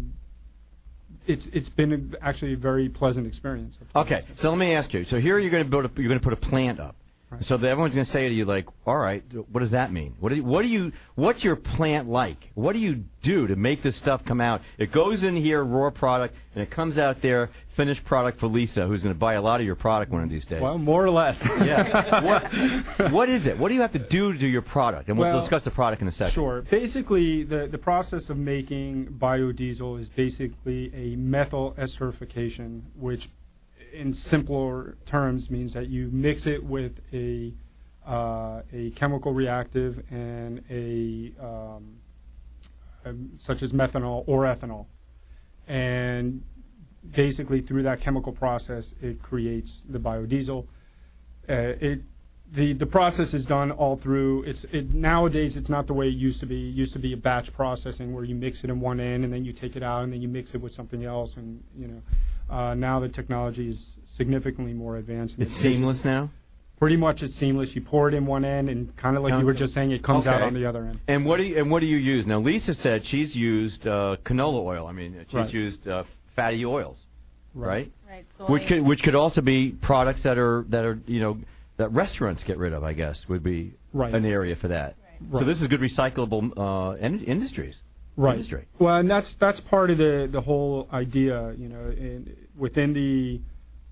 it's 1.27 1.47
it's 1.49 1.68
been 1.68 2.14
actually 2.20 2.55
a 2.55 2.57
very 2.57 2.89
pleasant 2.89 3.27
experience. 3.27 3.79
Okay, 3.95 4.23
so 4.35 4.51
let 4.51 4.59
me 4.59 4.75
ask 4.75 4.93
you. 4.93 5.05
So 5.05 5.20
here 5.20 5.39
you're 5.39 5.51
going 5.51 5.64
to 5.64 5.70
build 5.70 5.85
a, 5.85 5.91
you're 5.97 6.09
going 6.09 6.20
to 6.20 6.25
put 6.25 6.33
a 6.33 6.37
plant 6.37 6.81
up. 6.81 6.97
So 7.41 7.57
that 7.57 7.68
everyone's 7.68 7.95
going 7.95 8.05
to 8.05 8.11
say 8.11 8.28
to 8.28 8.35
you 8.35 8.45
like, 8.45 8.66
all 8.87 8.97
right, 8.97 9.22
what 9.51 9.61
does 9.61 9.72
that 9.72 9.93
mean? 9.93 10.14
What 10.20 10.30
do 10.30 10.37
you, 10.37 10.45
what 10.45 10.62
do 10.62 10.68
you 10.68 10.93
what's 11.14 11.43
your 11.43 11.57
plant 11.57 12.09
like? 12.09 12.51
What 12.55 12.74
do 12.74 12.78
you 12.78 13.05
do 13.22 13.47
to 13.47 13.57
make 13.57 13.83
this 13.83 13.97
stuff 13.97 14.24
come 14.24 14.41
out? 14.41 14.62
It 14.78 14.93
goes 14.93 15.24
in 15.24 15.37
here 15.37 15.62
raw 15.62 15.91
product 15.91 16.37
and 16.55 16.62
it 16.62 16.70
comes 16.70 16.99
out 16.99 17.22
there 17.22 17.51
finished 17.68 18.05
product 18.05 18.39
for 18.39 18.49
Lisa, 18.49 18.87
who's 18.87 19.03
going 19.03 19.14
to 19.14 19.18
buy 19.18 19.35
a 19.35 19.43
lot 19.43 19.61
of 19.61 19.66
your 19.66 19.76
product 19.76 20.12
one 20.12 20.22
of 20.22 20.28
these 20.28 20.45
days. 20.45 20.61
Well, 20.61 20.78
more 20.78 21.05
or 21.05 21.11
less. 21.11 21.43
yeah. 21.61 22.22
What 22.22 22.53
what 23.12 23.28
is 23.28 23.47
it? 23.47 23.59
What 23.59 23.68
do 23.68 23.74
you 23.74 23.80
have 23.80 23.93
to 23.93 23.99
do 23.99 24.33
to 24.33 24.39
do 24.39 24.47
your 24.47 24.62
product? 24.62 25.09
And 25.09 25.18
we'll 25.18 25.28
Well, 25.28 25.41
discuss 25.41 25.64
the 25.64 25.70
product 25.70 26.03
in 26.03 26.09
a 26.09 26.12
second. 26.12 26.35
Sure. 26.35 26.62
Basically, 26.62 27.45
the, 27.45 27.66
the 27.66 27.78
process 27.78 28.30
of 28.30 28.37
making 28.37 29.07
biodiesel 29.07 30.01
is 30.01 30.09
basically 30.09 30.93
a 30.95 31.16
methyl 31.16 31.74
esterification, 31.78 32.83
which 32.99 33.28
in 33.93 34.14
simpler 34.14 34.97
terms 35.07 35.51
means 35.51 35.74
that 35.74 35.88
you 35.88 36.09
mix 36.11 36.47
it 36.47 36.64
with 36.64 37.01
a 37.12 37.53
uh, 38.07 38.62
a 38.72 38.90
chemical 38.90 39.32
reactive 39.32 40.03
and 40.11 40.64
a 40.70 41.32
um, 41.40 41.97
um, 43.05 43.30
such 43.38 43.62
as 43.62 43.72
methanol 43.72 44.24
or 44.26 44.45
ethanol, 44.45 44.86
and 45.68 46.43
basically 47.14 47.61
through 47.61 47.84
that 47.84 48.01
chemical 48.01 48.32
process 48.32 48.95
it 49.03 49.22
creates 49.22 49.82
the 49.88 49.99
biodiesel. 49.99 50.66
Uh, 51.49 51.53
it 51.53 52.03
the 52.53 52.74
the 52.74 52.86
process 52.86 53.34
is 53.34 53.47
done 53.47 53.70
all 53.70 53.97
through. 53.97 54.43
It's 54.45 54.64
it 54.64 54.93
nowadays 54.93 55.57
it's 55.57 55.70
not 55.70 55.86
the 55.86 55.95
way 55.95 56.09
it 56.09 56.14
used 56.14 56.40
to 56.40 56.47
be. 56.47 56.68
It 56.68 56.74
used 56.74 56.93
to 56.93 56.99
be 56.99 57.12
a 57.12 57.16
batch 57.16 57.53
processing 57.53 58.14
where 58.14 58.24
you 58.24 58.34
mix 58.34 58.62
it 58.64 58.70
in 58.70 58.80
one 58.80 59.01
end 59.01 59.24
and 59.24 59.32
then 59.32 59.45
you 59.45 59.53
take 59.53 59.76
it 59.76 59.82
out 59.82 60.05
and 60.05 60.12
then 60.12 60.20
you 60.20 60.28
mix 60.28 60.55
it 60.55 60.61
with 60.61 60.74
something 60.74 61.05
else 61.05 61.36
and 61.36 61.62
you 61.78 61.88
know. 61.88 62.03
Uh, 62.53 62.74
now 62.74 63.00
the 63.00 63.09
technology 63.09 63.68
is 63.70 63.96
significantly 64.05 64.74
more 64.74 64.96
advanced. 64.96 65.36
It's 65.38 65.55
seamless 65.55 66.05
now. 66.05 66.30
Pretty 66.78 66.96
much 66.96 67.22
it's 67.22 67.34
seamless. 67.34 67.74
You 67.74 67.80
pour 67.80 68.09
it 68.09 68.14
in 68.14 68.26
one 68.26 68.44
end 68.44 68.68
and 68.68 68.94
kind 68.96 69.16
of 69.16 69.22
like 69.22 69.38
you 69.38 69.46
were 69.46 69.55
just 69.55 69.72
saying, 69.72 69.92
it 69.92 70.03
comes 70.03 70.26
out 70.26 70.42
on 70.42 70.53
the 70.53 70.66
other 70.66 70.84
end. 70.84 70.98
And 71.09 71.24
what 71.24 71.36
do 71.38 71.44
you 71.44 71.57
and 71.59 71.70
what 71.70 71.80
do 71.80 71.86
you 71.86 71.96
use? 71.96 72.26
Now 72.26 72.40
Lisa 72.40 72.74
said 72.74 73.05
she's 73.05 73.34
used 73.36 73.86
uh, 73.86 74.16
canola 74.24 74.62
oil. 74.64 74.86
I 74.86 74.92
mean, 74.92 75.24
she's 75.28 75.34
Right. 75.34 75.53
used 75.55 75.86
uh, 75.88 76.05
fatty 76.36 76.66
oils, 76.66 77.00
right? 77.55 77.90
Right. 78.11 78.28
So 78.30 78.46
Which 78.46 78.66
could 78.66 78.82
which 78.82 79.03
could 79.05 79.14
also 79.14 79.40
be 79.42 79.70
products 79.70 80.24
that 80.24 80.38
are 80.38 80.64
that 80.70 80.84
are 80.84 80.98
you 81.07 81.20
know 81.20 81.38
that 81.76 81.92
restaurants 81.92 82.44
get 82.44 82.59
rid 82.59 82.72
of. 82.72 82.82
I 82.84 82.92
guess 82.94 83.28
would 83.28 83.42
be 83.44 83.72
Right. 83.94 84.12
an 84.14 84.24
area 84.26 84.57
for 84.57 84.68
that. 84.68 84.96
So 85.34 85.44
this 85.44 85.61
is 85.62 85.68
good 85.68 85.80
recyclable 85.80 86.53
uh, 86.57 86.96
in- 86.96 87.24
industries. 87.24 87.80
right. 88.16 88.32
Industry. 88.34 88.64
Well, 88.80 88.96
and 88.96 89.09
that's 89.09 89.34
that's 89.34 89.61
part 89.61 89.90
of 89.90 89.98
the 89.98 90.28
the 90.30 90.40
whole 90.40 90.88
idea, 90.92 91.55
you 91.57 91.68
know, 91.68 91.84
in, 91.90 92.36
within 92.57 92.92
the 92.92 93.40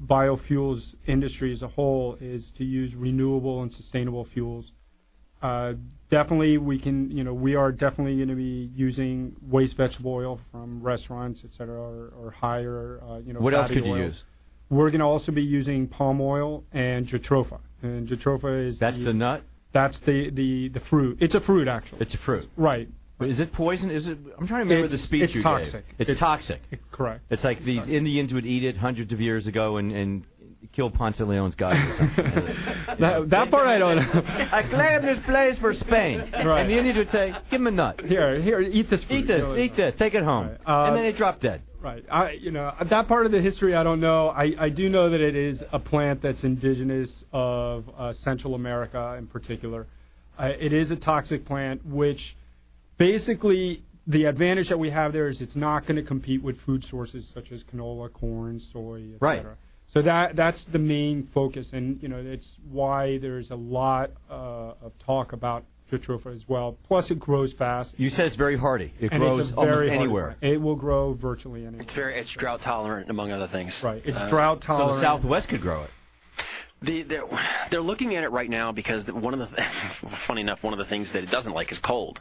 biofuels 0.04 0.94
industry 1.06 1.52
as 1.52 1.62
a 1.62 1.68
whole 1.68 2.16
is 2.20 2.52
to 2.52 2.64
use 2.64 2.94
renewable 2.94 3.62
and 3.62 3.72
sustainable 3.72 4.24
fuels. 4.24 4.72
Uh, 5.42 5.74
definitely, 6.10 6.58
we 6.58 6.78
can, 6.78 7.10
you 7.10 7.24
know, 7.24 7.32
we 7.32 7.54
are 7.54 7.72
definitely 7.72 8.16
going 8.16 8.28
to 8.28 8.34
be 8.34 8.70
using 8.74 9.36
waste 9.40 9.76
vegetable 9.76 10.12
oil 10.12 10.40
from 10.50 10.82
restaurants, 10.82 11.44
et 11.44 11.54
cetera, 11.54 11.80
or, 11.80 12.12
or 12.18 12.30
higher, 12.30 13.00
uh, 13.02 13.18
you 13.18 13.32
know. 13.32 13.40
What 13.40 13.54
else 13.54 13.68
could 13.68 13.86
you 13.86 13.96
use? 13.96 14.24
We're 14.68 14.90
going 14.90 15.00
to 15.00 15.06
also 15.06 15.32
be 15.32 15.42
using 15.42 15.88
palm 15.88 16.20
oil 16.20 16.64
and 16.72 17.06
jatropha. 17.06 17.60
And 17.82 18.06
jatropha 18.06 18.66
is 18.66 18.78
That's 18.78 18.98
the 18.98 19.14
nut. 19.14 19.42
That's 19.72 20.00
the 20.00 20.30
the 20.30 20.68
the 20.68 20.80
fruit. 20.80 21.18
It's 21.20 21.34
a 21.34 21.40
fruit 21.40 21.68
actually. 21.68 22.02
It's 22.02 22.14
a 22.14 22.18
fruit. 22.18 22.48
Right. 22.56 22.88
But 23.20 23.28
is 23.28 23.38
it 23.38 23.52
poison? 23.52 23.90
Is 23.90 24.08
it? 24.08 24.16
I'm 24.38 24.46
trying 24.46 24.66
to 24.66 24.70
remember 24.70 24.88
the 24.88 24.96
speech 24.96 25.22
it's 25.24 25.34
you 25.34 25.42
toxic. 25.42 25.86
gave. 25.86 26.00
It's, 26.00 26.10
It's- 26.10 26.18
toxic. 26.18 26.62
Correct. 26.90 27.20
It's 27.28 27.44
like 27.44 27.60
these 27.60 27.86
Indians 27.86 28.32
would 28.32 28.46
eat 28.46 28.64
it 28.64 28.78
hundreds 28.78 29.12
of 29.12 29.20
years 29.20 29.46
ago 29.46 29.76
and, 29.76 29.92
and 29.92 30.24
kill 30.72 30.88
Ponce 30.88 31.20
Leon's 31.20 31.54
guy 31.54 31.72
or 31.74 31.92
something. 31.94 32.56
That, 32.98 33.30
that 33.30 33.50
part 33.50 33.66
I 33.66 33.78
don't 33.78 33.96
know. 33.96 34.24
I 34.52 34.62
claim 34.62 35.02
this 35.02 35.18
place 35.18 35.58
for 35.58 35.72
Spain. 35.72 36.18
Right. 36.32 36.60
And 36.60 36.68
the 36.70 36.76
Indians 36.76 36.98
would 36.98 37.08
say, 37.08 37.34
give 37.50 37.60
him 37.60 37.66
a 37.66 37.70
nut. 37.70 38.00
Here, 38.04 38.36
here, 38.36 38.60
eat 38.60 38.90
this. 38.90 39.04
Fruit. 39.04 39.20
Eat 39.20 39.26
this, 39.26 39.56
eat 39.56 39.76
this, 39.76 39.94
take 39.94 40.14
it 40.14 40.22
home. 40.22 40.50
Uh, 40.66 40.84
and 40.84 40.96
then 40.96 41.04
they 41.04 41.12
drop 41.12 41.40
dead. 41.40 41.62
Right. 41.80 42.04
I, 42.10 42.32
you 42.32 42.50
know, 42.50 42.74
that 42.80 43.08
part 43.08 43.26
of 43.26 43.32
the 43.32 43.40
history 43.40 43.74
I 43.74 43.84
don't 43.84 44.00
know. 44.00 44.28
I, 44.28 44.54
I 44.58 44.68
do 44.70 44.88
know 44.90 45.10
that 45.10 45.20
it 45.20 45.36
is 45.36 45.64
a 45.72 45.78
plant 45.78 46.20
that's 46.20 46.44
indigenous 46.44 47.24
of 47.32 47.90
uh, 47.96 48.12
Central 48.12 48.54
America 48.54 49.14
in 49.18 49.26
particular. 49.26 49.86
Uh, 50.38 50.52
it 50.58 50.72
is 50.72 50.90
a 50.90 50.96
toxic 50.96 51.44
plant, 51.46 51.86
which 51.86 52.36
basically 53.00 53.82
the 54.06 54.26
advantage 54.26 54.68
that 54.68 54.78
we 54.78 54.90
have 54.90 55.12
there 55.14 55.28
is 55.28 55.40
it's 55.40 55.56
not 55.56 55.86
going 55.86 55.96
to 55.96 56.02
compete 56.02 56.42
with 56.42 56.60
food 56.60 56.84
sources 56.84 57.26
such 57.26 57.50
as 57.50 57.64
canola, 57.64 58.12
corn, 58.12 58.60
soy, 58.60 59.02
et 59.14 59.18
Right. 59.20 59.38
cetera. 59.38 59.56
So 59.86 60.02
that 60.02 60.36
that's 60.36 60.64
the 60.64 60.78
main 60.78 61.24
focus, 61.24 61.72
and 61.72 62.00
you 62.02 62.08
know 62.08 62.18
it's 62.18 62.56
why 62.70 63.18
there's 63.18 63.50
a 63.50 63.56
lot 63.56 64.10
uh, 64.30 64.86
of 64.86 64.92
talk 65.06 65.32
about 65.32 65.64
jatropha 65.90 66.32
as 66.32 66.48
well. 66.48 66.76
Plus, 66.86 67.10
it 67.10 67.18
grows 67.18 67.52
fast. 67.52 67.98
You 67.98 68.10
said 68.10 68.26
it's 68.26 68.36
very 68.36 68.56
hardy. 68.56 68.92
It 69.00 69.10
and 69.12 69.20
grows 69.20 69.40
it's 69.40 69.50
a 69.50 69.56
almost 69.56 69.76
very 69.78 69.88
hardy 69.88 70.04
anywhere. 70.04 70.36
It 70.42 70.60
will 70.60 70.76
grow 70.76 71.12
virtually 71.14 71.62
anywhere. 71.66 71.82
It's 71.82 71.94
very 71.94 72.14
it's 72.16 72.30
drought 72.30 72.62
tolerant 72.62 73.10
among 73.10 73.32
other 73.32 73.48
things. 73.48 73.82
Right. 73.82 74.02
It's 74.04 74.16
Uh, 74.20 74.28
drought 74.28 74.60
tolerant. 74.60 74.90
So 74.92 74.94
the 74.96 75.00
Southwest 75.00 75.48
could 75.48 75.62
grow 75.62 75.82
it. 75.82 75.90
The, 76.82 77.02
they're, 77.02 77.24
they're 77.68 77.80
looking 77.82 78.16
at 78.16 78.24
it 78.24 78.28
right 78.30 78.48
now 78.48 78.72
because 78.72 79.04
the- 79.04 79.14
one 79.14 79.34
of 79.34 79.40
the 79.50 79.56
th- 79.56 79.68
funny 79.68 80.40
enough 80.40 80.62
one 80.64 80.72
of 80.72 80.78
the 80.78 80.84
things 80.86 81.12
that 81.12 81.22
it 81.22 81.30
doesn't 81.30 81.52
like 81.52 81.70
is 81.72 81.78
cold. 81.78 82.20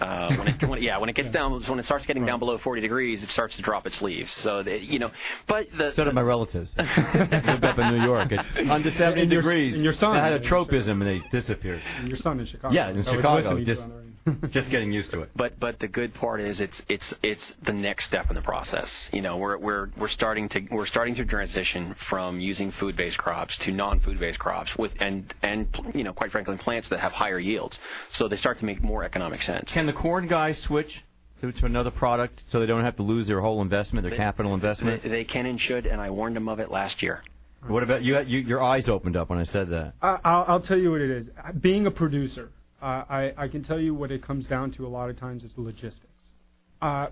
Uh, 0.00 0.34
when 0.34 0.48
it, 0.48 0.62
when, 0.64 0.82
yeah, 0.82 0.98
when 0.98 1.08
it 1.10 1.14
gets 1.14 1.30
down, 1.30 1.60
when 1.60 1.78
it 1.78 1.82
starts 1.84 2.06
getting 2.06 2.24
down 2.24 2.38
below 2.38 2.56
40 2.58 2.80
degrees, 2.80 3.22
it 3.24 3.28
starts 3.28 3.56
to 3.56 3.62
drop 3.62 3.86
its 3.86 4.00
leaves. 4.02 4.30
So 4.30 4.62
they, 4.62 4.78
you 4.78 4.98
know, 5.00 5.10
but 5.46 5.70
the 5.72 5.90
So 5.90 6.04
did 6.04 6.14
my 6.14 6.22
relatives. 6.22 6.76
Lived 6.78 7.64
up 7.64 7.78
in 7.78 7.96
New 7.98 8.02
York. 8.04 8.32
It, 8.32 8.40
under 8.70 8.90
70 8.90 9.22
And 9.22 9.32
your- 9.32 9.42
degrees. 9.42 9.74
and 9.74 9.84
your 9.84 9.92
son. 9.92 10.16
I 10.16 10.20
had 10.20 10.32
a 10.34 10.40
tropism 10.40 11.02
and 11.02 11.22
they 11.22 11.28
disappeared. 11.30 11.80
And 11.98 12.08
your 12.08 12.16
son 12.16 12.38
in 12.40 12.46
Chicago. 12.46 12.74
Yeah, 12.74 12.88
in 12.90 12.98
I 13.00 13.02
Chicago. 13.02 13.60
Just, 13.62 13.88
you 14.26 14.32
on 14.32 14.38
the 14.40 14.46
radio. 14.46 14.52
just 14.52 14.70
getting 14.70 14.92
used 14.92 15.10
to 15.12 15.22
it. 15.22 15.30
But 15.34 15.58
but 15.58 15.78
the 15.78 15.88
good 15.88 16.14
part 16.14 16.40
is 16.40 16.60
it's 16.60 16.84
it's 16.88 17.18
it's 17.22 17.52
the 17.56 17.72
next 17.72 18.04
step 18.06 18.28
in 18.30 18.34
the 18.34 18.42
process. 18.42 19.08
You 19.12 19.22
know, 19.22 19.36
we're 19.38 19.56
we're 19.58 19.90
we're 19.96 20.08
starting 20.08 20.48
to 20.50 20.60
we're 20.70 20.86
starting 20.86 21.14
to 21.16 21.24
transition 21.24 21.94
from 21.94 22.40
using 22.40 22.70
food-based 22.70 23.18
crops 23.18 23.58
to 23.58 23.72
non-food-based 23.72 24.38
crops 24.38 24.76
with 24.76 25.00
and 25.00 25.32
and 25.42 25.68
you 25.94 26.04
know, 26.04 26.12
quite 26.12 26.30
frankly, 26.30 26.56
plants 26.56 26.90
that 26.90 27.00
have 27.00 27.12
higher 27.12 27.38
yields. 27.38 27.80
So 28.10 28.28
they 28.28 28.36
start 28.36 28.58
to 28.58 28.64
make 28.64 28.82
more 28.82 29.04
economic 29.04 29.42
sense. 29.42 29.72
Can 29.72 29.86
the 29.86 29.92
corn 29.92 30.26
guys 30.26 30.58
switch 30.58 31.02
to, 31.40 31.52
to 31.52 31.66
another 31.66 31.90
product 31.90 32.42
so 32.46 32.60
they 32.60 32.66
don't 32.66 32.84
have 32.84 32.96
to 32.96 33.02
lose 33.02 33.26
their 33.26 33.40
whole 33.40 33.62
investment, 33.62 34.06
their 34.08 34.16
capital 34.16 34.50
They, 34.50 34.54
investment? 34.54 35.02
they 35.02 35.24
can 35.24 35.46
and 35.46 35.60
should, 35.60 35.86
and 35.86 36.00
I 36.00 36.10
warned 36.10 36.36
them 36.36 36.48
of 36.48 36.60
it 36.60 36.70
last 36.70 37.02
year. 37.02 37.22
What 37.66 37.82
about 37.82 38.02
you, 38.02 38.18
you? 38.20 38.38
Your 38.40 38.62
eyes 38.62 38.88
opened 38.88 39.16
up 39.16 39.28
when 39.28 39.38
I 39.38 39.42
said 39.42 39.70
that. 39.70 39.94
I, 40.00 40.18
I'll, 40.24 40.44
I'll 40.48 40.60
tell 40.60 40.78
you 40.78 40.90
what 40.90 41.02
it 41.02 41.10
is. 41.10 41.30
Being 41.60 41.86
a 41.86 41.90
producer, 41.90 42.50
uh, 42.82 43.04
I, 43.08 43.34
I 43.36 43.48
can 43.48 43.62
tell 43.62 43.80
you 43.80 43.94
what 43.94 44.10
it 44.10 44.22
comes 44.22 44.46
down 44.46 44.70
to 44.72 44.86
a 44.86 44.88
lot 44.88 45.10
of 45.10 45.16
times 45.16 45.44
is 45.44 45.56
logistics. 45.58 46.32
Uh, 46.80 47.08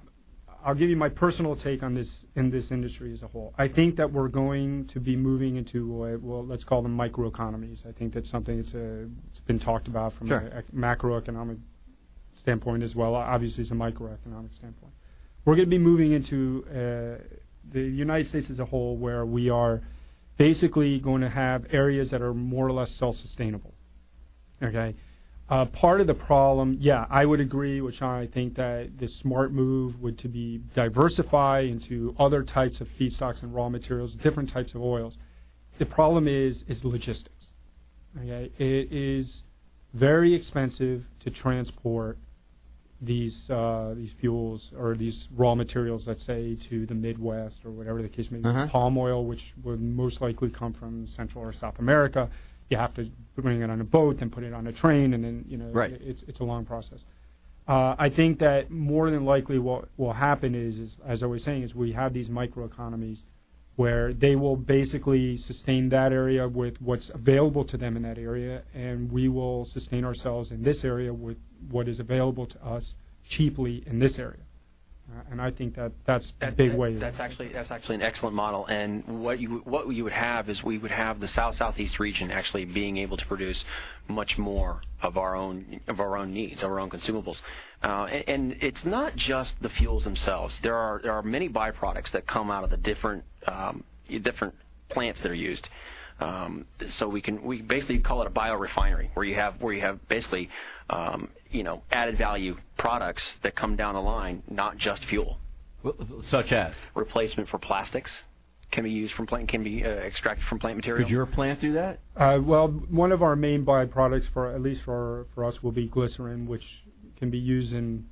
I'll 0.64 0.74
give 0.74 0.90
you 0.90 0.96
my 0.96 1.08
personal 1.08 1.54
take 1.54 1.82
on 1.82 1.94
this 1.94 2.24
in 2.34 2.50
this 2.50 2.72
industry 2.72 3.12
as 3.12 3.22
a 3.22 3.28
whole. 3.28 3.54
I 3.56 3.68
think 3.68 3.96
that 3.96 4.12
we're 4.12 4.28
going 4.28 4.86
to 4.88 5.00
be 5.00 5.14
moving 5.16 5.56
into 5.56 6.18
well, 6.20 6.44
let's 6.44 6.64
call 6.64 6.82
them 6.82 6.96
microeconomies. 6.96 7.86
I 7.86 7.92
think 7.92 8.12
that's 8.12 8.28
something 8.28 8.56
that's 8.56 8.74
uh, 8.74 9.06
it's 9.30 9.40
been 9.40 9.60
talked 9.60 9.88
about 9.88 10.14
from 10.14 10.28
Sure. 10.28 10.38
a, 10.38 10.58
a 10.58 10.62
macroeconomic 10.74 11.58
standpoint 12.34 12.82
as 12.82 12.94
well. 12.94 13.14
Obviously, 13.14 13.62
it's 13.62 13.70
a 13.70 13.74
microeconomic 13.74 14.54
standpoint. 14.54 14.92
We're 15.44 15.54
going 15.54 15.66
to 15.66 15.70
be 15.70 15.78
moving 15.78 16.12
into 16.12 16.64
uh, 16.68 17.22
the 17.70 17.80
United 17.80 18.26
States 18.26 18.50
as 18.50 18.58
a 18.58 18.64
whole, 18.64 18.96
where 18.96 19.24
we 19.24 19.50
are 19.50 19.82
basically 20.36 20.98
going 20.98 21.22
to 21.22 21.28
have 21.28 21.72
areas 21.72 22.10
that 22.10 22.22
are 22.22 22.34
more 22.34 22.66
or 22.66 22.72
less 22.72 22.90
self-sustainable. 22.90 23.74
Okay. 24.62 24.94
Uh, 25.50 25.64
part 25.64 26.00
of 26.02 26.06
the 26.06 26.14
problem, 26.14 26.76
yeah, 26.78 27.06
I 27.08 27.24
would 27.24 27.40
agree 27.40 27.80
with 27.80 27.94
Sean. 27.94 28.20
I 28.20 28.26
think 28.26 28.56
that 28.56 28.98
the 28.98 29.08
smart 29.08 29.50
move 29.50 30.00
would 30.02 30.18
to 30.18 30.28
be 30.28 30.60
diversify 30.74 31.60
into 31.60 32.14
other 32.18 32.42
types 32.42 32.82
of 32.82 32.88
feedstocks 32.88 33.42
and 33.42 33.54
raw 33.54 33.70
materials, 33.70 34.14
different 34.14 34.50
types 34.50 34.74
of 34.74 34.82
oils. 34.82 35.16
The 35.78 35.86
problem 35.86 36.28
is 36.28 36.64
is 36.68 36.84
logistics. 36.84 37.50
Okay, 38.18 38.50
it 38.58 38.92
is 38.92 39.42
very 39.94 40.34
expensive 40.34 41.06
to 41.20 41.30
transport 41.30 42.18
these 43.00 43.48
uh, 43.48 43.94
these 43.96 44.12
fuels 44.12 44.72
or 44.76 44.96
these 44.96 45.28
raw 45.34 45.54
materials, 45.54 46.06
let's 46.06 46.24
say, 46.24 46.56
to 46.56 46.84
the 46.84 46.94
Midwest 46.94 47.64
or 47.64 47.70
whatever 47.70 48.02
the 48.02 48.08
case 48.08 48.30
may 48.30 48.38
be. 48.38 48.48
Uh-huh. 48.48 48.66
Palm 48.66 48.98
oil, 48.98 49.24
which 49.24 49.54
would 49.62 49.80
most 49.80 50.20
likely 50.20 50.50
come 50.50 50.74
from 50.74 51.06
Central 51.06 51.42
or 51.44 51.52
South 51.52 51.78
America, 51.78 52.28
you 52.68 52.76
have 52.76 52.92
to 52.94 53.10
bring 53.42 53.60
it 53.62 53.70
on 53.70 53.80
a 53.80 53.84
boat, 53.84 54.18
then 54.18 54.30
put 54.30 54.44
it 54.44 54.52
on 54.52 54.66
a 54.66 54.72
train, 54.72 55.14
and 55.14 55.24
then 55.24 55.44
you 55.48 55.56
know 55.56 55.70
Right. 55.70 55.92
it's 55.92 56.22
it's 56.24 56.40
a 56.40 56.44
long 56.44 56.64
process. 56.64 57.04
Uh, 57.66 57.94
I 57.98 58.08
think 58.08 58.38
that 58.38 58.70
more 58.70 59.10
than 59.10 59.24
likely 59.26 59.58
what 59.58 59.88
will 59.98 60.12
happen 60.14 60.54
is, 60.54 60.78
is, 60.78 60.98
as 61.04 61.22
I 61.22 61.26
was 61.26 61.42
saying, 61.42 61.62
is 61.64 61.74
we 61.74 61.92
have 61.92 62.14
these 62.14 62.30
microeconomies 62.30 63.22
where 63.76 64.12
they 64.12 64.34
will 64.34 64.56
basically 64.56 65.36
sustain 65.36 65.90
that 65.90 66.12
area 66.12 66.48
with 66.48 66.80
what's 66.80 67.10
available 67.10 67.64
to 67.64 67.76
them 67.76 67.96
in 67.96 68.02
that 68.02 68.18
area, 68.18 68.62
and 68.74 69.12
we 69.12 69.28
will 69.28 69.64
sustain 69.66 70.04
ourselves 70.04 70.50
in 70.50 70.62
this 70.62 70.84
area 70.84 71.12
with 71.12 71.36
what 71.70 71.86
is 71.88 72.00
available 72.00 72.46
to 72.46 72.64
us 72.64 72.94
cheaply 73.28 73.84
in 73.86 73.98
this 73.98 74.18
area. 74.18 74.40
Uh, 75.10 75.20
and 75.30 75.40
I 75.40 75.50
think 75.50 75.76
that 75.76 75.92
that's 76.04 76.34
a 76.42 76.50
big 76.50 76.74
way. 76.74 76.94
That's 76.94 77.18
actually 77.18 77.48
that's 77.48 77.70
actually 77.70 77.96
an 77.96 78.02
excellent 78.02 78.36
model. 78.36 78.66
And 78.66 79.22
what 79.22 79.40
you 79.40 79.58
what 79.60 79.88
you 79.88 80.04
would 80.04 80.12
have 80.12 80.50
is 80.50 80.62
we 80.62 80.76
would 80.76 80.90
have 80.90 81.18
the 81.18 81.28
south 81.28 81.54
southeast 81.54 81.98
region 81.98 82.30
actually 82.30 82.66
being 82.66 82.98
able 82.98 83.16
to 83.16 83.26
produce 83.26 83.64
much 84.06 84.36
more 84.36 84.82
of 85.00 85.16
our 85.16 85.34
own 85.34 85.80
of 85.88 86.00
our 86.00 86.18
own 86.18 86.34
needs, 86.34 86.62
of 86.62 86.70
our 86.70 86.80
own 86.80 86.90
consumables. 86.90 87.40
Uh, 87.82 88.08
and, 88.10 88.24
and 88.28 88.56
it's 88.62 88.84
not 88.84 89.16
just 89.16 89.60
the 89.62 89.70
fuels 89.70 90.04
themselves. 90.04 90.60
There 90.60 90.76
are 90.76 91.00
there 91.02 91.12
are 91.12 91.22
many 91.22 91.48
byproducts 91.48 92.10
that 92.10 92.26
come 92.26 92.50
out 92.50 92.64
of 92.64 92.70
the 92.70 92.76
different 92.76 93.24
um, 93.46 93.84
different 94.08 94.56
plants 94.90 95.22
that 95.22 95.30
are 95.30 95.34
used. 95.34 95.70
Um, 96.20 96.66
so 96.86 97.08
we 97.08 97.20
can 97.20 97.42
we 97.44 97.62
basically 97.62 98.00
call 98.00 98.22
it 98.22 98.26
a 98.26 98.30
biorefinery 98.30 99.08
where 99.14 99.24
you 99.24 99.36
have 99.36 99.62
where 99.62 99.72
you 99.72 99.80
have 99.82 100.06
basically 100.08 100.50
um, 100.90 101.30
you 101.50 101.62
know 101.62 101.82
added 101.90 102.16
value 102.16 102.56
products 102.76 103.36
that 103.36 103.54
come 103.54 103.76
down 103.76 103.94
the 103.94 104.02
line, 104.02 104.42
not 104.48 104.76
just 104.76 105.04
fuel 105.04 105.38
Such 106.20 106.52
as? 106.52 106.84
replacement 106.94 107.48
for 107.48 107.58
plastics 107.58 108.22
can 108.70 108.84
be 108.84 108.90
used 108.90 109.14
from 109.14 109.26
plant 109.26 109.48
can 109.48 109.62
be 109.62 109.84
uh, 109.84 109.88
extracted 109.88 110.44
from 110.44 110.58
plant 110.58 110.76
material. 110.76 111.02
Could 111.04 111.10
your 111.10 111.26
plant 111.26 111.60
do 111.60 111.72
that? 111.72 112.00
Uh, 112.16 112.38
well, 112.42 112.68
one 112.68 113.12
of 113.12 113.22
our 113.22 113.34
main 113.34 113.64
byproducts 113.64 114.28
for 114.28 114.50
at 114.50 114.60
least 114.60 114.82
for 114.82 115.26
for 115.34 115.44
us 115.44 115.62
will 115.62 115.72
be 115.72 115.86
glycerin, 115.86 116.46
which 116.46 116.82
can 117.16 117.30
be 117.30 117.38
used 117.38 117.72
in 117.74 118.06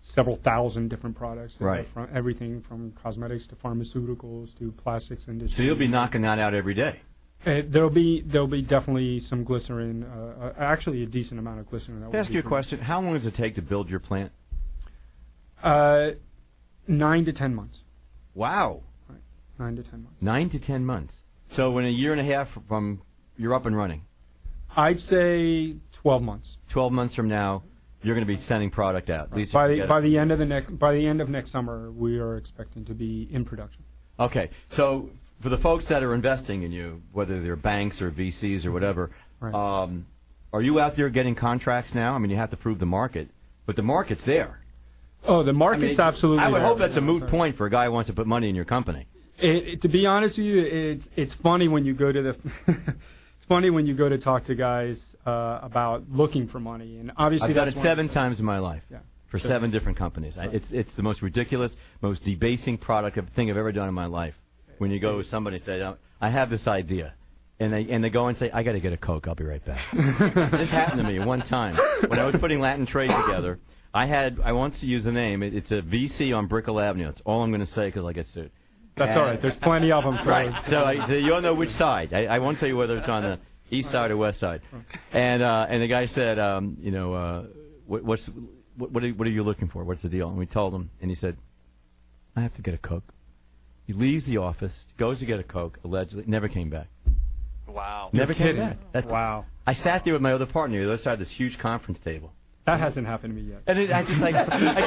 several 0.00 0.36
thousand 0.36 0.88
different 0.88 1.16
products. 1.16 1.60
Right. 1.60 1.86
From 1.86 2.08
everything 2.12 2.62
from 2.62 2.92
cosmetics 3.02 3.46
to 3.48 3.56
pharmaceuticals 3.56 4.58
to 4.58 4.72
plastics 4.72 5.28
industry. 5.28 5.56
So 5.56 5.62
you'll 5.62 5.76
be 5.76 5.88
knocking 5.88 6.22
that 6.22 6.38
out 6.38 6.54
every 6.54 6.74
day. 6.74 7.00
Uh, 7.46 7.62
there'll 7.66 7.88
be 7.88 8.20
there'll 8.20 8.46
be 8.46 8.60
definitely 8.60 9.18
some 9.18 9.44
glycerin, 9.44 10.04
uh, 10.04 10.44
uh, 10.46 10.52
actually 10.58 11.02
a 11.02 11.06
decent 11.06 11.40
amount 11.40 11.58
of 11.58 11.68
glycerin. 11.70 12.00
That 12.00 12.10
Can 12.10 12.16
I 12.16 12.18
ask 12.20 12.30
you 12.30 12.40
a 12.40 12.42
question? 12.42 12.80
How 12.80 13.00
long 13.00 13.14
does 13.14 13.26
it 13.26 13.34
take 13.34 13.54
to 13.54 13.62
build 13.62 13.88
your 13.88 14.00
plant? 14.00 14.30
Uh, 15.62 16.12
nine 16.86 17.24
to 17.24 17.32
ten 17.32 17.54
months. 17.54 17.82
Wow. 18.34 18.82
Nine 19.58 19.76
to 19.76 19.82
ten 19.82 20.02
months. 20.02 20.22
Nine 20.22 20.48
to 20.50 20.58
ten 20.58 20.84
months. 20.84 21.24
So 21.48 21.76
in 21.78 21.84
a 21.86 21.88
year 21.88 22.12
and 22.12 22.20
a 22.20 22.24
half 22.24 22.58
from 22.68 23.02
you're 23.38 23.54
up 23.54 23.66
and 23.66 23.76
running. 23.76 24.04
I'd 24.76 25.00
say 25.00 25.76
twelve 25.92 26.22
months. 26.22 26.58
Twelve 26.68 26.92
months 26.92 27.14
from 27.14 27.28
now, 27.28 27.62
you're 28.02 28.14
going 28.14 28.26
to 28.26 28.32
be 28.32 28.38
sending 28.38 28.70
product 28.70 29.08
out. 29.10 29.28
At 29.32 29.36
least 29.36 29.52
By 29.52 29.68
the 29.68 29.86
by 29.86 29.98
it. 29.98 30.02
the 30.02 30.18
end 30.18 30.30
of 30.30 30.38
the 30.38 30.46
next 30.46 30.78
by 30.78 30.94
the 30.94 31.06
end 31.06 31.22
of 31.22 31.28
next 31.30 31.50
summer, 31.50 31.90
we 31.90 32.18
are 32.18 32.36
expecting 32.36 32.84
to 32.84 32.94
be 32.94 33.26
in 33.30 33.44
production. 33.46 33.82
Okay, 34.18 34.50
so 34.68 35.10
for 35.40 35.48
the 35.48 35.58
folks 35.58 35.86
that 35.88 36.02
are 36.02 36.14
investing 36.14 36.62
in 36.62 36.72
you, 36.72 37.02
whether 37.12 37.40
they're 37.40 37.56
banks 37.56 38.02
or 38.02 38.10
VCs 38.10 38.66
or 38.66 38.72
whatever, 38.72 39.10
um, 39.42 40.06
are 40.52 40.60
you 40.62 40.80
out 40.80 40.96
there 40.96 41.08
getting 41.08 41.34
contracts 41.34 41.94
now? 41.94 42.14
I 42.14 42.18
mean, 42.18 42.30
you 42.30 42.36
have 42.36 42.50
to 42.50 42.56
prove 42.56 42.78
the 42.78 42.86
market, 42.86 43.28
but 43.66 43.76
the 43.76 43.82
market's 43.82 44.24
there. 44.24 44.60
Oh, 45.26 45.42
the 45.42 45.52
market's 45.52 45.98
I 45.98 46.02
mean, 46.04 46.08
absolutely. 46.08 46.44
I 46.44 46.48
would 46.48 46.60
there. 46.60 46.66
hope 46.66 46.78
that's 46.78 46.96
a 46.96 47.00
moot 47.02 47.26
point 47.28 47.56
for 47.56 47.66
a 47.66 47.70
guy 47.70 47.84
who 47.86 47.92
wants 47.92 48.08
to 48.08 48.14
put 48.14 48.26
money 48.26 48.48
in 48.48 48.54
your 48.54 48.64
company. 48.64 49.06
It, 49.38 49.48
it- 49.68 49.80
to 49.82 49.88
be 49.88 50.06
honest 50.06 50.36
with 50.38 50.46
you, 50.46 50.60
it's 50.60 51.08
it's 51.16 51.32
funny 51.34 51.68
when 51.68 51.84
you 51.84 51.94
go 51.94 52.10
to 52.12 52.22
the. 52.22 52.36
it's 52.66 53.44
funny 53.48 53.70
when 53.70 53.86
you 53.86 53.94
go 53.94 54.08
to 54.08 54.18
talk 54.18 54.44
to 54.44 54.54
guys 54.54 55.14
uh, 55.26 55.60
about 55.62 56.04
looking 56.10 56.48
for 56.48 56.58
money, 56.60 56.98
and 56.98 57.12
obviously 57.16 57.50
I've 57.50 57.54
done 57.54 57.68
it 57.68 57.76
seven 57.78 58.08
times 58.08 58.40
in 58.40 58.46
my 58.46 58.58
life 58.58 58.82
Yeah. 58.90 58.98
for 59.28 59.38
Sure. 59.38 59.48
seven 59.48 59.70
different 59.70 59.98
companies. 59.98 60.36
I, 60.38 60.46
it's 60.46 60.72
it's 60.72 60.94
the 60.94 61.02
most 61.02 61.22
ridiculous, 61.22 61.76
most 62.02 62.24
debasing 62.24 62.76
product 62.78 63.16
of 63.18 63.28
thing 63.30 63.50
I've 63.50 63.56
ever 63.56 63.72
done 63.72 63.88
in 63.88 63.94
my 63.94 64.06
life. 64.06 64.38
When 64.80 64.90
you 64.90 64.98
go 64.98 65.18
with 65.18 65.26
somebody 65.26 65.56
and 65.56 65.62
say, 65.62 65.94
"I 66.22 66.30
have 66.30 66.48
this 66.48 66.66
idea," 66.66 67.12
and 67.58 67.70
they 67.70 67.90
and 67.90 68.02
they 68.02 68.08
go 68.08 68.28
and 68.28 68.38
say, 68.38 68.50
"I 68.50 68.62
got 68.62 68.72
to 68.72 68.80
get 68.80 68.94
a 68.94 68.96
coke. 68.96 69.28
I'll 69.28 69.34
be 69.34 69.44
right 69.44 69.62
back." 69.62 69.78
this 69.92 70.70
happened 70.70 71.02
to 71.02 71.06
me 71.06 71.18
one 71.18 71.42
time 71.42 71.76
when 72.06 72.18
I 72.18 72.24
was 72.24 72.36
putting 72.36 72.60
Latin 72.60 72.86
Trade 72.86 73.10
together. 73.10 73.58
I 73.92 74.06
had 74.06 74.40
I 74.42 74.52
want 74.52 74.76
to 74.76 74.86
use 74.86 75.04
the 75.04 75.12
name. 75.12 75.42
It, 75.42 75.54
it's 75.54 75.70
a 75.70 75.82
VC 75.82 76.34
on 76.34 76.46
Brickell 76.46 76.80
Avenue. 76.80 77.04
That's 77.04 77.20
all 77.26 77.42
I'm 77.42 77.50
going 77.50 77.60
to 77.60 77.66
say 77.66 77.88
because 77.88 78.06
I 78.06 78.14
get 78.14 78.26
sued. 78.26 78.52
That's 78.96 79.18
all 79.18 79.24
right. 79.24 79.38
There's 79.38 79.56
plenty 79.56 79.92
of 79.92 80.02
them. 80.02 80.16
So 80.16 80.30
Right. 80.30 80.62
So, 80.62 80.82
I, 80.82 81.06
so 81.06 81.12
you 81.12 81.34
all 81.34 81.42
know 81.42 81.52
which 81.52 81.68
side. 81.68 82.14
I, 82.14 82.24
I 82.24 82.38
won't 82.38 82.58
tell 82.58 82.68
you 82.68 82.76
whether 82.78 82.96
it's 82.96 83.08
on 83.10 83.22
the 83.22 83.38
east 83.70 83.90
side 83.90 84.10
or 84.10 84.16
west 84.16 84.40
side. 84.40 84.62
And 85.12 85.42
uh, 85.42 85.66
and 85.68 85.82
the 85.82 85.88
guy 85.88 86.06
said, 86.06 86.38
um, 86.38 86.78
you 86.80 86.90
know, 86.90 87.12
uh, 87.12 87.42
what, 87.86 88.02
what's 88.02 88.30
what, 88.78 88.92
what 88.92 89.04
are, 89.04 89.10
what 89.10 89.28
are 89.28 89.30
you 89.30 89.42
looking 89.42 89.68
for? 89.68 89.84
What's 89.84 90.02
the 90.02 90.08
deal? 90.08 90.28
And 90.28 90.38
we 90.38 90.46
told 90.46 90.72
him, 90.72 90.88
and 91.02 91.10
he 91.10 91.14
said, 91.14 91.36
I 92.34 92.40
have 92.40 92.52
to 92.52 92.62
get 92.62 92.72
a 92.72 92.78
coke. 92.78 93.04
He 93.90 93.94
leaves 93.96 94.24
the 94.24 94.36
office, 94.36 94.86
goes 94.98 95.18
to 95.18 95.26
get 95.26 95.40
a 95.40 95.42
coke, 95.42 95.80
allegedly, 95.82 96.22
never 96.28 96.46
came 96.46 96.70
back. 96.70 96.86
Wow. 97.66 98.10
Never 98.12 98.30
You're 98.32 98.36
came 98.36 98.46
kidding. 98.46 98.60
back. 98.68 98.92
That- 98.92 99.06
Wow. 99.06 99.46
I 99.66 99.72
sat 99.72 100.04
there 100.04 100.12
with 100.12 100.22
my 100.22 100.32
other 100.32 100.46
partner, 100.46 100.78
the 100.78 100.84
other 100.86 100.96
side 100.96 101.14
of 101.14 101.18
this 101.18 101.30
huge 101.32 101.58
conference 101.58 101.98
table. 101.98 102.32
That 102.66 102.78
hasn't 102.78 103.08
happened 103.08 103.34
to 103.34 103.42
me 103.42 103.48
yet. 103.50 103.62
And 103.66 103.80
it, 103.80 103.90
I 103.90 104.04
just 104.04 104.20
like, 104.22 104.36
I 104.36 104.80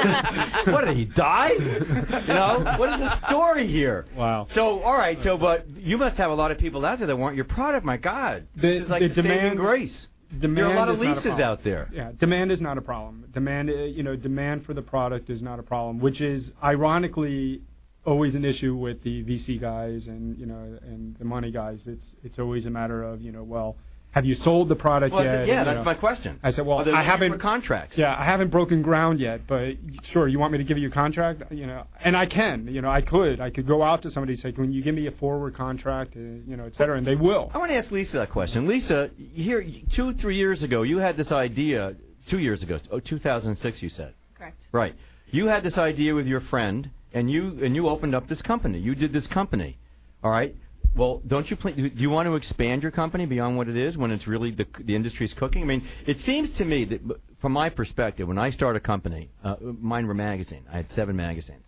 said, 0.64 0.72
what 0.72 0.86
did 0.86 0.96
he 0.96 1.04
die? 1.04 1.50
You 1.50 2.34
know, 2.34 2.76
what 2.78 2.88
is 2.94 3.00
the 3.00 3.26
story 3.26 3.66
here? 3.66 4.06
Wow. 4.16 4.46
So, 4.48 4.80
all 4.82 4.96
right, 4.96 5.20
so, 5.22 5.36
but 5.36 5.66
you 5.68 5.98
must 5.98 6.16
have 6.16 6.30
a 6.30 6.34
lot 6.34 6.50
of 6.50 6.56
people 6.56 6.82
out 6.86 6.96
there 6.96 7.06
that 7.08 7.16
want 7.16 7.36
your 7.36 7.44
product. 7.44 7.84
My 7.84 7.98
God, 7.98 8.46
this 8.56 8.80
is 8.80 8.88
like 8.88 9.02
the 9.02 9.08
the 9.08 9.14
saving 9.16 9.36
demand- 9.36 9.58
grace. 9.58 10.08
Demand 10.30 10.56
there 10.56 10.64
are 10.68 10.72
a 10.72 10.76
lot 10.76 10.88
of 10.88 10.94
is 10.94 11.00
not 11.02 11.06
a 11.06 11.14
leases 11.14 11.40
out 11.40 11.62
there. 11.62 11.90
Yeah, 11.92 12.10
demand 12.16 12.52
is 12.52 12.62
not 12.62 12.78
a 12.78 12.80
problem. 12.80 13.24
Demand, 13.32 13.68
uh, 13.68 13.74
you 13.74 14.02
know, 14.02 14.16
demand 14.16 14.64
for 14.64 14.72
the 14.72 14.82
product 14.82 15.28
is 15.28 15.42
not 15.42 15.58
a 15.58 15.62
problem, 15.62 16.00
which 16.00 16.22
is 16.22 16.54
ironically 16.62 17.60
always 18.04 18.34
an 18.34 18.44
issue 18.44 18.74
with 18.74 19.02
the 19.02 19.22
VC 19.24 19.60
guys 19.60 20.06
and 20.06 20.38
you 20.38 20.46
know 20.46 20.78
and 20.82 21.16
the 21.16 21.24
money 21.24 21.50
guys. 21.50 21.86
It's 21.86 22.14
it's 22.24 22.38
always 22.38 22.66
a 22.66 22.70
matter 22.70 23.02
of 23.02 23.20
you 23.22 23.32
know, 23.32 23.42
well, 23.42 23.76
have 24.12 24.24
you 24.26 24.34
sold 24.36 24.68
the 24.68 24.76
product 24.76 25.12
Well, 25.12 25.24
yet? 25.24 25.30
said, 25.30 25.48
yeah, 25.48 25.58
You 25.60 25.64
that's 25.64 25.78
know. 25.78 25.84
my 25.84 25.94
question. 25.94 26.38
I 26.42 26.50
said, 26.52 26.66
well, 26.66 26.78
Are 26.78 26.84
they 26.84 26.92
I 26.92 27.02
haven't 27.02 27.38
contracts. 27.40 27.98
Yeah, 27.98 28.14
I 28.16 28.22
haven't 28.24 28.50
broken 28.50 28.82
ground 28.82 29.18
yet, 29.18 29.46
but 29.46 29.76
sure, 30.04 30.28
you 30.28 30.38
want 30.38 30.52
me 30.52 30.58
to 30.58 30.64
give 30.64 30.78
you 30.78 30.86
a 30.86 30.90
contract? 30.92 31.50
You 31.50 31.66
know, 31.66 31.84
and 32.00 32.16
I 32.16 32.26
can. 32.26 32.68
You 32.68 32.80
know, 32.80 32.90
I 32.90 33.00
could. 33.00 33.40
I 33.40 33.50
could 33.50 33.66
go 33.66 33.82
out 33.82 34.02
to 34.02 34.10
somebody 34.10 34.34
and 34.34 34.40
say, 34.40 34.52
can 34.52 34.72
you 34.72 34.82
give 34.82 34.94
me 34.94 35.08
a 35.08 35.10
forward 35.10 35.54
contract? 35.54 36.14
Uh, 36.16 36.20
you 36.20 36.56
know, 36.56 36.66
et 36.66 36.76
cetera, 36.76 36.96
and 36.96 37.04
they 37.06 37.16
will. 37.16 37.50
I 37.52 37.58
want 37.58 37.70
to 37.72 37.76
ask 37.76 37.90
Lisa 37.90 38.18
that 38.18 38.30
question. 38.30 38.68
Lisa, 38.68 39.10
here 39.34 39.66
two, 39.90 40.12
three 40.12 40.36
years 40.36 40.62
ago, 40.62 40.82
you 40.82 40.98
had 40.98 41.16
this 41.16 41.32
idea. 41.32 41.96
Two 42.26 42.38
years 42.38 42.62
ago, 42.62 42.78
oh, 42.90 43.00
2006, 43.00 43.82
you 43.82 43.90
said. 43.90 44.14
Correct. 44.38 44.58
Right. 44.72 44.94
You 45.30 45.48
had 45.48 45.62
this 45.62 45.76
idea 45.76 46.14
with 46.14 46.26
your 46.26 46.40
friend, 46.40 46.88
and 47.14 47.30
you 47.30 47.60
and 47.62 47.74
you 47.74 47.88
opened 47.88 48.14
up 48.14 48.26
this 48.26 48.42
company. 48.42 48.78
You 48.78 48.94
did 48.94 49.12
this 49.12 49.26
company. 49.26 49.78
All 50.22 50.30
right. 50.30 50.54
Well, 50.96 51.20
don't 51.26 51.50
you 51.50 51.56
plan, 51.56 51.74
do 51.74 51.90
you 51.96 52.10
want 52.10 52.28
to 52.28 52.36
expand 52.36 52.82
your 52.82 52.92
company 52.92 53.26
beyond 53.26 53.56
what 53.56 53.68
it 53.68 53.76
is 53.76 53.96
when 53.98 54.12
it's 54.12 54.28
really 54.28 54.50
the 54.50 54.66
the 54.78 54.94
industry's 54.94 55.32
cooking? 55.32 55.62
I 55.62 55.66
mean, 55.66 55.82
it 56.06 56.20
seems 56.20 56.50
to 56.58 56.64
me 56.64 56.84
that 56.84 57.00
from 57.38 57.52
my 57.52 57.70
perspective, 57.70 58.28
when 58.28 58.38
I 58.38 58.50
start 58.50 58.76
a 58.76 58.80
company, 58.80 59.30
uh, 59.42 59.56
mine 59.60 60.06
were 60.06 60.14
magazine. 60.14 60.64
I 60.70 60.76
had 60.76 60.92
seven 60.92 61.16
magazines. 61.16 61.66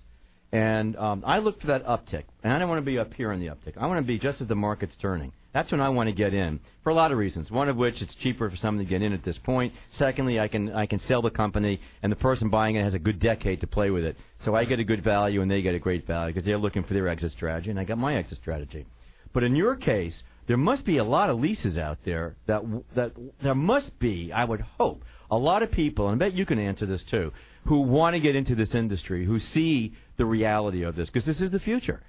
And 0.52 0.96
um, 0.96 1.24
I 1.26 1.40
look 1.40 1.60
for 1.60 1.68
that 1.68 1.86
uptick, 1.86 2.22
and 2.42 2.52
I 2.52 2.58
don't 2.58 2.68
want 2.68 2.78
to 2.78 2.90
be 2.90 2.98
up 2.98 3.12
here 3.14 3.32
on 3.32 3.40
the 3.40 3.48
uptick. 3.48 3.76
I 3.76 3.88
want 3.88 3.98
to 3.98 4.06
be 4.06 4.18
just 4.18 4.40
as 4.40 4.46
the 4.46 4.54
market's 4.54 4.96
turning. 4.96 5.32
That's 5.56 5.72
when 5.72 5.80
I 5.80 5.88
want 5.88 6.10
to 6.10 6.14
get 6.14 6.34
in 6.34 6.60
for 6.82 6.90
a 6.90 6.94
lot 6.94 7.12
of 7.12 7.16
reasons. 7.16 7.50
One 7.50 7.70
of 7.70 7.78
which 7.78 8.02
it's 8.02 8.14
cheaper 8.14 8.50
for 8.50 8.56
someone 8.56 8.84
to 8.84 8.88
get 8.90 9.00
in 9.00 9.14
at 9.14 9.22
this 9.22 9.38
point. 9.38 9.72
Secondly, 9.88 10.38
I 10.38 10.48
can 10.48 10.70
I 10.70 10.84
can 10.84 10.98
sell 10.98 11.22
the 11.22 11.30
company, 11.30 11.80
and 12.02 12.12
the 12.12 12.16
person 12.16 12.50
buying 12.50 12.76
it 12.76 12.82
has 12.82 12.92
a 12.92 12.98
good 12.98 13.18
decade 13.18 13.62
to 13.62 13.66
play 13.66 13.90
with 13.90 14.04
it. 14.04 14.18
So 14.40 14.54
I 14.54 14.66
get 14.66 14.80
a 14.80 14.84
good 14.84 15.00
value, 15.00 15.40
and 15.40 15.50
they 15.50 15.62
get 15.62 15.74
a 15.74 15.78
great 15.78 16.06
value 16.06 16.34
because 16.34 16.44
they're 16.44 16.58
looking 16.58 16.82
for 16.82 16.92
their 16.92 17.08
exit 17.08 17.30
strategy, 17.30 17.70
and 17.70 17.80
I 17.80 17.84
got 17.84 17.96
my 17.96 18.16
exit 18.16 18.36
strategy. 18.36 18.84
But 19.32 19.44
in 19.44 19.56
your 19.56 19.76
case, 19.76 20.24
there 20.46 20.58
must 20.58 20.84
be 20.84 20.98
a 20.98 21.04
lot 21.04 21.30
of 21.30 21.40
leases 21.40 21.78
out 21.78 22.04
there 22.04 22.36
that 22.44 22.62
that 22.94 23.12
there 23.40 23.54
must 23.54 23.98
be, 23.98 24.34
I 24.34 24.44
would 24.44 24.60
hope, 24.60 25.06
a 25.30 25.38
lot 25.38 25.62
of 25.62 25.70
people, 25.70 26.10
and 26.10 26.22
I 26.22 26.26
bet 26.26 26.36
you 26.36 26.44
can 26.44 26.58
answer 26.58 26.84
this 26.84 27.02
too, 27.02 27.32
who 27.64 27.80
want 27.80 28.12
to 28.12 28.20
get 28.20 28.36
into 28.36 28.56
this 28.56 28.74
industry, 28.74 29.24
who 29.24 29.38
see 29.38 29.94
the 30.18 30.26
reality 30.26 30.82
of 30.82 30.96
this, 30.96 31.08
because 31.08 31.24
this 31.24 31.40
is 31.40 31.50
the 31.50 31.60
future. 31.60 32.02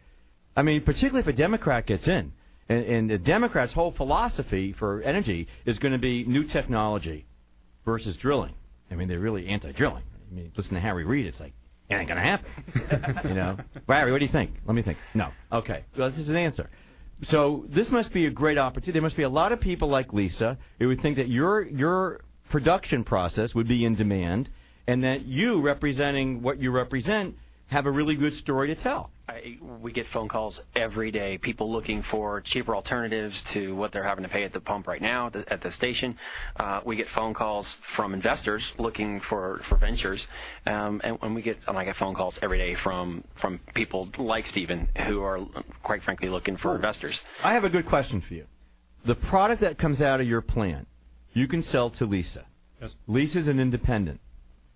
I 0.53 0.63
mean, 0.63 0.81
particularly 0.81 1.21
if 1.21 1.27
a 1.27 1.33
Democrat 1.33 1.85
gets 1.85 2.09
in, 2.09 2.33
and, 2.69 2.85
and 2.85 3.09
the 3.09 3.17
Democrats' 3.17 3.73
whole 3.73 3.91
philosophy 3.91 4.73
for 4.73 5.01
energy 5.01 5.47
is 5.65 5.79
going 5.79 5.93
to 5.93 5.97
be 5.97 6.25
new 6.25 6.43
technology 6.43 7.25
versus 7.85 8.17
drilling. 8.17 8.53
I 8.91 8.95
mean, 8.95 9.07
they're 9.07 9.19
really 9.19 9.47
anti-drilling. 9.47 10.03
I 10.31 10.35
mean, 10.35 10.51
listen 10.55 10.75
to 10.75 10.81
Harry 10.81 11.05
Reid, 11.05 11.25
it's 11.25 11.39
like 11.39 11.53
it 11.89 11.95
ain't 11.95 12.07
going 12.07 12.17
to 12.17 12.23
happen. 12.23 13.29
you 13.29 13.35
know, 13.35 13.57
Barry, 13.87 14.11
what 14.11 14.19
do 14.19 14.25
you 14.25 14.31
think? 14.31 14.51
Let 14.65 14.75
me 14.75 14.81
think. 14.81 14.97
No. 15.13 15.29
Okay. 15.51 15.83
Well, 15.95 16.09
this 16.09 16.19
is 16.19 16.29
an 16.29 16.37
answer. 16.37 16.69
So 17.21 17.65
this 17.67 17.91
must 17.91 18.13
be 18.13 18.25
a 18.25 18.29
great 18.29 18.57
opportunity. 18.57 18.91
There 18.91 19.01
must 19.01 19.17
be 19.17 19.23
a 19.23 19.29
lot 19.29 19.51
of 19.51 19.59
people 19.59 19.87
like 19.87 20.13
Lisa 20.13 20.57
who 20.79 20.89
would 20.89 21.01
think 21.01 21.15
that 21.15 21.29
your 21.29 21.61
your 21.61 22.21
production 22.49 23.03
process 23.03 23.55
would 23.55 23.67
be 23.67 23.83
in 23.85 23.95
demand, 23.95 24.49
and 24.85 25.03
that 25.03 25.25
you, 25.25 25.61
representing 25.61 26.41
what 26.41 26.59
you 26.59 26.71
represent, 26.71 27.37
have 27.67 27.85
a 27.85 27.91
really 27.91 28.15
good 28.15 28.33
story 28.33 28.69
to 28.69 28.75
tell. 28.75 29.11
I, 29.27 29.57
we 29.81 29.91
get 29.91 30.07
phone 30.07 30.29
calls 30.29 30.61
every 30.73 31.11
day, 31.11 31.37
people 31.37 31.69
looking 31.69 32.01
for 32.01 32.39
cheaper 32.39 32.73
alternatives 32.73 33.43
to 33.43 33.75
what 33.75 33.91
they're 33.91 34.03
having 34.03 34.23
to 34.23 34.29
pay 34.29 34.45
at 34.45 34.53
the 34.53 34.61
pump 34.61 34.87
right 34.87 35.01
now 35.01 35.27
at 35.27 35.33
the, 35.33 35.53
at 35.53 35.61
the 35.61 35.71
station. 35.71 36.17
Uh, 36.55 36.79
we 36.85 36.95
get 36.95 37.09
phone 37.09 37.33
calls 37.33 37.75
from 37.81 38.13
investors 38.13 38.73
looking 38.77 39.19
for, 39.19 39.57
for 39.59 39.75
ventures, 39.75 40.27
um, 40.65 41.01
and, 41.03 41.17
and 41.21 41.35
we 41.35 41.41
get 41.41 41.57
and 41.67 41.77
I 41.77 41.83
get 41.83 41.95
phone 41.97 42.13
calls 42.13 42.39
every 42.41 42.57
day 42.57 42.73
from 42.73 43.23
from 43.35 43.59
people 43.73 44.07
like 44.17 44.47
Stephen 44.47 44.87
who 45.05 45.23
are 45.23 45.39
quite 45.83 46.03
frankly 46.03 46.29
looking 46.29 46.55
for 46.55 46.73
investors. 46.75 47.23
I 47.43 47.53
have 47.53 47.65
a 47.65 47.69
good 47.69 47.85
question 47.85 48.21
for 48.21 48.33
you. 48.33 48.45
The 49.03 49.15
product 49.15 49.61
that 49.61 49.77
comes 49.77 50.01
out 50.01 50.21
of 50.21 50.27
your 50.27 50.41
plant, 50.41 50.87
you 51.33 51.47
can 51.47 51.63
sell 51.63 51.89
to 51.91 52.05
Lisa. 52.05 52.45
Yes. 52.81 52.95
Lisa's 53.07 53.47
an 53.47 53.59
independent. 53.59 54.21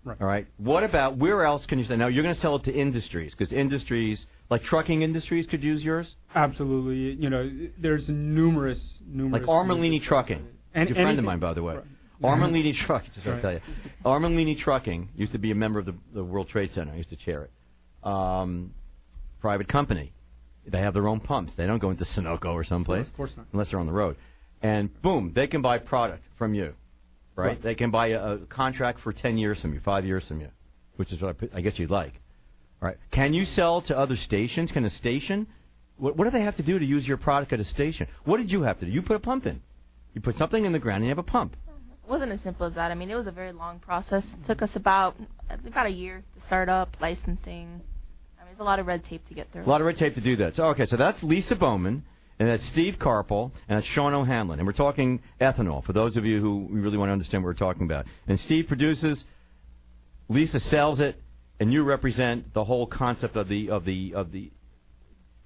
Right. 0.04 0.16
All 0.20 0.26
right. 0.26 0.46
What 0.56 0.82
about 0.82 1.16
where 1.16 1.44
else 1.44 1.66
can 1.66 1.78
you 1.78 1.84
sell? 1.84 1.96
Now 1.96 2.08
you're 2.08 2.24
going 2.24 2.34
to 2.34 2.38
sell 2.40 2.56
it 2.56 2.64
to 2.64 2.72
industries 2.72 3.34
because 3.34 3.52
industries 3.52 4.26
like 4.50 4.62
trucking 4.62 5.02
industries 5.02 5.46
could 5.46 5.62
use 5.62 5.84
yours. 5.84 6.16
Absolutely. 6.34 7.12
You 7.22 7.30
know, 7.30 7.50
there's 7.78 8.08
numerous, 8.08 9.00
numerous. 9.06 9.46
Like 9.46 9.48
Armellini 9.48 10.02
Trucking. 10.02 10.44
And- 10.74 10.88
Your 10.88 10.96
friend 10.96 11.18
of 11.18 11.24
mine, 11.24 11.38
by 11.38 11.52
the 11.54 11.62
way. 11.62 11.76
Right. 11.76 11.84
Armellini 12.22 12.74
Truck. 12.74 13.04
Just 13.14 13.24
to 13.26 13.40
tell 13.40 13.52
you, 13.52 13.60
Armellini 14.04 14.56
Trucking 14.56 15.08
used 15.16 15.32
to 15.32 15.38
be 15.38 15.50
a 15.50 15.54
member 15.54 15.78
of 15.78 15.86
the, 15.86 15.94
the 16.12 16.24
World 16.24 16.48
Trade 16.48 16.72
Center. 16.72 16.92
I 16.92 16.96
used 16.96 17.10
to 17.10 17.16
chair 17.16 17.42
it. 17.44 18.08
Um, 18.08 18.74
private 19.40 19.68
company. 19.68 20.12
They 20.66 20.78
have 20.80 20.94
their 20.94 21.08
own 21.08 21.18
pumps. 21.20 21.56
They 21.56 21.66
don't 21.66 21.80
go 21.80 21.90
into 21.90 22.04
Sunoco 22.04 22.52
or 22.54 22.62
someplace. 22.64 23.08
Of 23.10 23.16
course 23.16 23.36
not. 23.36 23.46
Unless 23.52 23.70
they're 23.70 23.80
on 23.80 23.86
the 23.86 23.92
road. 23.92 24.16
And 24.62 24.90
boom, 25.02 25.32
they 25.32 25.48
can 25.48 25.62
buy 25.62 25.78
product 25.78 26.22
from 26.36 26.54
you. 26.54 26.74
Right? 27.42 27.48
Right. 27.48 27.62
They 27.62 27.74
can 27.74 27.90
buy 27.90 28.08
a, 28.08 28.32
a 28.32 28.38
contract 28.38 29.00
for 29.00 29.12
10 29.12 29.38
years 29.38 29.60
from 29.60 29.74
you, 29.74 29.80
five 29.80 30.06
years 30.06 30.26
from 30.26 30.40
you, 30.40 30.48
which 30.96 31.12
is 31.12 31.20
what 31.20 31.36
I, 31.42 31.58
I 31.58 31.60
guess 31.60 31.78
you'd 31.78 31.90
like. 31.90 32.14
All 32.80 32.88
right. 32.88 32.96
Can 33.10 33.34
you 33.34 33.44
sell 33.44 33.80
to 33.82 33.98
other 33.98 34.16
stations? 34.16 34.72
Can 34.72 34.84
a 34.84 34.90
station? 34.90 35.46
What, 35.96 36.16
what 36.16 36.24
do 36.24 36.30
they 36.30 36.42
have 36.42 36.56
to 36.56 36.62
do 36.62 36.78
to 36.78 36.84
use 36.84 37.06
your 37.06 37.16
product 37.16 37.52
at 37.52 37.60
a 37.60 37.64
station? 37.64 38.08
What 38.24 38.38
did 38.38 38.50
you 38.50 38.62
have 38.62 38.78
to 38.80 38.86
do? 38.86 38.92
You 38.92 39.02
put 39.02 39.16
a 39.16 39.20
pump 39.20 39.46
in. 39.46 39.60
You 40.14 40.20
put 40.20 40.36
something 40.36 40.64
in 40.64 40.72
the 40.72 40.78
ground 40.78 40.98
and 40.98 41.04
you 41.04 41.10
have 41.10 41.18
a 41.18 41.22
pump. 41.22 41.56
It 42.04 42.10
wasn't 42.10 42.32
as 42.32 42.40
simple 42.40 42.66
as 42.66 42.74
that. 42.74 42.90
I 42.90 42.94
mean, 42.94 43.10
it 43.10 43.14
was 43.14 43.26
a 43.26 43.32
very 43.32 43.52
long 43.52 43.78
process. 43.78 44.34
It 44.34 44.44
took 44.44 44.62
us 44.62 44.76
about 44.76 45.16
about 45.48 45.86
a 45.86 45.90
year 45.90 46.22
to 46.34 46.40
start 46.40 46.68
up, 46.68 46.96
licensing. 47.00 47.80
I 48.38 48.42
mean, 48.42 48.46
there's 48.46 48.58
a 48.58 48.64
lot 48.64 48.80
of 48.80 48.86
red 48.86 49.04
tape 49.04 49.24
to 49.28 49.34
get 49.34 49.50
through. 49.50 49.64
A 49.64 49.64
lot 49.64 49.80
of 49.80 49.86
red 49.86 49.96
tape 49.96 50.16
to 50.16 50.20
do 50.20 50.36
that. 50.36 50.56
So 50.56 50.66
okay, 50.68 50.86
so 50.86 50.96
that's 50.96 51.22
Lisa 51.22 51.56
Bowman, 51.56 52.04
and 52.38 52.48
that's 52.48 52.64
Steve 52.64 52.98
Karpel, 52.98 53.52
and 53.68 53.78
that's 53.78 53.86
Sean 53.86 54.14
O'Hanlon, 54.14 54.58
and 54.58 54.66
we're 54.66 54.72
talking 54.72 55.20
ethanol 55.40 55.82
for 55.82 55.92
those 55.92 56.16
of 56.16 56.26
you 56.26 56.40
who 56.40 56.66
really 56.70 56.96
want 56.96 57.08
to 57.08 57.12
understand 57.12 57.42
what 57.42 57.48
we're 57.48 57.54
talking 57.54 57.84
about. 57.84 58.06
And 58.26 58.38
Steve 58.38 58.68
produces, 58.68 59.24
Lisa 60.28 60.60
sells 60.60 61.00
it, 61.00 61.20
and 61.60 61.72
you 61.72 61.84
represent 61.84 62.52
the 62.52 62.64
whole 62.64 62.86
concept 62.86 63.36
of 63.36 63.48
the 63.48 63.70
of 63.70 63.84
the 63.84 64.14
of 64.14 64.32
the. 64.32 64.50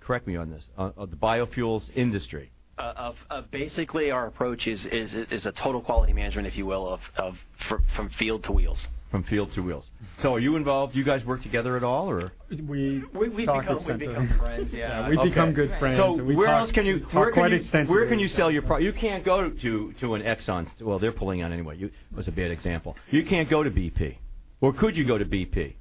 Correct 0.01 0.27
me 0.27 0.37
on 0.37 0.51
this. 0.51 0.71
Uh, 0.79 0.91
of 0.97 1.11
the 1.11 1.17
biofuels 1.17 1.91
industry. 1.95 2.51
Uh, 2.79 2.93
of, 2.97 3.27
of 3.31 3.51
basically 3.51 4.11
our 4.11 4.27
approach 4.27 4.69
is, 4.69 4.87
is 4.87 5.15
is 5.15 5.47
a 5.47 5.53
total 5.53 5.81
quality 5.81 6.13
management, 6.13 6.47
if 6.47 6.57
you 6.57 6.67
will, 6.67 6.87
of 6.87 7.11
of 7.17 7.45
fr- 7.55 7.83
from 7.87 8.09
field 8.09 8.45
to 8.45 8.53
wheels. 8.53 8.87
From 9.11 9.23
field 9.23 9.53
to 9.53 9.63
wheels. 9.63 9.91
So 10.19 10.35
are 10.35 10.39
you 10.41 10.57
involved? 10.57 10.97
You 10.97 11.05
guys 11.05 11.25
work 11.25 11.41
together 11.41 11.77
at 11.77 11.85
all, 11.85 12.11
or? 12.11 12.33
We 12.51 13.05
We, 13.15 13.29
we 13.29 13.47
talk 13.47 13.61
become 13.63 13.77
we 13.77 13.79
extensively. 13.79 14.07
become 14.09 14.29
friends. 14.29 14.75
Yeah. 14.75 14.89
Yeah, 15.03 15.09
we 15.11 15.19
Okay. 15.19 15.29
become 15.29 15.53
good 15.53 15.71
friends. 15.79 15.97
So 15.97 16.15
we 16.23 16.35
where 16.35 16.49
talk- 16.49 16.61
else 16.63 16.73
can 16.73 16.87
you 16.87 16.99
talk 17.01 17.15
where 17.15 17.25
can 17.27 17.33
quite 17.35 17.51
you, 17.53 17.57
extensively. 17.59 17.95
where 18.01 18.09
can 18.09 18.19
you 18.19 18.27
sell 18.29 18.51
your 18.51 18.63
product? 18.63 18.85
You 18.85 18.93
can't 18.93 19.23
go 19.25 19.49
to 19.51 19.93
to 19.93 20.15
an 20.15 20.23
Exxon. 20.23 20.83
Well, 20.83 20.99
they're 20.99 21.13
pulling 21.13 21.41
out 21.41 21.53
anyway. 21.53 21.77
You 21.77 21.93
was 22.13 22.27
a 22.27 22.33
bad 22.33 22.51
example. 22.51 22.97
You 23.13 23.23
can't 23.23 23.49
go 23.49 23.63
to 23.63 23.71
BP, 23.71 24.17
or 24.61 24.73
could 24.73 24.97
you 24.97 25.05
go 25.05 25.17
to 25.17 25.25
BP? 25.25 25.75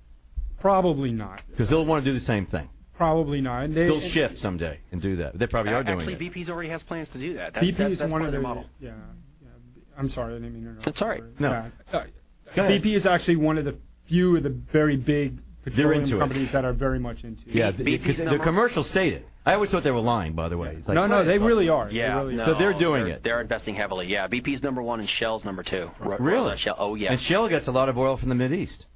Probably 0.60 1.12
not. 1.12 1.42
Because 1.50 1.68
they'll 1.70 1.86
want 1.86 2.06
to 2.06 2.10
do 2.12 2.14
the 2.14 2.24
same 2.24 2.46
thing. 2.46 2.70
Probably 2.96 3.42
not. 3.42 3.66
And 3.66 3.76
they, 3.76 3.86
They'll 3.86 3.96
and 3.96 4.04
shift 4.04 4.38
someday 4.38 4.80
and 4.92 5.02
do 5.02 5.18
that. 5.18 5.38
They 5.38 5.48
probably 5.48 5.74
are 5.74 5.84
doing 5.84 5.98
Actually, 6.00 6.14
it. 6.14 6.34
BP's 6.34 6.50
already 6.50 6.70
has 6.70 6.84
plans 6.84 7.10
to 7.10 7.18
do 7.18 7.34
that. 7.34 7.56
that 7.56 7.64
BP 7.64 7.76
that- 7.78 7.92
is 7.92 8.00
that's 8.00 8.12
one 8.12 8.22
part 8.22 8.28
of 8.28 8.32
their 8.34 8.42
the 8.42 8.48
model. 8.48 8.66
Yeah, 8.80 8.92
yeah. 9.42 9.48
I'm 9.98 10.10
sorry, 10.10 10.34
I 10.34 10.38
didn't 10.38 10.54
mean 10.54 10.64
to 10.64 10.70
interrupt. 10.70 10.86
That's 10.86 11.02
all 11.02 11.10
right. 11.10 11.24
No. 11.40 11.50
Yeah. 11.50 11.70
Uh, 11.92 12.04
BP 12.56 12.94
is 12.96 13.06
actually 13.06 13.38
one 13.38 13.58
of 13.58 13.66
the 13.66 13.76
few 14.06 14.36
of 14.38 14.44
the 14.44 14.50
very 14.50 14.98
big 14.98 15.40
petroleum 15.64 16.04
into 16.04 16.16
it. 16.18 16.20
companies 16.20 16.52
that 16.52 16.64
are 16.66 16.74
very 16.74 17.00
much 17.00 17.24
into 17.24 17.48
it. 17.50 17.56
Yeah, 17.56 17.72
BP's 17.72 17.84
because 17.86 18.18
the 18.18 18.26
number- 18.26 18.44
commercials 18.44 18.88
state 18.88 19.14
it. 19.14 19.28
I 19.48 19.54
always 19.54 19.70
thought 19.70 19.84
they 19.84 19.92
were 19.92 20.00
lying, 20.00 20.34
by 20.34 20.50
the 20.50 20.58
way. 20.58 20.76
It's 20.78 20.88
like, 20.88 20.96
no, 20.96 21.06
no, 21.06 21.24
they 21.24 21.38
really 21.38 21.70
are. 21.70 21.88
They 21.88 21.98
Yeah, 21.98 22.18
really 22.20 22.36
no, 22.36 22.42
are. 22.42 22.46
So 22.46 22.54
they're 22.56 22.74
doing 22.74 23.06
they're, 23.06 23.14
it. 23.16 23.24
They're 23.24 23.42
investing 23.42 23.76
heavily. 23.76 24.08
Yeah, 24.08 24.28
BP's 24.28 24.64
number 24.64 24.82
one 24.82 25.00
and 25.00 25.08
Shell's 25.10 25.46
number 25.46 25.62
two. 25.62 25.92
R- 26.02 26.18
Really? 26.20 26.58
Shell. 26.58 26.76
Oh 26.80 26.96
yeah. 26.96 27.12
And 27.12 27.22
Shell 27.22 27.48
gets 27.50 27.68
a 27.68 27.72
lot 27.72 27.88
of 27.90 27.98
oil 27.98 28.18
from 28.18 28.30
the 28.30 28.36
Mid 28.36 28.54
East. 28.54 28.88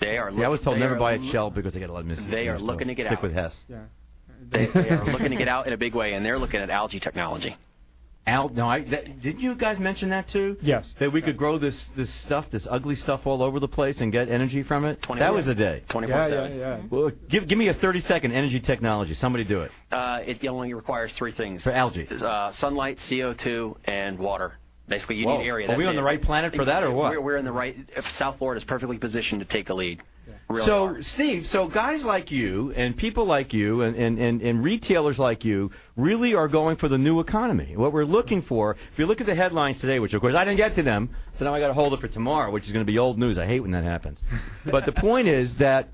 they 0.00 0.18
are. 0.18 0.30
Yeah, 0.32 0.46
I 0.46 0.48
was 0.48 0.60
told 0.60 0.76
they 0.76 0.80
never 0.80 0.96
are 0.96 0.98
buy 0.98 1.14
at 1.14 1.20
loo- 1.20 1.28
Shell 1.28 1.50
because 1.50 1.74
they 1.74 1.80
get 1.80 1.90
a 1.90 1.92
lot 1.92 2.00
of 2.00 2.06
Mid 2.06 2.18
They 2.18 2.48
are 2.48 2.58
looking 2.58 2.88
to 2.88 2.94
get 2.94 3.06
Stick 3.06 3.18
out. 3.18 3.22
with 3.22 3.32
Hess. 3.34 3.64
Yeah. 3.68 3.78
They, 4.48 4.66
they 4.66 4.90
are 4.90 5.04
looking 5.04 5.30
to 5.30 5.36
get 5.36 5.46
out 5.46 5.68
in 5.68 5.72
a 5.72 5.76
big 5.76 5.94
way, 5.94 6.14
and 6.14 6.26
they're 6.26 6.38
looking 6.38 6.60
at 6.60 6.68
algae 6.70 6.98
technology. 6.98 7.56
Al, 8.24 8.48
no, 8.50 8.68
I 8.68 8.82
that, 8.82 9.20
didn't 9.20 9.40
you 9.40 9.56
guys 9.56 9.80
mention 9.80 10.10
that 10.10 10.28
too? 10.28 10.56
Yes. 10.62 10.94
That 11.00 11.10
we 11.12 11.22
could 11.22 11.36
grow 11.36 11.58
this 11.58 11.86
this 11.88 12.08
stuff, 12.08 12.50
this 12.50 12.68
ugly 12.70 12.94
stuff, 12.94 13.26
all 13.26 13.42
over 13.42 13.58
the 13.58 13.66
place 13.66 14.00
and 14.00 14.12
get 14.12 14.28
energy 14.28 14.62
from 14.62 14.84
it. 14.84 15.02
24 15.02 15.26
That 15.26 15.34
was 15.34 15.48
a 15.48 15.54
day. 15.56 15.82
24 15.88 16.28
7. 16.28 16.58
yeah. 16.58 16.80
Well, 16.88 17.10
give 17.28 17.48
give 17.48 17.58
me 17.58 17.66
a 17.66 17.74
30 17.74 17.98
second 17.98 18.32
energy 18.32 18.60
technology. 18.60 19.14
Somebody 19.14 19.42
do 19.44 19.62
it 19.62 19.72
Uh, 19.90 20.20
it 20.24 20.46
only 20.46 20.72
requires 20.72 21.12
three 21.12 21.32
things: 21.32 21.64
for 21.64 21.72
algae. 21.72 22.06
uh, 22.22 22.52
sunlight, 22.52 22.98
CO2, 22.98 23.76
and 23.86 24.18
water. 24.20 24.56
Basically, 24.86 25.16
you 25.16 25.26
Whoa. 25.26 25.38
need 25.38 25.48
area. 25.48 25.68
Are 25.68 25.76
we 25.76 25.84
That's 25.84 25.90
on 25.90 25.96
the 25.96 26.02
right 26.02 26.20
planet 26.20 26.54
for 26.54 26.64
that, 26.66 26.84
or 26.84 26.90
what? 26.92 27.12
We're, 27.12 27.20
we're 27.20 27.36
in 27.36 27.44
the 27.44 27.52
right. 27.52 27.76
If 27.96 28.10
South 28.10 28.38
Florida 28.38 28.58
is 28.58 28.64
perfectly 28.64 28.98
positioned 28.98 29.40
to 29.40 29.46
take 29.46 29.66
the 29.66 29.74
lead. 29.74 30.00
Really 30.52 30.66
so, 30.66 30.86
are. 30.86 31.02
Steve, 31.02 31.46
so 31.46 31.66
guys 31.66 32.04
like 32.04 32.30
you 32.30 32.72
and 32.76 32.96
people 32.96 33.24
like 33.24 33.52
you 33.54 33.82
and, 33.82 33.96
and, 33.96 34.18
and, 34.18 34.42
and 34.42 34.62
retailers 34.62 35.18
like 35.18 35.44
you 35.44 35.70
really 35.96 36.34
are 36.34 36.48
going 36.48 36.76
for 36.76 36.88
the 36.88 36.98
new 36.98 37.20
economy. 37.20 37.74
What 37.76 37.92
we're 37.92 38.04
looking 38.04 38.42
for, 38.42 38.72
if 38.72 38.98
you 38.98 39.06
look 39.06 39.20
at 39.20 39.26
the 39.26 39.34
headlines 39.34 39.80
today, 39.80 39.98
which 39.98 40.14
of 40.14 40.20
course 40.20 40.34
I 40.34 40.44
didn't 40.44 40.58
get 40.58 40.74
to 40.74 40.82
them, 40.82 41.10
so 41.32 41.44
now 41.44 41.54
I 41.54 41.60
got 41.60 41.68
to 41.68 41.74
hold 41.74 41.94
it 41.94 42.00
for 42.00 42.08
tomorrow, 42.08 42.50
which 42.50 42.66
is 42.66 42.72
going 42.72 42.84
to 42.84 42.92
be 42.92 42.98
old 42.98 43.18
news. 43.18 43.38
I 43.38 43.46
hate 43.46 43.60
when 43.60 43.70
that 43.70 43.84
happens. 43.84 44.22
but 44.66 44.84
the 44.84 44.92
point 44.92 45.28
is 45.28 45.56
that 45.56 45.88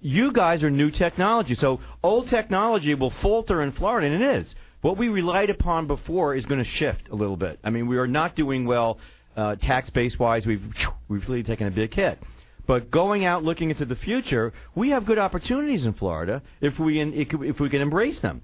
you 0.00 0.30
guys 0.30 0.62
are 0.62 0.70
new 0.70 0.90
technology. 0.90 1.54
So 1.54 1.80
old 2.02 2.28
technology 2.28 2.94
will 2.94 3.10
falter 3.10 3.60
in 3.60 3.72
Florida, 3.72 4.06
and 4.06 4.22
it 4.22 4.36
is. 4.36 4.54
What 4.82 4.96
we 4.96 5.08
relied 5.08 5.50
upon 5.50 5.88
before 5.88 6.34
is 6.34 6.46
going 6.46 6.58
to 6.58 6.64
shift 6.64 7.08
a 7.08 7.14
little 7.14 7.36
bit. 7.36 7.58
I 7.64 7.70
mean, 7.70 7.88
we 7.88 7.98
are 7.98 8.06
not 8.06 8.36
doing 8.36 8.66
well 8.66 8.98
uh, 9.36 9.56
tax 9.56 9.90
base 9.90 10.18
wise. 10.18 10.46
We've 10.46 10.62
we've 11.08 11.28
really 11.28 11.42
taken 11.42 11.66
a 11.66 11.70
big 11.70 11.92
hit. 11.92 12.18
But 12.66 12.90
going 12.90 13.24
out 13.24 13.44
looking 13.44 13.70
into 13.70 13.84
the 13.84 13.94
future, 13.94 14.52
we 14.74 14.90
have 14.90 15.06
good 15.06 15.18
opportunities 15.18 15.86
in 15.86 15.92
Florida 15.92 16.42
if 16.60 16.78
we 16.78 17.00
in, 17.00 17.14
if 17.14 17.60
we 17.60 17.68
can 17.68 17.80
embrace 17.80 18.20
them. 18.20 18.42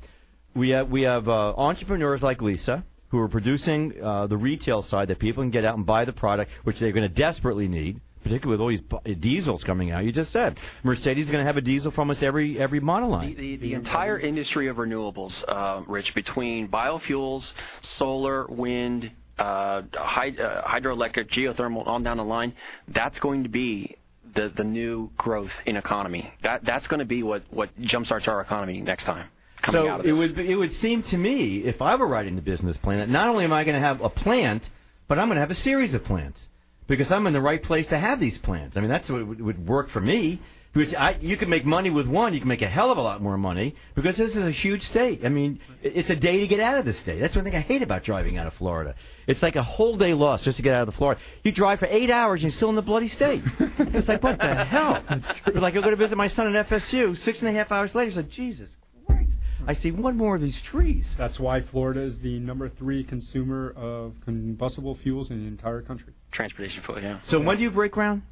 We 0.54 0.70
have 0.70 0.90
we 0.90 1.02
have 1.02 1.28
uh, 1.28 1.54
entrepreneurs 1.56 2.22
like 2.22 2.40
Lisa 2.40 2.84
who 3.08 3.18
are 3.18 3.28
producing 3.28 4.02
uh, 4.02 4.26
the 4.26 4.36
retail 4.36 4.82
side 4.82 5.08
that 5.08 5.18
people 5.18 5.42
can 5.42 5.50
get 5.50 5.64
out 5.64 5.76
and 5.76 5.84
buy 5.84 6.04
the 6.06 6.12
product, 6.12 6.50
which 6.64 6.78
they're 6.78 6.92
going 6.92 7.06
to 7.06 7.14
desperately 7.14 7.68
need, 7.68 8.00
particularly 8.22 8.52
with 8.52 8.60
all 8.60 8.68
these 8.68 8.80
bu- 8.80 9.14
diesels 9.14 9.64
coming 9.64 9.90
out. 9.90 10.04
You 10.04 10.12
just 10.12 10.32
said 10.32 10.58
Mercedes 10.82 11.26
is 11.26 11.30
going 11.30 11.42
to 11.42 11.46
have 11.46 11.58
a 11.58 11.60
diesel 11.60 11.90
from 11.90 12.02
almost 12.02 12.22
every 12.22 12.58
every 12.58 12.80
model 12.80 13.08
line. 13.10 13.34
The, 13.34 13.56
the 13.56 13.74
entire 13.74 14.18
industry 14.18 14.68
of 14.68 14.76
renewables, 14.76 15.44
uh, 15.46 15.82
Rich, 15.86 16.14
between 16.14 16.68
biofuels, 16.68 17.54
solar, 17.80 18.46
wind, 18.46 19.10
uh, 19.38 19.42
uh, 19.42 19.82
hydroelectric, 19.92 21.26
geothermal, 21.26 21.86
on 21.86 22.02
down 22.02 22.18
the 22.18 22.24
line, 22.24 22.52
that's 22.88 23.18
going 23.18 23.42
to 23.42 23.48
be 23.48 23.96
the, 24.34 24.48
the 24.48 24.64
new 24.64 25.10
growth 25.16 25.62
in 25.66 25.76
economy. 25.76 26.32
That 26.42 26.64
that's 26.64 26.86
going 26.86 27.00
to 27.00 27.06
be 27.06 27.22
what 27.22 27.42
what 27.50 27.80
jumpstarts 27.80 28.28
our 28.28 28.40
economy 28.40 28.80
next 28.80 29.04
time. 29.04 29.26
So 29.68 30.00
it 30.00 30.12
would 30.12 30.38
it 30.38 30.56
would 30.56 30.72
seem 30.72 31.02
to 31.04 31.18
me, 31.18 31.58
if 31.58 31.82
I 31.82 31.94
were 31.94 32.06
writing 32.06 32.36
the 32.36 32.42
business 32.42 32.76
plan, 32.76 32.98
that 32.98 33.08
not 33.08 33.28
only 33.28 33.44
am 33.44 33.52
I 33.52 33.64
going 33.64 33.74
to 33.74 33.80
have 33.80 34.00
a 34.00 34.08
plant, 34.08 34.68
but 35.06 35.18
I'm 35.18 35.28
going 35.28 35.36
to 35.36 35.40
have 35.40 35.50
a 35.50 35.54
series 35.54 35.94
of 35.94 36.04
plants 36.04 36.48
because 36.88 37.12
I'm 37.12 37.26
in 37.26 37.32
the 37.32 37.40
right 37.40 37.62
place 37.62 37.88
to 37.88 37.98
have 37.98 38.18
these 38.18 38.38
plants. 38.38 38.76
I 38.76 38.80
mean, 38.80 38.90
that's 38.90 39.10
what 39.10 39.24
would 39.24 39.66
work 39.66 39.88
for 39.88 40.00
me. 40.00 40.40
Because 40.72 40.94
I, 40.94 41.16
you 41.20 41.36
can 41.36 41.50
make 41.50 41.66
money 41.66 41.90
with 41.90 42.06
one, 42.06 42.32
you 42.32 42.40
can 42.40 42.48
make 42.48 42.62
a 42.62 42.66
hell 42.66 42.90
of 42.90 42.96
a 42.96 43.02
lot 43.02 43.20
more 43.20 43.36
money 43.36 43.74
because 43.94 44.16
this 44.16 44.36
is 44.36 44.42
a 44.42 44.50
huge 44.50 44.82
state. 44.82 45.22
I 45.22 45.28
mean, 45.28 45.60
it's 45.82 46.08
a 46.08 46.16
day 46.16 46.40
to 46.40 46.46
get 46.46 46.60
out 46.60 46.78
of 46.78 46.86
the 46.86 46.94
state. 46.94 47.20
That's 47.20 47.36
one 47.36 47.44
thing 47.44 47.54
I 47.54 47.60
hate 47.60 47.82
about 47.82 48.04
driving 48.04 48.38
out 48.38 48.46
of 48.46 48.54
Florida. 48.54 48.94
It's 49.26 49.42
like 49.42 49.56
a 49.56 49.62
whole 49.62 49.96
day 49.96 50.14
lost 50.14 50.44
just 50.44 50.56
to 50.56 50.62
get 50.62 50.74
out 50.74 50.80
of 50.80 50.86
the 50.86 50.92
Florida. 50.92 51.20
You 51.44 51.52
drive 51.52 51.80
for 51.80 51.88
eight 51.90 52.08
hours 52.08 52.40
and 52.40 52.44
you're 52.44 52.56
still 52.56 52.70
in 52.70 52.76
the 52.76 52.82
bloody 52.82 53.08
state. 53.08 53.42
it's 53.78 54.08
like 54.08 54.22
what 54.22 54.40
the 54.40 54.64
hell? 54.64 55.02
But 55.44 55.56
like 55.56 55.76
I 55.76 55.80
go 55.82 55.90
to 55.90 55.96
visit 55.96 56.16
my 56.16 56.28
son 56.28 56.54
at 56.54 56.68
FSU, 56.68 57.16
six 57.18 57.42
and 57.42 57.50
a 57.50 57.52
half 57.52 57.70
hours 57.70 57.94
later, 57.94 58.08
it's 58.08 58.16
like 58.16 58.30
Jesus 58.30 58.70
Christ. 59.06 59.38
I 59.66 59.74
see 59.74 59.90
one 59.90 60.16
more 60.16 60.36
of 60.36 60.40
these 60.40 60.60
trees. 60.60 61.14
That's 61.16 61.38
why 61.38 61.60
Florida 61.60 62.00
is 62.00 62.18
the 62.18 62.38
number 62.38 62.70
three 62.70 63.04
consumer 63.04 63.74
of 63.76 64.14
combustible 64.24 64.94
fuels 64.94 65.30
in 65.30 65.42
the 65.42 65.48
entire 65.48 65.82
country. 65.82 66.14
transportation 66.30 66.82
fuel, 66.82 67.00
yeah. 67.00 67.20
So 67.24 67.40
when 67.40 67.58
do 67.58 67.62
you 67.62 67.70
break 67.70 67.92
ground? 67.92 68.22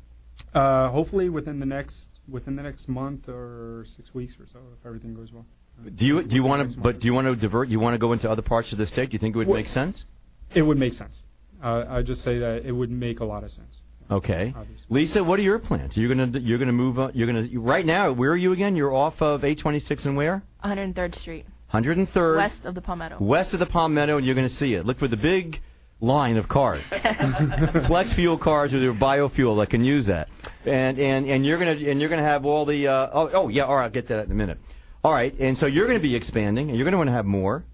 Uh, 0.55 0.89
hopefully 0.89 1.29
within 1.29 1.61
the 1.61 1.67
next 1.67 2.09
within 2.29 2.57
the 2.57 2.63
next 2.63 2.89
month 2.89 3.29
or 3.29 3.85
six 3.87 4.15
weeks 4.15 4.39
or 4.41 4.47
so, 4.47 4.59
if 4.79 4.87
everything 4.87 5.15
goes 5.15 5.33
well. 5.33 5.47
Do 5.95 6.07
you 6.07 6.23
do 6.23 6.37
you 6.37 6.43
want 6.43 6.73
to? 6.73 6.79
But 6.79 7.01
do 7.01 7.07
you 7.07 7.15
want 7.15 7.27
to 7.27 7.37
divert? 7.37 7.69
You 7.69 7.81
want 7.81 7.95
to 7.95 7.99
go 7.99 8.13
into 8.13 8.31
other 8.31 8.43
parts 8.43 8.73
of 8.73 8.79
the 8.79 8.87
state? 8.87 9.11
Do 9.11 9.15
you 9.15 9.19
think 9.19 9.35
it 9.35 9.39
would 9.39 9.47
Well- 9.49 9.57
make 9.57 9.69
sense? 9.69 10.05
It 10.55 10.63
would 10.63 10.79
make 10.79 10.95
sense. 10.95 11.23
Uh, 11.63 11.85
I 11.89 12.03
just 12.03 12.23
say 12.23 12.39
that 12.41 12.65
it 12.67 12.73
would 12.73 12.91
make 12.91 13.21
a 13.21 13.25
lot 13.25 13.45
of 13.45 13.51
sense. 13.51 13.81
Okay. 14.11 14.53
Obviously. 14.57 14.87
Lisa, 14.89 15.23
what 15.23 15.39
are 15.39 15.43
your 15.43 15.59
plans? 15.59 15.97
You're 15.97 16.13
gonna 16.15 16.39
you're 16.39 16.59
gonna 16.59 16.73
move. 16.73 16.99
On, 16.99 17.13
you're 17.15 17.27
gonna 17.29 17.49
right 17.61 17.87
now. 17.87 18.13
Where 18.13 18.33
are 18.33 18.37
you 18.37 18.53
again? 18.53 18.75
You're 18.77 18.93
off 18.95 19.23
of 19.23 19.45
826 19.45 20.07
and 20.07 20.17
where? 20.17 20.43
103rd 20.65 21.15
Street, 21.15 21.47
103rd. 21.73 22.37
west 22.37 22.67
of 22.67 22.75
the 22.75 22.81
Palmetto. 22.81 23.17
West 23.21 23.55
of 23.55 23.61
the 23.61 23.67
Palmetto, 23.67 24.17
and 24.19 24.27
you're 24.27 24.35
gonna 24.35 24.49
see 24.49 24.75
it. 24.75 24.85
Look 24.85 24.99
for 24.99 25.09
the 25.09 25.17
big 25.17 25.61
line 26.01 26.37
of 26.37 26.49
cars, 26.49 26.83
flex 27.87 28.13
fuel 28.13 28.39
cars 28.39 28.73
with 28.73 28.83
your 28.83 28.95
biofuel 28.95 29.59
that 29.59 29.69
can 29.71 29.85
use 29.85 30.07
that. 30.07 30.29
And 30.65 30.99
and 30.99 31.27
and 31.27 31.47
you're 31.47 31.59
gonna 31.59 31.73
and 31.73 32.01
you're 32.01 32.11
gonna 32.11 32.23
have 32.23 32.45
all 32.45 32.65
the. 32.65 32.89
Uh, 32.89 33.09
oh 33.13 33.31
oh 33.33 33.49
yeah. 33.49 33.65
All 33.65 33.75
right. 33.75 33.85
I'll 33.85 33.91
get 33.91 34.09
to 34.09 34.15
that 34.15 34.27
in 34.27 34.33
a 34.33 34.35
minute. 34.35 34.59
All 35.03 35.13
right. 35.13 35.35
And 35.39 35.57
so 35.57 35.67
you're 35.67 35.87
gonna 35.87 36.01
be 36.01 36.17
expanding, 36.17 36.69
and 36.69 36.77
you're 36.77 36.85
gonna 36.85 36.99
want 36.99 37.09
to 37.09 37.13
have 37.13 37.27
more. 37.27 37.65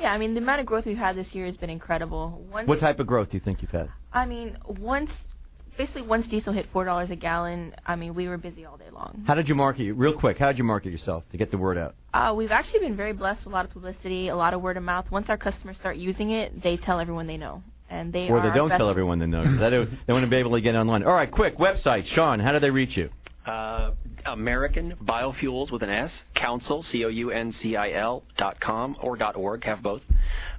Yeah, 0.00 0.12
I 0.12 0.18
mean 0.18 0.34
the 0.34 0.40
amount 0.40 0.60
of 0.60 0.66
growth 0.66 0.86
we've 0.86 0.98
had 0.98 1.16
this 1.16 1.34
year 1.34 1.44
has 1.44 1.56
been 1.56 1.70
incredible. 1.70 2.44
Once, 2.50 2.66
What 2.66 2.80
type 2.80 2.98
of 2.98 3.06
growth 3.06 3.30
do 3.30 3.36
you 3.36 3.40
think 3.40 3.62
you've 3.62 3.70
had? 3.70 3.90
I 4.12 4.26
mean, 4.26 4.56
once 4.66 5.28
basically 5.76 6.02
once 6.02 6.26
diesel 6.26 6.52
hit 6.52 6.66
four 6.66 6.84
dollars 6.84 7.10
a 7.10 7.16
gallon, 7.16 7.74
I 7.86 7.96
mean 7.96 8.14
we 8.14 8.28
were 8.28 8.38
busy 8.38 8.64
all 8.64 8.76
day 8.76 8.90
long. 8.92 9.24
How 9.26 9.34
did 9.34 9.48
you 9.48 9.54
market? 9.54 9.92
Real 9.92 10.12
quick, 10.12 10.38
how 10.38 10.48
did 10.48 10.58
you 10.58 10.64
market 10.64 10.90
yourself 10.90 11.28
to 11.30 11.36
get 11.36 11.50
the 11.50 11.58
word 11.58 11.78
out? 11.78 11.94
Uh, 12.12 12.32
we've 12.36 12.52
actually 12.52 12.80
been 12.80 12.96
very 12.96 13.12
blessed 13.12 13.44
with 13.44 13.52
a 13.52 13.56
lot 13.56 13.64
of 13.64 13.72
publicity, 13.72 14.28
a 14.28 14.36
lot 14.36 14.54
of 14.54 14.62
word 14.62 14.76
of 14.76 14.82
mouth. 14.82 15.10
Once 15.10 15.30
our 15.30 15.36
customers 15.36 15.76
start 15.76 15.96
using 15.96 16.30
it, 16.30 16.62
they 16.62 16.76
tell 16.76 17.00
everyone 17.00 17.26
they 17.26 17.36
know, 17.36 17.62
and 17.90 18.12
they 18.12 18.28
or 18.28 18.38
are 18.38 18.48
they 18.48 18.54
don't 18.56 18.70
tell 18.70 18.88
everyone 18.88 19.18
they 19.18 19.26
know 19.26 19.42
because 19.42 19.58
they, 19.58 19.70
they 19.70 20.12
want 20.12 20.24
to 20.24 20.30
be 20.30 20.36
able 20.36 20.52
to 20.52 20.60
get 20.60 20.76
online. 20.76 21.02
All 21.02 21.12
right, 21.12 21.30
quick 21.30 21.58
website, 21.58 22.06
Sean. 22.06 22.40
How 22.40 22.52
do 22.52 22.58
they 22.58 22.70
reach 22.70 22.96
you? 22.96 23.10
Uh, 23.46 23.90
American 24.24 24.94
Biofuels 24.96 25.70
with 25.70 25.82
an 25.82 25.90
S, 25.90 26.24
Council, 26.32 26.80
C-O-U-N-C-I-L 26.80 28.24
dot 28.38 28.58
com 28.58 28.96
or 29.00 29.16
dot 29.16 29.36
org, 29.36 29.64
have 29.64 29.82
both. 29.82 30.06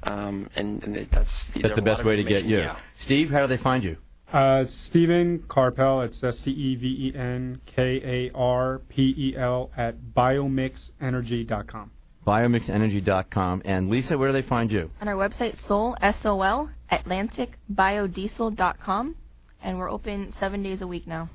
Um, 0.04 0.52
and, 0.56 0.84
and 0.84 0.96
that's 0.96 1.50
That's 1.50 1.74
the 1.74 1.82
best 1.82 2.04
way 2.04 2.18
to 2.18 2.24
get 2.24 2.46
you. 2.46 2.60
Yeah. 2.60 2.76
Steve, 2.94 3.32
how 3.32 3.42
do 3.42 3.48
they 3.48 3.58
find 3.58 3.84
you? 3.84 3.98
Uh, 4.36 4.66
Stephen 4.66 5.40
Karpel, 5.40 6.04
it's 6.04 6.22
S 6.22 6.42
T 6.42 6.52
E 6.52 6.76
V 6.76 7.08
E 7.08 7.16
N 7.16 7.62
K 7.66 8.02
A 8.04 8.30
R 8.36 8.80
P 8.80 9.16
E 9.18 9.34
L 9.38 9.72
at 9.78 9.96
biomixenergy.com. 9.98 11.92
Biomixenergy.com. 12.28 13.62
And 13.64 13.90
Lisa, 13.90 14.18
where 14.18 14.28
do 14.28 14.34
they 14.34 14.42
find 14.42 14.74
you? 14.74 14.92
On 15.00 15.08
our 15.08 15.16
website, 15.16 15.56
Sol 15.56 15.96
S 16.02 16.26
O 16.26 16.42
L 16.42 16.70
AtlanticBiodiesel.com, 16.92 19.16
and 19.64 19.80
we're 19.80 19.90
open 19.90 20.34
seven 20.34 20.64
days 20.64 20.82
a 20.82 20.88
week 20.88 21.08
now. 21.08 21.30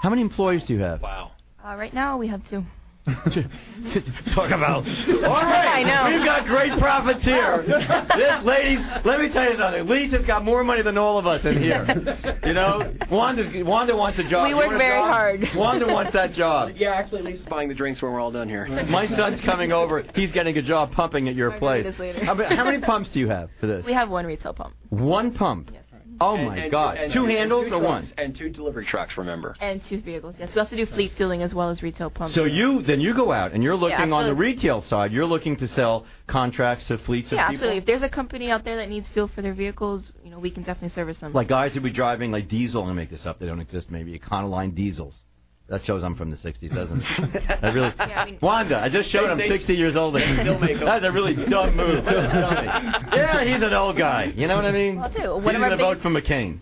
How 0.00 0.10
many 0.10 0.22
employees 0.22 0.62
do 0.62 0.74
you 0.74 0.80
have? 0.82 1.02
Wow. 1.02 1.32
Uh, 1.60 1.74
right 1.76 1.92
now 1.92 2.18
we 2.18 2.28
have 2.28 2.48
two. 2.48 2.64
Talk 4.30 4.50
about. 4.50 4.86
All 5.08 5.42
right, 5.42 5.68
I 5.68 5.82
know. 5.84 6.16
we've 6.16 6.24
got 6.24 6.44
great 6.44 6.72
profits 6.72 7.24
here. 7.24 7.58
this, 7.62 8.42
ladies, 8.44 8.88
let 9.04 9.20
me 9.20 9.28
tell 9.28 9.48
you 9.50 9.56
something. 9.56 9.86
Lisa's 9.86 10.26
got 10.26 10.44
more 10.44 10.64
money 10.64 10.82
than 10.82 10.98
all 10.98 11.16
of 11.18 11.26
us 11.26 11.44
in 11.44 11.56
here. 11.56 11.84
You 12.44 12.52
know, 12.52 12.92
Wanda's, 13.08 13.48
Wanda 13.50 13.96
wants 13.96 14.18
a 14.18 14.24
job. 14.24 14.44
We 14.44 14.50
You 14.50 14.56
work 14.56 14.66
want 14.66 14.76
a 14.76 14.78
very 14.78 14.98
job? 14.98 15.06
hard. 15.08 15.54
Wanda 15.54 15.86
wants 15.86 16.12
that 16.12 16.32
job. 16.32 16.72
Yeah, 16.76 16.94
actually, 16.94 17.22
Lisa's 17.22 17.46
buying 17.46 17.68
the 17.68 17.74
drinks 17.76 18.02
when 18.02 18.10
we're 18.12 18.20
all 18.20 18.32
done 18.32 18.48
here. 18.48 18.66
My 18.88 19.06
son's 19.06 19.40
coming 19.40 19.70
over. 19.70 20.04
He's 20.14 20.32
getting 20.32 20.58
a 20.58 20.62
job 20.62 20.90
pumping 20.92 21.28
at 21.28 21.36
your 21.36 21.52
place. 21.52 21.86
this 21.86 21.98
later. 22.00 22.24
How, 22.24 22.34
many- 22.34 22.54
how 22.56 22.64
many 22.64 22.78
pumps 22.78 23.10
do 23.10 23.20
you 23.20 23.28
have 23.28 23.50
for 23.60 23.66
this? 23.68 23.86
We 23.86 23.92
have 23.92 24.10
one 24.10 24.26
retail 24.26 24.52
pump 24.52 24.74
One 24.90 25.32
pump. 25.32 25.70
Yes. 25.72 25.84
Oh 26.20 26.36
And- 26.36 26.46
my 26.46 26.56
and 26.56 26.70
God! 26.70 26.96
and 26.98 27.12
two 27.12 27.24
and 27.24 27.32
handles 27.32 27.68
two 27.68 27.74
or 27.74 27.82
one? 27.82 28.04
And 28.16 28.34
two 28.34 28.48
delivery 28.48 28.84
trucks, 28.84 29.18
remember. 29.18 29.54
and 29.60 29.82
two 29.82 29.98
vehicles. 29.98 30.38
Yes, 30.38 30.54
we 30.54 30.58
also 30.60 30.76
do 30.76 30.86
fleet 30.86 31.10
fueling 31.12 31.42
as 31.42 31.54
well 31.54 31.70
as 31.70 31.82
retail 31.82 32.10
pumps. 32.10 32.34
So 32.34 32.44
you 32.44 32.82
then 32.82 33.00
you 33.00 33.14
go 33.14 33.32
out 33.32 33.52
and 33.52 33.62
you're 33.62 33.76
looking 33.76 34.12
on 34.12 34.26
the 34.26 34.34
retail 34.34 34.80
side. 34.80 35.12
You're 35.12 35.26
looking 35.26 35.56
to 35.56 35.68
sell 35.68 36.06
contracts 36.26 36.88
to 36.88 36.98
fleets 36.98 37.32
of 37.32 37.36
yeah, 37.36 37.44
people. 37.48 37.54
absolutely. 37.54 37.78
If 37.78 37.84
there's 37.86 38.02
a 38.02 38.08
company 38.08 38.50
out 38.50 38.64
there 38.64 38.76
that 38.76 38.88
needs 38.88 39.08
fuel 39.08 39.28
for 39.28 39.42
their 39.42 39.52
vehicles, 39.54 40.12
you 40.24 40.30
know, 40.30 40.38
we 40.38 40.50
can 40.50 40.62
definitely 40.62 40.88
service 40.90 41.20
them. 41.20 41.32
Like 41.32 41.48
guys 41.48 41.74
who 41.74 41.80
be 41.80 41.90
driving 41.90 42.30
like 42.32 42.48
diesel. 42.48 42.82
I'm 42.82 42.88
gonna 42.88 42.96
make 42.96 43.10
this 43.10 43.26
up. 43.26 43.38
They 43.38 43.46
don't 43.46 43.60
exist. 43.60 43.90
Maybe 43.90 44.18
Econoline 44.18 44.74
diesels. 44.74 45.22
That 45.68 45.84
shows 45.84 46.04
I'm 46.04 46.14
from 46.14 46.30
the 46.30 46.36
60s, 46.36 46.72
doesn't 46.72 47.00
it? 47.34 47.58
I 47.62 47.70
really. 47.72 47.92
Yeah, 47.98 48.22
I 48.22 48.24
mean- 48.26 48.38
Wanda, 48.40 48.78
I 48.80 48.88
just 48.88 49.10
showed 49.10 49.26
They- 49.36 49.44
I'm 49.44 49.50
60 49.50 49.74
years 49.74 49.96
old. 49.96 50.16
still 50.20 50.58
make 50.60 50.76
'em. 50.80 50.84
That's 50.84 51.04
a 51.04 51.10
really 51.10 51.34
dumb 51.34 51.74
move. 51.76 52.04
yeah, 52.06 53.42
he's 53.42 53.62
an 53.62 53.72
old 53.72 53.96
guy. 53.96 54.32
You 54.36 54.46
know 54.46 54.54
what 54.54 54.64
I 54.64 54.70
mean? 54.70 54.98
I'll 54.98 55.08
do. 55.08 55.34
One 55.34 55.42
He's 55.44 55.56
of 55.56 55.62
our 55.62 55.70
gonna 55.70 55.82
vote 55.82 55.98
for 55.98 56.08
McCain. 56.10 56.58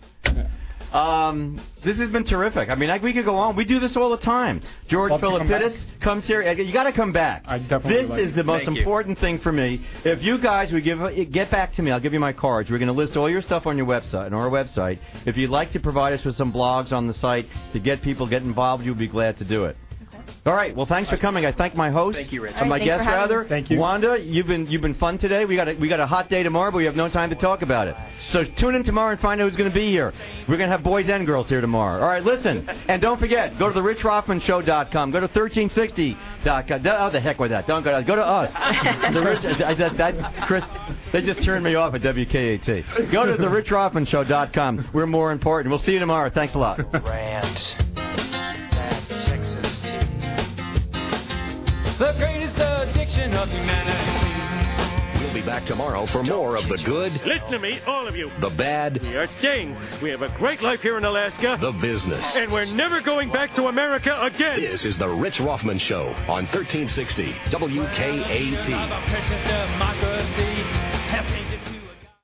Um, 0.93 1.57
this 1.81 1.99
has 1.99 2.09
been 2.09 2.23
terrific. 2.23 2.69
I 2.69 2.75
mean, 2.75 2.89
I, 2.89 2.97
we 2.99 3.13
could 3.13 3.25
go 3.25 3.35
on. 3.35 3.55
We 3.55 3.65
do 3.65 3.79
this 3.79 3.97
all 3.97 4.09
the 4.09 4.17
time. 4.17 4.61
George 4.87 5.11
Love 5.11 5.21
to 5.21 5.27
come 5.27 5.47
Philippidis 5.47 5.87
comes 5.99 6.27
here. 6.27 6.41
You 6.51 6.71
got 6.71 6.83
to 6.83 6.91
come 6.91 7.11
back. 7.11 7.43
I 7.47 7.57
definitely 7.57 8.01
This 8.01 8.09
like 8.09 8.19
is 8.19 8.31
it. 8.31 8.35
the 8.35 8.43
most 8.43 8.65
Thank 8.65 8.77
you. 8.77 8.83
important 8.83 9.17
thing 9.17 9.37
for 9.37 9.51
me. 9.51 9.81
If 10.03 10.23
you 10.23 10.37
guys 10.37 10.71
would 10.71 10.83
give 10.83 11.31
get 11.31 11.51
back 11.51 11.73
to 11.73 11.81
me, 11.83 11.91
I'll 11.91 11.99
give 11.99 12.13
you 12.13 12.19
my 12.19 12.33
cards. 12.33 12.71
We're 12.71 12.77
going 12.77 12.87
to 12.87 12.93
list 12.93 13.17
all 13.17 13.29
your 13.29 13.41
stuff 13.41 13.67
on 13.67 13.77
your 13.77 13.87
website, 13.87 14.27
on 14.27 14.33
our 14.33 14.49
website. 14.49 14.99
If 15.25 15.37
you'd 15.37 15.49
like 15.49 15.71
to 15.71 15.79
provide 15.79 16.13
us 16.13 16.25
with 16.25 16.35
some 16.35 16.51
blogs 16.53 16.95
on 16.95 17.07
the 17.07 17.13
site 17.13 17.47
to 17.73 17.79
get 17.79 18.01
people 18.01 18.25
get 18.27 18.43
involved, 18.43 18.85
you'd 18.85 18.97
be 18.97 19.07
glad 19.07 19.37
to 19.37 19.43
do 19.45 19.65
it. 19.65 19.77
All 20.45 20.53
right. 20.53 20.75
Well, 20.75 20.85
thanks 20.85 21.09
for 21.09 21.17
coming. 21.17 21.45
I 21.45 21.51
thank 21.51 21.75
my 21.75 21.89
host. 21.89 22.19
Thank 22.19 22.31
you, 22.31 22.41
Rich. 22.41 22.55
Uh, 22.55 22.59
my 22.59 22.63
All 22.63 22.69
right, 22.71 22.83
guest 22.83 23.03
for 23.03 23.09
having 23.09 23.21
rather. 23.21 23.39
us. 23.41 23.47
Thank 23.47 23.69
you. 23.71 23.79
Wanda, 23.79 24.19
you've 24.19 24.47
been 24.47 24.67
you've 24.67 24.81
been 24.81 24.93
fun 24.93 25.17
today. 25.17 25.45
We 25.45 25.55
got 25.55 25.69
a, 25.69 25.73
we 25.73 25.87
got 25.87 25.99
a 25.99 26.05
hot 26.05 26.29
day 26.29 26.43
tomorrow, 26.43 26.69
but 26.71 26.77
we 26.77 26.85
have 26.85 26.95
no 26.95 27.09
time 27.09 27.31
to 27.31 27.35
talk 27.35 27.61
about 27.63 27.87
it. 27.87 27.95
So 28.19 28.43
tune 28.43 28.75
in 28.75 28.83
tomorrow 28.83 29.11
and 29.11 29.19
find 29.19 29.41
out 29.41 29.45
who's 29.45 29.55
going 29.55 29.69
to 29.69 29.73
be 29.73 29.89
here. 29.89 30.13
We're 30.47 30.57
going 30.57 30.67
to 30.67 30.71
have 30.71 30.83
boys 30.83 31.09
and 31.09 31.25
girls 31.25 31.49
here 31.49 31.61
tomorrow. 31.61 32.01
All 32.01 32.07
right, 32.07 32.23
listen. 32.23 32.67
And 32.87 33.01
don't 33.01 33.19
forget, 33.19 33.57
go 33.57 33.67
to 33.67 33.73
the 33.73 33.81
richrothmanshow.com. 33.81 35.11
Go 35.11 35.19
to 35.19 35.27
1360.com. 35.27 36.81
Oh, 36.85 37.09
the 37.09 37.19
heck 37.19 37.39
with 37.39 37.51
that. 37.51 37.65
Don't 37.67 37.83
go 37.83 37.97
to 37.99 38.05
Go 38.05 38.15
to 38.15 38.25
us. 38.25 38.53
the 39.13 39.21
Rich, 39.21 39.61
I, 39.61 39.73
that, 39.73 39.97
that, 39.97 40.33
Chris, 40.41 40.69
they 41.11 41.21
just 41.21 41.41
turned 41.41 41.63
me 41.63 41.75
off 41.75 41.95
at 41.95 42.01
WKAT. 42.01 43.11
Go 43.11 43.25
to 43.25 43.35
the 43.35 43.47
richrothmanshow.com. 43.47 44.89
We're 44.93 45.07
more 45.07 45.31
important. 45.31 45.71
We'll 45.71 45.79
see 45.79 45.93
you 45.93 45.99
tomorrow. 45.99 46.29
Thanks 46.29 46.53
a 46.53 46.59
lot. 46.59 46.93
Rant. 47.03 47.77
The 51.97 52.13
greatest 52.17 52.59
addiction 52.59 53.33
of 53.35 53.49
humanity. 53.51 55.23
We'll 55.23 55.33
be 55.33 55.41
back 55.41 55.63
tomorrow 55.63 56.05
for 56.05 56.23
more 56.23 56.57
of 56.57 56.67
the 56.67 56.77
good, 56.77 57.11
Listen 57.25 57.51
to 57.51 57.59
me, 57.59 57.79
all 57.87 58.05
of 58.07 58.15
you. 58.17 58.29
the 58.39 58.49
bad, 58.49 59.01
We 59.01 59.15
are 59.15 59.27
staying. 59.39 59.77
We 60.01 60.09
have 60.09 60.21
a 60.21 60.27
great 60.29 60.61
life 60.61 60.81
here 60.81 60.97
in 60.97 61.05
Alaska. 61.05 61.57
the 61.59 61.71
business. 61.71 62.35
And 62.35 62.51
we're 62.51 62.65
never 62.65 62.99
going 63.01 63.29
back 63.31 63.53
to 63.55 63.67
America 63.67 64.17
again. 64.21 64.59
This 64.59 64.85
is 64.85 64.97
the 64.97 65.07
Rich 65.07 65.39
Rothman 65.39 65.77
Show 65.77 66.07
on 66.27 66.45
1360 66.45 67.27
WKAT. 67.27 68.65